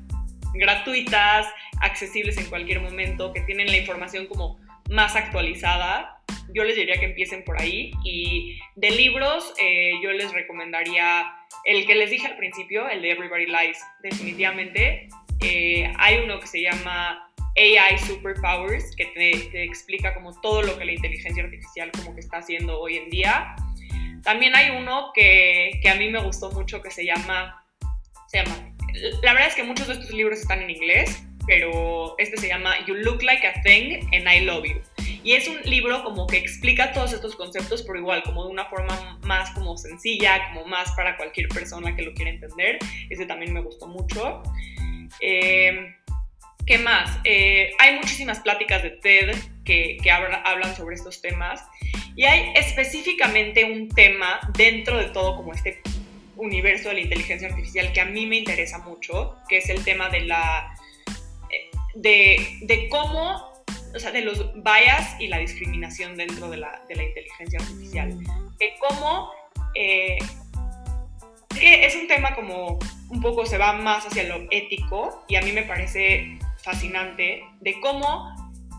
gratuitas, 0.56 1.47
accesibles 1.82 2.38
en 2.38 2.45
cualquier 2.45 2.82
momento, 2.82 3.32
que 3.34 3.41
tienen 3.41 3.68
la 3.68 3.78
información 3.78 4.26
como 4.28 4.60
más 4.89 5.16
actualizada. 5.16 6.22
Yo 6.54 6.64
les 6.64 6.76
diría 6.76 6.96
que 6.96 7.06
empiecen 7.06 7.44
por 7.44 7.60
ahí 7.62 7.91
y 8.04 8.60
de 8.76 8.91
libros 8.91 9.54
eh, 9.60 9.94
yo 10.02 10.12
les 10.12 10.32
recomendaría 10.32 11.32
el 11.66 11.86
que 11.86 11.96
les 11.96 12.10
dije 12.10 12.28
al 12.28 12.38
principio, 12.38 12.89
el 12.89 13.02
de 13.02 13.12
Everybody 13.12 13.46
Lies, 13.46 13.80
definitivamente. 14.02 15.08
Eh, 15.41 15.91
hay 15.98 16.18
uno 16.20 16.39
que 16.39 16.48
se 16.48 16.62
llama 16.62 17.30
AI 17.56 17.98
Superpowers, 18.00 18.96
que 18.96 19.06
te, 19.08 19.64
explica 19.64 20.14
como 20.14 20.39
todo 20.41 20.62
lo 20.62 20.78
que 20.78 20.86
la 20.86 20.94
inteligencia 20.94 21.44
artificial 21.44 21.91
como 21.91 22.14
que 22.16 22.22
está 22.22 22.38
haciendo 22.38 22.80
hoy 22.80 22.98
en 22.98 23.10
día. 23.10 23.56
También 24.24 24.56
hay 24.56 24.72
uno 24.72 25.12
que, 25.14 25.80
que, 25.82 25.89
a 25.89 25.96
mí 25.96 26.10
me 26.10 26.20
gustó 26.20 26.52
mucho 26.52 26.82
que 26.82 26.89
se 26.89 27.06
llama, 27.06 27.64
se 28.28 28.44
llama, 28.44 28.74
la 29.22 29.34
verdad 29.34 29.50
es 29.50 29.56
que 29.56 29.64
muchos 29.64 29.88
de 29.88 29.94
estos 29.94 30.12
libros 30.12 30.39
están 30.39 30.62
en 30.62 30.70
inglés, 30.70 31.24
pero 31.46 32.16
este 32.18 32.38
se 32.38 32.48
llama 32.48 32.74
You 32.86 32.96
Look 32.96 33.22
Like 33.22 33.46
a 33.46 33.62
Thing 33.62 34.08
and 34.14 34.28
I 34.28 34.41
Love 34.46 34.66
You. 34.66 34.82
Y 35.24 35.34
es 35.34 35.47
un 35.47 35.61
libro 35.63 36.03
como 36.03 36.28
que 36.28 36.38
explica 36.38 36.91
todos 36.91 37.13
estos 37.13 37.36
conceptos, 37.36 37.82
pero 37.84 37.97
igual 37.97 38.24
como 38.24 38.45
de 38.45 38.51
una 38.51 38.65
forma 38.65 39.19
más 39.24 39.51
como 39.51 39.78
sencilla, 39.78 40.49
como 40.53 40.65
más 40.65 40.91
para 40.91 41.15
cualquier 41.15 41.47
persona 41.47 41.95
que 41.95 42.01
lo 42.01 42.13
quiera 42.13 42.32
entender. 42.32 42.78
Ese 43.09 43.26
también 43.26 43.53
me 43.53 43.61
gustó 43.61 43.88
mucho. 43.88 44.43
Eh, 45.21 45.95
¿Qué 46.65 46.78
más? 46.78 47.19
Eh, 47.24 47.71
hay 47.80 47.95
muchísimas 47.95 48.39
pláticas 48.39 48.84
de 48.84 48.91
TED 48.91 49.36
que, 49.65 49.97
hablan 50.09 50.76
sobre 50.76 50.95
estos 50.95 51.21
temas 51.21 51.63
y 52.15 52.24
hay 52.24 52.53
específicamente 52.55 53.65
un 53.65 53.89
tema 53.89 54.39
dentro 54.57 54.97
de 54.97 55.05
todo 55.05 55.36
como 55.38 55.53
este 55.53 55.82
universo 56.36 56.89
de 56.89 56.95
la 56.95 57.01
inteligencia 57.01 57.47
artificial 57.47 57.91
que 57.93 58.01
a 58.01 58.05
mí 58.05 58.26
me 58.26 58.38
interesa 58.38 58.80
mucho, 58.80 59.36
que 59.47 59.57
es 59.57 59.69
el 59.69 59.84
tema 59.84 60.09
de 60.09 60.21
la... 60.21 60.76
Eh, 61.49 62.59
de 62.65 62.88
cómo 62.89 63.53
o 63.96 64.00
sea, 64.00 64.12
de 64.12 64.22
los 64.22 64.54
bias 64.56 65.20
y 65.20 65.28
la 65.28 65.38
discriminación 65.38 66.16
dentro 66.18 66.50
de 66.50 66.58
la, 66.58 66.82
de 66.88 66.96
la 66.96 67.04
inteligencia 67.04 67.60
artificial. 67.60 68.18
De 68.60 68.74
cómo 68.80 69.32
eh, 69.76 70.18
que 71.50 71.86
es 71.86 71.96
un 71.96 72.08
tema 72.08 72.36
como 72.36 72.80
un 73.10 73.22
poco 73.22 73.46
se 73.46 73.58
va 73.58 73.74
más 73.74 74.06
hacia 74.06 74.24
lo 74.24 74.48
ético 74.50 75.24
y 75.28 75.36
a 75.36 75.41
mí 75.41 75.52
me 75.52 75.64
parece 75.64 76.38
fascinante 76.64 77.44
de 77.62 77.80
cómo 77.80 78.34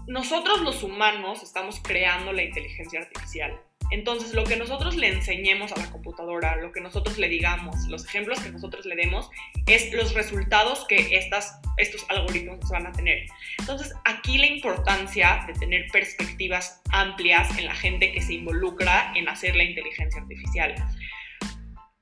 nosotros 0.06 0.60
los 0.60 0.82
humanos 0.82 1.42
estamos 1.42 1.80
creando 1.80 2.32
la 2.32 2.42
inteligencia 2.42 3.00
artificial. 3.00 3.58
Entonces, 3.90 4.34
lo 4.34 4.44
que 4.44 4.56
nosotros 4.56 4.96
le 4.96 5.08
enseñemos 5.08 5.72
a 5.72 5.76
la 5.76 5.90
computadora, 5.90 6.56
lo 6.56 6.72
que 6.72 6.80
nosotros 6.80 7.18
le 7.18 7.28
digamos, 7.28 7.76
los 7.88 8.04
ejemplos 8.04 8.40
que 8.40 8.50
nosotros 8.50 8.86
le 8.86 8.96
demos, 8.96 9.30
es 9.66 9.92
los 9.92 10.14
resultados 10.14 10.86
que 10.88 11.16
estas, 11.16 11.60
estos 11.76 12.04
algoritmos 12.08 12.58
van 12.70 12.86
a 12.86 12.92
tener. 12.92 13.26
Entonces, 13.58 13.92
aquí 14.04 14.38
la 14.38 14.46
importancia 14.46 15.44
de 15.46 15.54
tener 15.54 15.86
perspectivas 15.92 16.80
amplias 16.92 17.56
en 17.58 17.66
la 17.66 17.74
gente 17.74 18.12
que 18.12 18.20
se 18.20 18.34
involucra 18.34 19.12
en 19.14 19.28
hacer 19.28 19.54
la 19.56 19.64
inteligencia 19.64 20.20
artificial 20.20 20.74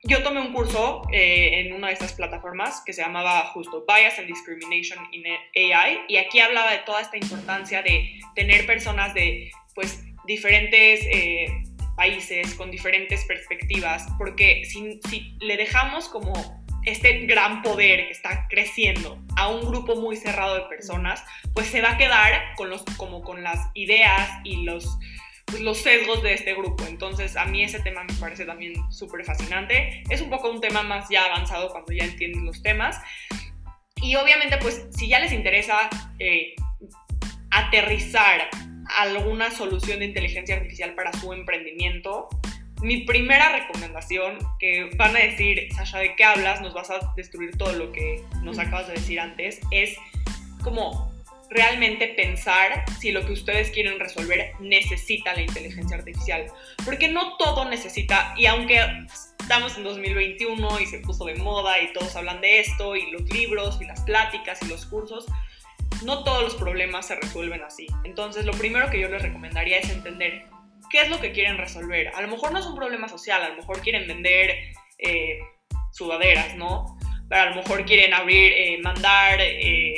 yo 0.05 0.23
tomé 0.23 0.41
un 0.41 0.53
curso 0.53 1.03
eh, 1.13 1.61
en 1.61 1.73
una 1.73 1.89
de 1.89 1.93
estas 1.93 2.13
plataformas 2.13 2.83
que 2.85 2.93
se 2.93 3.03
llamaba 3.03 3.47
justo 3.53 3.85
Bias 3.87 4.19
and 4.19 4.27
Discrimination 4.27 4.99
in 5.13 5.23
AI 5.27 6.01
y 6.09 6.17
aquí 6.17 6.41
hablaba 6.41 6.73
de 6.73 6.79
toda 6.79 7.01
esta 7.01 7.17
importancia 7.17 7.83
de 7.83 8.21
tener 8.35 8.67
personas 8.67 9.15
de 9.15 9.53
pues 9.75 10.05
diferentes 10.27 11.07
eh, 11.07 11.47
países, 11.97 12.55
con 12.55 12.71
diferentes 12.71 13.25
perspectivas, 13.25 14.07
porque 14.19 14.65
si, 14.65 15.01
si 15.09 15.37
le 15.41 15.57
dejamos 15.57 16.09
como 16.09 16.63
este 16.85 17.27
gran 17.27 17.63
poder 17.63 18.07
que 18.07 18.13
está 18.13 18.47
creciendo 18.49 19.23
a 19.37 19.49
un 19.49 19.61
grupo 19.61 19.97
muy 19.97 20.17
cerrado 20.17 20.57
de 20.57 20.63
personas, 20.63 21.25
pues 21.55 21.69
se 21.69 21.81
va 21.81 21.93
a 21.93 21.99
quedar 21.99 22.55
con 22.57 22.71
los, 22.71 22.83
como 22.97 23.23
con 23.23 23.43
las 23.43 23.71
ideas 23.75 24.29
y 24.45 24.65
los, 24.65 24.99
pues 25.47 25.61
los 25.61 25.79
sesgos 25.79 26.23
de 26.23 26.35
este 26.35 26.55
grupo. 26.55 26.85
Entonces, 26.89 27.37
a 27.37 27.45
mí 27.45 27.63
ese 27.63 27.81
tema 27.81 28.03
me 28.05 28.15
parece 28.15 28.45
también 28.45 28.75
súper 28.91 29.25
fascinante. 29.25 30.03
Es 30.11 30.21
un 30.21 30.31
poco 30.31 30.51
un 30.51 30.61
tema 30.61 30.83
más 30.83 31.09
ya 31.09 31.25
avanzado 31.25 31.71
cuando 31.71 31.93
ya 31.93 32.05
entienden 32.05 32.45
los 32.45 32.63
temas. 32.63 32.99
Y 34.03 34.17
obviamente, 34.17 34.57
pues, 34.59 34.87
si 34.91 35.07
ya 35.07 35.21
les 35.21 35.33
interesa 35.33 35.89
eh, 36.19 36.55
aterrizar 37.51 38.49
alguna 38.99 39.51
solución 39.51 40.01
de 40.01 40.07
inteligencia 40.07 40.57
artificial 40.57 40.95
para 40.95 41.13
su 41.13 41.33
emprendimiento, 41.33 42.29
mi 42.83 43.05
primera 43.05 43.53
recomendación, 43.53 44.39
que 44.59 44.91
van 44.97 45.15
a 45.17 45.21
decir, 45.21 45.69
Sasha, 45.75 45.99
¿de 45.99 46.17
qué 46.17 46.25
hablas? 46.25 46.61
Nos 46.61 46.75
vas 46.75 46.91
a 46.91 46.99
destruir 47.17 47.57
todo 47.57 47.73
lo 47.75 47.93
que 47.93 48.23
nos 48.43 48.59
acabas 48.59 48.89
de 48.89 48.95
decir 48.95 49.21
antes, 49.21 49.61
es 49.71 49.97
como 50.63 51.13
realmente 51.49 52.09
pensar 52.09 52.85
si 52.99 53.13
lo 53.13 53.25
que 53.25 53.33
ustedes 53.33 53.71
quieren 53.71 54.01
resolver 54.01 54.53
necesita 54.61 55.35
la 55.35 55.43
inteligencia 55.43 55.97
artificial. 55.97 56.47
Porque 56.85 57.09
no 57.09 57.37
todo 57.37 57.69
necesita, 57.69 58.35
y 58.37 58.47
aunque 58.47 58.81
estamos 59.41 59.77
en 59.77 59.85
2021 59.85 60.81
y 60.81 60.87
se 60.87 60.99
puso 61.01 61.27
de 61.27 61.35
moda 61.37 61.81
y 61.81 61.93
todos 61.93 62.17
hablan 62.17 62.41
de 62.41 62.61
esto, 62.61 62.97
y 62.97 63.11
los 63.11 63.23
libros, 63.31 63.79
y 63.81 63.85
las 63.85 64.01
pláticas, 64.01 64.61
y 64.63 64.67
los 64.67 64.87
cursos, 64.87 65.27
no 66.05 66.25
todos 66.25 66.43
los 66.43 66.55
problemas 66.55 67.07
se 67.07 67.17
resuelven 67.17 67.63
así. 67.63 67.87
Entonces, 68.05 68.45
lo 68.45 68.53
primero 68.53 68.91
que 68.91 69.01
yo 69.01 69.09
les 69.09 69.23
recomendaría 69.23 69.79
es 69.79 69.91
entender 69.91 70.45
qué 70.91 71.03
es 71.03 71.09
lo 71.09 71.21
que 71.21 71.33
quieren 71.33 71.59
resolver. 71.59 72.09
A 72.15 72.23
lo 72.23 72.29
mejor 72.29 72.53
no 72.53 72.59
es 72.59 72.67
un 72.67 72.77
problema 72.77 73.09
social, 73.09 73.43
a 73.43 73.49
lo 73.49 73.57
mejor 73.57 73.81
quieren 73.81 74.07
vender 74.07 74.51
eh, 74.99 75.39
sudaderas, 75.93 76.55
¿no? 76.57 76.99
Pero 77.29 77.43
a 77.43 77.47
lo 77.47 77.57
mejor 77.57 77.85
quieren 77.85 78.13
abrir, 78.13 78.53
eh, 78.53 78.79
mandar 78.83 79.41
eh, 79.41 79.95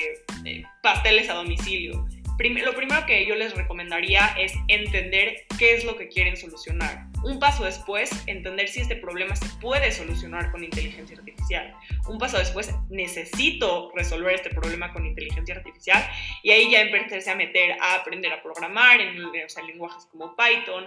pasteles 0.82 1.28
a 1.28 1.34
domicilio. 1.34 2.06
Lo 2.36 2.74
primero 2.74 3.06
que 3.06 3.26
yo 3.26 3.34
les 3.36 3.54
recomendaría 3.54 4.34
es 4.38 4.52
entender 4.68 5.46
qué 5.58 5.74
es 5.74 5.84
lo 5.84 5.96
que 5.96 6.08
quieren 6.08 6.36
solucionar. 6.36 7.06
Un 7.22 7.38
paso 7.38 7.64
después, 7.64 8.10
entender 8.26 8.68
si 8.68 8.80
este 8.80 8.96
problema 8.96 9.36
se 9.36 9.46
puede 9.60 9.92
solucionar 9.92 10.50
con 10.50 10.64
inteligencia 10.64 11.16
artificial. 11.16 11.74
Un 12.08 12.18
paso 12.18 12.38
después, 12.38 12.74
necesito 12.90 13.92
resolver 13.94 14.34
este 14.34 14.50
problema 14.50 14.92
con 14.92 15.06
inteligencia 15.06 15.54
artificial 15.54 16.04
y 16.42 16.50
ahí 16.50 16.70
ya 16.70 16.80
empezarse 16.80 17.30
a 17.30 17.36
meter 17.36 17.72
a 17.80 17.94
aprender 17.94 18.32
a 18.32 18.42
programar 18.42 19.00
en 19.00 19.22
lenguajes 19.66 20.06
como 20.10 20.34
Python, 20.36 20.84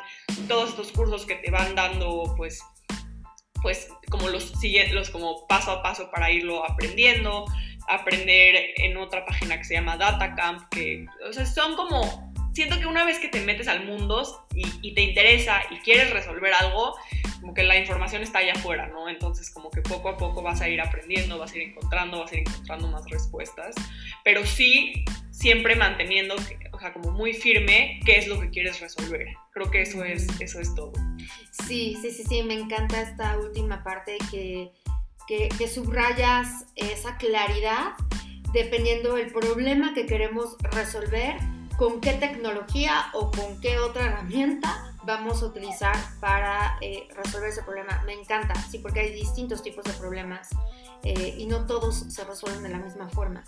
todos 0.48 0.72
estos 0.72 0.92
cursos 0.92 1.26
que 1.26 1.36
te 1.36 1.50
van 1.50 1.76
dando 1.76 2.34
pues 2.36 2.62
pues 3.62 3.90
como 4.10 4.30
los 4.30 4.54
los 4.92 5.10
como 5.10 5.48
paso 5.48 5.72
a 5.72 5.82
paso 5.82 6.12
para 6.12 6.30
irlo 6.32 6.64
aprendiendo, 6.64 7.46
aprender 7.88 8.74
en 8.76 8.98
otra 8.98 9.26
página 9.26 9.58
que 9.58 9.64
se 9.64 9.76
llama 9.76 9.98
DataCamp, 9.98 10.70
que 10.70 11.06
o 11.28 11.34
sea, 11.34 11.46
son 11.46 11.76
como 11.76 12.28
siento 12.58 12.80
que 12.80 12.88
una 12.88 13.06
vez 13.06 13.20
que 13.20 13.28
te 13.28 13.40
metes 13.42 13.68
al 13.68 13.86
mundo 13.86 14.48
y, 14.56 14.96
te 14.96 15.02
interesa 15.02 15.62
y 15.70 15.76
quieres 15.82 16.10
resolver 16.10 16.52
algo, 16.56 16.96
como 17.40 17.54
que 17.54 17.62
la 17.62 17.78
información 17.78 18.24
está 18.24 18.40
allá 18.40 18.54
afuera, 18.54 18.88
¿no? 18.88 19.08
Entonces 19.08 19.52
como 19.52 19.70
que 19.70 19.82
poco 19.82 20.10
a 20.10 20.18
poco 20.18 20.42
vas 20.42 20.60
a 20.62 20.68
ir 20.68 20.82
aprendiendo, 20.82 21.38
vas 21.38 21.54
a 21.54 21.58
ir 21.58 21.70
encontrando, 21.70 22.20
vas 22.20 22.32
a 22.32 22.36
ir 22.36 22.42
encontrando 22.48 22.88
más 22.88 23.08
respuestas, 23.12 23.76
pero 24.24 24.44
sí 24.44 25.06
siempre 25.30 25.76
manteniendo, 25.76 26.34
o 26.72 26.80
sea, 26.80 26.94
como 26.94 27.12
muy 27.12 27.34
firme 27.34 28.00
qué 28.04 28.18
es 28.18 28.28
lo 28.28 28.40
que 28.42 28.50
quieres 28.50 28.80
resolver. 28.80 29.28
Creo 29.52 29.70
que 29.70 29.84
eso 29.84 30.04
es, 30.04 30.28
eso 30.42 30.60
es 30.60 30.74
todo. 30.74 30.94
Sí, 31.68 31.96
sí, 32.02 32.10
sí, 32.10 32.24
sí, 32.28 32.42
me 32.42 32.56
encanta 32.56 33.00
esta 33.04 33.38
última 33.38 33.84
parte 33.84 34.18
que, 34.32 34.72
que, 35.28 35.68
subrayas 35.68 36.66
esa 36.76 37.18
claridad 37.18 37.94
dependiendo 38.54 39.16
del 39.16 39.32
problema 39.32 39.94
que 39.94 40.06
queremos 40.06 40.56
resolver 40.62 41.36
con 41.78 42.00
qué 42.02 42.14
tecnología 42.14 43.08
o 43.14 43.30
con 43.30 43.60
qué 43.62 43.78
otra 43.78 44.06
herramienta 44.06 44.94
vamos 45.06 45.44
a 45.44 45.48
utilizar 45.48 45.96
para 46.20 46.78
eh, 46.82 47.08
resolver 47.16 47.50
ese 47.50 47.62
problema. 47.64 48.02
Me 48.06 48.14
encanta, 48.14 48.56
sí, 48.70 48.80
porque 48.80 49.02
hay 49.02 49.14
distintos 49.14 49.62
tipos 49.62 49.84
de 49.86 49.92
problemas 49.94 50.50
eh, 51.04 51.36
y 51.38 51.46
no 51.46 51.66
todos 51.66 52.06
se 52.10 52.24
resuelven 52.24 52.64
de 52.64 52.70
la 52.70 52.80
misma 52.80 53.08
forma. 53.10 53.44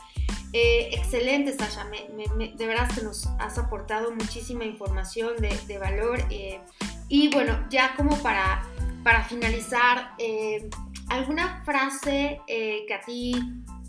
Eh, 0.53 0.89
excelente, 0.93 1.53
Sasha, 1.53 1.85
de 1.85 2.67
verdad 2.67 2.89
que 2.93 3.01
nos 3.01 3.27
has 3.39 3.57
aportado 3.57 4.11
muchísima 4.11 4.65
información 4.65 5.35
de, 5.37 5.77
valor. 5.77 6.19
y 7.09 7.29
bueno, 7.29 7.65
ya 7.69 7.95
como 7.95 8.17
para, 8.19 8.63
para 9.03 9.23
finalizar, 9.23 10.13
¿alguna 11.09 11.63
frase 11.65 12.41
que 12.47 12.93
a 12.93 13.01
ti 13.01 13.33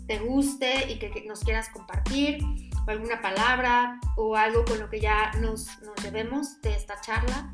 te 0.07 0.19
guste 0.19 0.91
y 0.91 0.99
que 0.99 1.23
nos 1.25 1.41
quieras 1.41 1.69
compartir? 1.69 2.39
o 2.87 2.91
alguna 2.91 3.21
palabra 3.21 3.99
o 4.15 4.35
algo 4.35 4.65
con 4.65 4.79
lo 4.79 4.89
que 4.89 4.99
ya 4.99 5.31
nos, 5.39 5.79
nos 5.81 5.95
llevemos 6.03 6.61
de 6.61 6.75
esta 6.75 6.99
charla? 7.01 7.53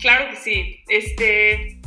Claro 0.00 0.30
que 0.30 0.36
sí. 0.36 0.82
Este, 0.88 1.80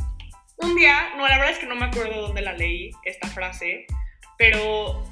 un 0.56 0.74
día, 0.76 1.14
no, 1.16 1.26
la 1.26 1.38
verdad 1.38 1.52
es 1.52 1.58
que 1.58 1.66
no 1.66 1.74
me 1.74 1.86
acuerdo 1.86 2.22
dónde 2.22 2.42
la 2.42 2.52
leí, 2.52 2.90
esta 3.04 3.28
frase, 3.28 3.86
pero 4.38 5.04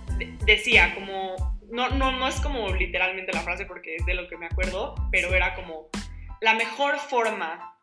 decía 0.45 0.95
como, 0.95 1.59
no, 1.71 1.91
no, 1.91 2.13
no 2.13 2.29
es 2.29 2.41
como 2.41 2.69
literalmente 2.71 3.33
la 3.33 3.41
frase 3.41 3.67
porque 3.67 3.97
es 3.97 4.07
de 4.07 4.15
lo 4.15 4.29
que 4.29 4.37
me 4.37 4.47
acuerdo, 4.47 4.95
pero 5.11 5.35
era 5.35 5.55
como, 5.55 5.89
la 6.41 6.55
mejor 6.55 6.99
forma 6.99 7.77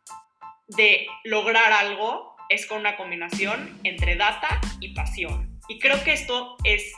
de 0.68 1.08
lograr 1.24 1.72
algo 1.72 2.36
es 2.50 2.66
con 2.66 2.80
una 2.80 2.98
combinación 2.98 3.80
entre 3.84 4.16
data 4.16 4.60
y 4.80 4.94
pasión. 4.94 5.60
Y 5.68 5.80
creo 5.80 6.04
que 6.04 6.14
esto 6.14 6.58
es 6.64 6.92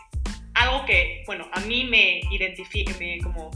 algo 0.54 0.86
que, 0.86 1.24
bueno, 1.26 1.50
a 1.52 1.60
mí 1.62 1.84
me 1.84 2.22
identifica, 2.32 2.94
me 3.00 3.20
como, 3.20 3.52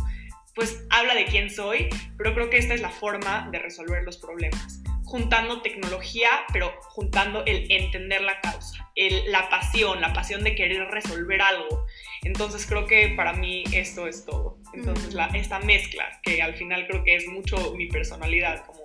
pues 0.53 0.85
habla 0.89 1.15
de 1.15 1.25
quién 1.25 1.49
soy, 1.49 1.89
pero 2.17 2.33
creo 2.33 2.49
que 2.49 2.57
esta 2.57 2.73
es 2.73 2.81
la 2.81 2.89
forma 2.89 3.49
de 3.51 3.59
resolver 3.59 4.03
los 4.03 4.17
problemas. 4.17 4.81
Juntando 5.05 5.61
tecnología, 5.61 6.29
pero 6.51 6.73
juntando 6.89 7.45
el 7.45 7.71
entender 7.71 8.21
la 8.21 8.41
causa, 8.41 8.91
el, 8.95 9.31
la 9.31 9.49
pasión, 9.49 10.01
la 10.01 10.11
pasión 10.13 10.43
de 10.43 10.55
querer 10.55 10.87
resolver 10.87 11.41
algo. 11.41 11.85
Entonces 12.23 12.65
creo 12.65 12.85
que 12.87 13.09
para 13.09 13.33
mí 13.33 13.63
esto 13.71 14.07
es 14.07 14.25
todo. 14.25 14.57
Entonces 14.73 15.13
la, 15.13 15.27
esta 15.27 15.59
mezcla, 15.59 16.19
que 16.23 16.41
al 16.41 16.55
final 16.55 16.87
creo 16.87 17.03
que 17.03 17.15
es 17.15 17.27
mucho 17.27 17.73
mi 17.75 17.87
personalidad, 17.87 18.65
como 18.65 18.83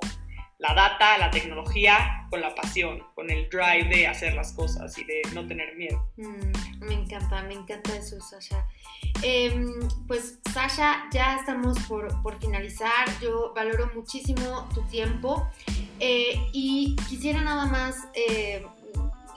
la 0.60 0.74
data, 0.74 1.16
la 1.16 1.30
tecnología, 1.30 2.26
con 2.28 2.42
la 2.42 2.54
pasión, 2.54 3.02
con 3.14 3.30
el 3.30 3.48
drive 3.48 3.88
de 3.88 4.06
hacer 4.06 4.34
las 4.34 4.52
cosas 4.52 4.96
y 4.98 5.04
de 5.04 5.22
no 5.34 5.46
tener 5.46 5.74
miedo. 5.74 6.06
Mm, 6.18 6.84
me 6.84 6.94
encanta, 6.94 7.42
me 7.42 7.54
encanta 7.54 7.96
eso, 7.96 8.20
Sasha. 8.20 8.66
Em, 9.22 9.72
pues 10.06 10.38
Sasha, 10.52 11.04
ya 11.12 11.36
estamos 11.36 11.78
por, 11.88 12.10
finalizar. 12.40 13.06
Yo 13.22 13.52
valoro 13.54 13.90
muchísimo 13.94 14.68
tu 14.74 14.82
tiempo 14.82 15.48
eh, 15.98 16.38
y 16.52 16.94
quisiera 17.08 17.40
nada 17.40 17.64
más, 17.64 18.08
eh, 18.14 18.64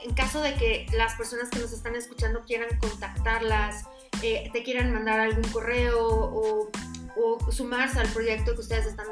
en 0.03 0.13
caso 0.15 0.41
de 0.41 0.53
que 0.55 0.85
las 0.91 1.15
personas 1.15 1.49
que 1.49 1.59
nos 1.59 1.71
están 1.71 1.95
escuchando 1.95 2.41
quieran 2.45 2.77
contactarlas, 2.79 3.85
eh, 4.21 4.49
te 4.51 4.61
quieran 4.63 4.93
mandar 4.93 5.21
algún 5.21 5.49
correo 5.51 6.05
o 6.05 6.69
o 7.15 7.51
sumarse 7.51 7.99
al 7.99 8.07
proyecto 8.07 8.53
que 8.53 8.61
ustedes 8.61 8.85
están 8.85 9.07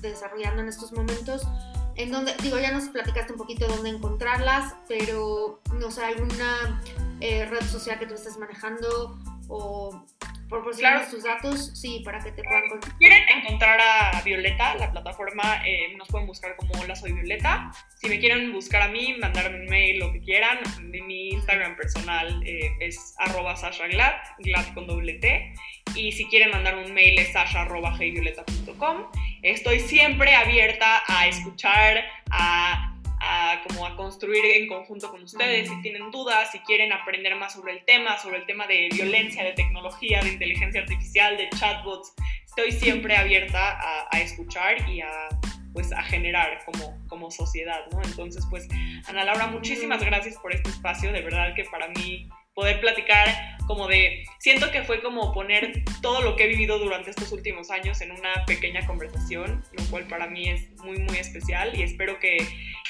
desarrollando 0.00 0.62
en 0.62 0.68
estos 0.68 0.92
momentos, 0.92 1.46
en 1.94 2.10
donde, 2.10 2.34
digo, 2.42 2.58
ya 2.58 2.72
nos 2.72 2.88
platicaste 2.88 3.32
un 3.32 3.38
poquito 3.38 3.66
dónde 3.66 3.90
encontrarlas, 3.90 4.74
pero 4.86 5.60
no 5.78 5.90
sé, 5.90 6.04
alguna 6.04 6.82
eh, 7.20 7.46
red 7.46 7.62
social 7.62 7.98
que 7.98 8.06
tú 8.06 8.14
estés 8.14 8.36
manejando 8.36 9.18
o 9.48 10.06
proporcionar 10.48 11.08
sus 11.10 11.24
datos, 11.24 11.72
sí, 11.74 12.02
para 12.04 12.20
que 12.20 12.32
te 12.32 12.42
puedan 12.42 12.64
encontrar. 12.64 12.92
Si 12.92 12.98
quieren 12.98 13.22
encontrar 13.36 13.80
a 13.80 14.22
Violeta, 14.22 14.74
la 14.76 14.92
plataforma, 14.92 15.62
eh, 15.66 15.94
nos 15.96 16.08
pueden 16.08 16.26
buscar 16.26 16.54
como 16.56 16.72
Hola 16.80 16.94
Soy 16.94 17.12
Violeta. 17.12 17.70
Si 17.96 18.08
me 18.08 18.18
quieren 18.18 18.52
buscar 18.52 18.82
a 18.82 18.88
mí, 18.88 19.16
mandarme 19.18 19.60
un 19.60 19.66
mail, 19.66 19.98
lo 19.98 20.12
que 20.12 20.20
quieran. 20.20 20.58
Mi 20.80 21.30
Instagram 21.30 21.76
personal 21.76 22.42
eh, 22.44 22.70
es 22.80 23.14
arroba 23.18 23.56
Sasha 23.56 23.86
Glad, 23.88 24.14
Glad 24.38 24.74
con 24.74 24.86
doble 24.86 25.14
T. 25.14 25.54
Y 25.94 26.12
si 26.12 26.26
quieren 26.26 26.50
mandar 26.50 26.76
un 26.76 26.92
mail 26.92 27.18
es 27.18 27.32
sasha.heyvioleta.com. 27.32 29.06
Estoy 29.42 29.80
siempre 29.80 30.34
abierta 30.34 31.02
a 31.08 31.26
escuchar, 31.26 32.04
a 32.30 32.95
a, 33.20 33.62
como 33.66 33.86
a 33.86 33.96
construir 33.96 34.44
en 34.44 34.68
conjunto 34.68 35.10
con 35.10 35.22
ustedes. 35.22 35.68
Si 35.68 35.82
tienen 35.82 36.10
dudas, 36.10 36.50
si 36.52 36.58
quieren 36.60 36.92
aprender 36.92 37.34
más 37.36 37.54
sobre 37.54 37.72
el 37.72 37.84
tema, 37.84 38.18
sobre 38.18 38.38
el 38.38 38.46
tema 38.46 38.66
de 38.66 38.88
violencia, 38.92 39.44
de 39.44 39.52
tecnología, 39.52 40.20
de 40.22 40.30
inteligencia 40.30 40.80
artificial, 40.80 41.36
de 41.36 41.48
chatbots, 41.50 42.12
estoy 42.44 42.72
siempre 42.72 43.16
abierta 43.16 43.78
a, 44.10 44.20
escuchar 44.20 44.88
y 44.88 45.00
a, 45.00 45.28
pues, 45.72 45.92
a 45.92 46.02
generar 46.02 46.64
como, 46.64 46.98
como 47.08 47.30
sociedad, 47.30 47.86
¿no? 47.92 48.02
Entonces, 48.02 48.44
pues, 48.50 48.68
Ana 49.06 49.24
Laura, 49.24 49.46
muchísimas 49.46 50.02
gracias 50.02 50.36
por 50.36 50.52
este 50.52 50.70
espacio. 50.70 51.12
De 51.12 51.22
verdad 51.22 51.54
que 51.54 51.64
para 51.64 51.88
mí 51.88 52.28
poder 52.56 52.80
platicar 52.80 53.58
como 53.66 53.86
de, 53.86 54.24
siento 54.38 54.70
que 54.70 54.82
fue 54.82 55.02
como 55.02 55.34
poner 55.34 55.84
todo 56.00 56.22
lo 56.22 56.36
que 56.36 56.44
he 56.44 56.48
vivido 56.48 56.78
durante 56.78 57.10
estos 57.10 57.30
últimos 57.30 57.70
años 57.70 58.00
en 58.00 58.12
una 58.12 58.46
pequeña 58.46 58.84
conversación, 58.86 59.62
lo 59.72 59.84
cual 59.90 60.08
para 60.08 60.26
mí 60.26 60.48
es 60.48 60.70
muy, 60.82 60.98
muy 60.98 61.18
especial 61.18 61.78
y 61.78 61.82
espero 61.82 62.18
que, 62.18 62.38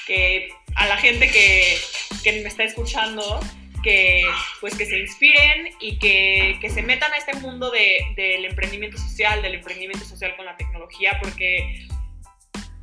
que 0.05 0.49
a 0.75 0.87
la 0.87 0.95
gente 0.95 1.29
que, 1.29 1.77
que 2.23 2.41
me 2.41 2.47
está 2.47 2.63
escuchando 2.63 3.41
que, 3.83 4.23
pues, 4.61 4.75
que 4.77 4.85
se 4.85 4.99
inspiren 4.99 5.73
y 5.81 5.99
que, 5.99 6.57
que 6.61 6.69
se 6.69 6.81
metan 6.81 7.11
a 7.11 7.17
este 7.17 7.33
mundo 7.35 7.69
de, 7.69 7.99
del 8.15 8.45
emprendimiento 8.45 8.97
social, 8.97 9.41
del 9.41 9.55
emprendimiento 9.55 10.05
social 10.05 10.33
con 10.37 10.45
la 10.45 10.55
tecnología, 10.55 11.19
porque 11.21 11.87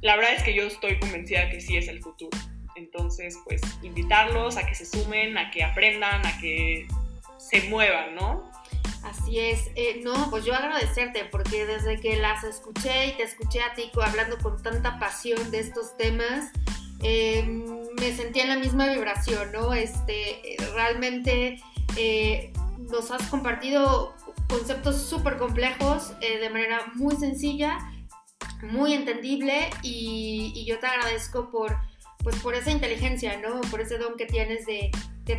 la 0.03 0.17
verdad 0.17 0.35
es 0.35 0.43
que 0.43 0.53
yo 0.53 0.65
estoy 0.65 0.99
convencida 0.99 1.49
que 1.49 1.63
sí 1.63 1.79
es 1.79 1.89
el 1.89 2.03
futuro. 2.03 2.37
Entonces, 2.77 3.39
pues, 3.45 3.61
invitarlos 3.83 4.57
a 4.57 4.67
que 4.67 4.75
se 4.75 4.87
sumen, 4.87 5.39
a 5.39 5.51
que 5.51 5.63
aprendan, 5.65 6.27
a 6.27 6.39
que 6.41 6.87
se 7.39 7.69
muevan, 7.69 8.15
¿no? 8.15 8.51
Así 9.03 9.39
es. 9.39 9.71
Eh, 9.75 10.01
no, 10.03 10.31
pues 10.31 10.45
yo 10.45 10.55
agradecerte 10.55 11.25
porque 11.27 11.67
desde 11.67 12.01
que 12.01 12.17
las 12.17 12.43
escuché 12.43 13.09
y 13.09 13.13
te 13.13 13.23
escuché 13.23 13.63
a 13.63 13.75
ti 13.75 13.91
hablando 14.03 14.39
con 14.39 14.63
tanta 14.63 14.99
pasión 14.99 15.51
de 15.51 15.61
estos 15.61 15.97
temas, 15.97 16.51
Em, 17.07 17.67
me 18.01 18.17
sentía 18.17 18.45
en 18.45 18.49
la 18.49 18.57
misma 18.57 18.87
vibración, 18.87 19.53
¿no? 19.53 19.75
Este, 19.75 20.57
realmente 20.73 21.61
eh, 21.97 22.51
nos 22.91 23.11
has 23.11 23.29
compartido 23.29 24.15
conceptos 24.49 25.03
súper 25.03 25.37
complejos 25.37 26.15
eh, 26.23 26.39
de 26.39 26.49
manera 26.49 26.93
muy 26.95 27.15
sencilla, 27.17 27.79
muy 28.63 28.95
entendible 28.95 29.69
y, 29.83 30.65
yo 30.67 30.79
te 30.79 30.87
agradezco 30.87 31.51
por, 31.51 31.77
pues, 32.25 32.37
por 32.41 32.55
esa 32.55 32.71
inteligencia, 32.71 33.39
¿no? 33.39 33.61
Por 33.71 33.81
ese 33.81 33.99
don 33.99 34.17
que 34.17 34.27
tienes 34.27 34.67
de, 34.67 34.91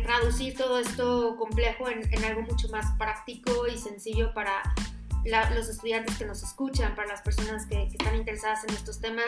traducir 0.02 0.56
todo 0.56 0.78
esto 0.78 1.36
complejo 1.36 1.88
en, 1.88 2.24
algo 2.24 2.42
mucho 2.42 2.68
más 2.68 2.96
práctico 2.98 3.66
y 3.68 3.76
sencillo 3.76 4.32
para 4.32 4.62
los 5.54 5.68
estudiantes 5.68 6.16
que 6.16 6.24
nos 6.24 6.42
escuchan, 6.42 6.94
para 6.94 7.08
las 7.08 7.22
personas 7.22 7.66
que, 7.66 7.88
que 7.88 7.96
están 7.98 8.16
interesadas 8.16 8.64
en 8.64 8.70
estos 8.70 9.00
temas 9.00 9.26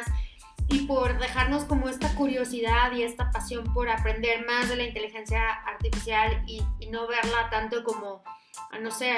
y 0.69 0.87
por 0.87 1.19
dejarnos 1.19 1.65
como 1.65 1.89
esta 1.89 2.15
curiosidad 2.15 2.93
y 2.93 3.03
esta 3.03 3.31
pasión 3.31 3.73
por 3.73 3.89
aprender 3.89 4.45
más 4.47 4.69
de 4.69 4.77
la 4.77 4.85
inteligencia 4.85 5.51
artificial 5.67 6.43
y, 6.47 6.63
no 6.91 7.07
verla 7.07 7.51
tanto 7.51 7.85
como, 7.85 8.23
no 8.81 8.91
sé, 8.91 9.13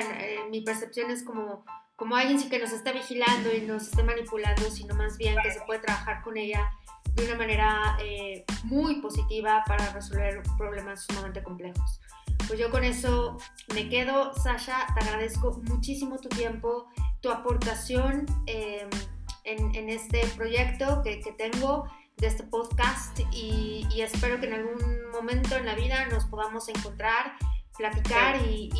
mi 0.50 0.60
percepción 0.62 1.10
es 1.10 1.22
como, 1.22 1.64
como 1.94 2.16
alguien 2.16 2.48
que 2.48 2.58
nos 2.58 2.72
está 2.72 2.92
vigilando 2.92 3.54
y 3.54 3.60
nos 3.60 3.84
esté 3.84 4.02
manipulando, 4.02 4.70
sino 4.70 4.94
más 4.94 5.16
bien 5.18 5.36
que 5.42 5.52
se 5.52 5.60
puede 5.62 5.80
trabajar 5.80 6.22
con 6.22 6.36
ella 6.36 6.72
de 7.14 7.24
una 7.24 7.36
manera 7.36 7.96
eh, 8.02 8.44
muy 8.64 9.00
positiva 9.00 9.64
para 9.66 9.92
resolver 9.92 10.42
problemas 10.56 11.04
sumamente 11.04 11.42
complejos. 11.42 12.00
Pues 12.46 12.58
yo 12.58 12.70
con 12.70 12.84
eso 12.84 13.38
me 13.74 13.88
quedo. 13.88 14.34
Sasha, 14.34 14.86
te 14.94 15.04
agradezco 15.04 15.60
muchísimo 15.68 16.18
tu 16.18 16.28
tiempo, 16.28 16.88
tu 17.20 17.30
aportación. 17.30 18.26
Eh, 18.46 18.88
en, 19.44 19.88
este 19.88 20.26
proyecto 20.36 21.02
que, 21.02 21.20
tengo 21.36 21.88
de 22.16 22.26
este 22.26 22.42
podcast 22.44 23.20
y, 23.32 23.86
espero 24.00 24.40
que 24.40 24.46
en 24.46 24.54
algún 24.54 25.10
momento 25.12 25.56
en 25.56 25.66
la 25.66 25.74
vida 25.74 26.06
nos 26.08 26.26
podamos 26.26 26.68
encontrar, 26.68 27.32
platicar 27.76 28.36
y, 28.46 28.70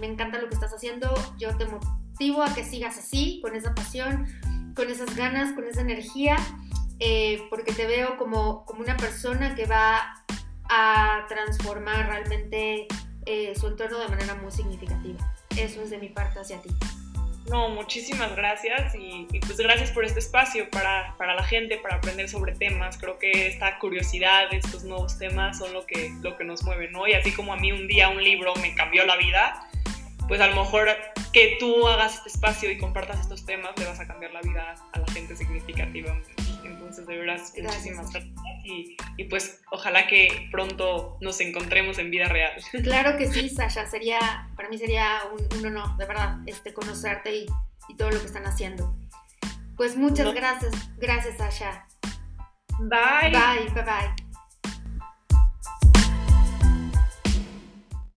me 0.00 0.06
encanta 0.06 0.40
lo 0.40 0.48
que 0.48 0.54
estás 0.54 0.72
haciendo. 0.72 1.12
Yo 1.38 1.56
te 1.56 1.66
motivo 1.66 2.42
a 2.42 2.54
que 2.54 2.64
sigas 2.64 2.98
así, 2.98 3.40
con 3.42 3.54
esa 3.54 3.74
pasión, 3.74 4.26
con 4.74 4.90
esas 4.90 5.14
ganas, 5.16 5.52
con 5.54 5.64
esa 5.66 5.80
energía, 5.80 6.36
eh, 7.00 7.42
porque 7.50 7.72
te 7.72 7.86
veo 7.86 8.16
como, 8.16 8.64
como 8.66 8.82
una 8.82 8.96
persona 8.96 9.54
que 9.54 9.66
va 9.66 10.22
a 10.68 11.26
transformar 11.28 12.06
realmente 12.08 12.86
eh, 13.26 13.54
su 13.58 13.66
entorno 13.66 13.98
de 13.98 14.08
manera 14.08 14.34
muy 14.36 14.52
significativa. 14.52 15.18
Eso 15.56 15.82
es 15.82 15.90
de 15.90 15.98
mi 15.98 16.08
parte 16.10 16.38
hacia 16.38 16.60
ti. 16.60 16.70
No, 17.48 17.68
muchísimas 17.70 18.36
gracias 18.36 18.94
y, 18.94 19.26
pues 19.40 19.56
gracias 19.56 19.90
por 19.90 20.04
este 20.04 20.20
espacio 20.20 20.70
para, 20.70 21.16
para, 21.18 21.34
la 21.34 21.42
gente, 21.42 21.78
para 21.78 21.96
aprender 21.96 22.28
sobre 22.28 22.54
temas. 22.54 22.96
Creo 22.98 23.18
que 23.18 23.48
esta 23.48 23.78
curiosidad, 23.78 24.52
estos 24.52 24.84
nuevos 24.84 25.18
temas 25.18 25.58
son 25.58 25.72
lo 25.72 25.84
que, 25.86 26.14
lo 26.20 26.36
que 26.36 26.44
nos 26.44 26.62
mueve, 26.62 26.88
¿no? 26.90 27.08
Y 27.08 27.14
así 27.14 27.32
como 27.32 27.52
a 27.52 27.56
mí 27.56 27.72
un 27.72 27.88
día 27.88 28.08
un 28.08 28.22
libro 28.22 28.54
me 28.56 28.74
cambió 28.74 29.04
la 29.04 29.16
vida, 29.16 29.68
pues 30.28 30.40
a 30.40 30.46
lo 30.46 30.54
mejor 30.54 30.90
que 31.32 31.56
tú 31.58 31.88
hagas 31.88 32.18
este 32.18 32.28
espacio 32.28 32.70
y 32.70 32.78
compartas 32.78 33.20
estos 33.20 33.44
temas 33.44 33.72
le 33.78 33.86
vas 33.86 33.98
a 33.98 34.06
cambiar 34.06 34.32
la 34.32 34.42
vida 34.42 34.76
a 34.92 34.98
la 34.98 35.06
gente 35.08 35.34
significativamente. 35.34 36.39
Entonces, 37.00 37.06
de 37.06 37.18
verdad, 37.18 37.72
muchísimas 37.72 38.10
gracias. 38.10 38.34
Y, 38.64 38.96
y, 39.16 39.24
pues 39.24 39.62
ojalá 39.70 40.06
que 40.06 40.48
pronto 40.50 41.16
nos 41.20 41.40
encontremos 41.40 41.98
en 41.98 42.10
vida 42.10 42.26
real. 42.28 42.52
Claro 42.82 43.16
que 43.16 43.26
sí, 43.26 43.48
Sasha. 43.48 43.86
Sería, 43.86 44.48
para 44.56 44.68
mí 44.68 44.78
sería 44.78 45.20
un, 45.32 45.66
honor, 45.66 45.96
de 45.96 46.06
verdad, 46.06 46.38
este, 46.46 46.72
conocerte 46.72 47.34
y, 47.34 47.46
y, 47.88 47.96
todo 47.96 48.10
lo 48.10 48.20
que 48.20 48.26
están 48.26 48.46
haciendo. 48.46 48.94
Pues 49.76 49.96
muchas 49.96 50.34
gracias. 50.34 50.72
Gracias, 50.98 51.38
Sasha. 51.38 51.86
Bye. 52.78 53.30
Bye, 53.30 53.70
bye, 53.74 53.82
bye. 53.82 54.29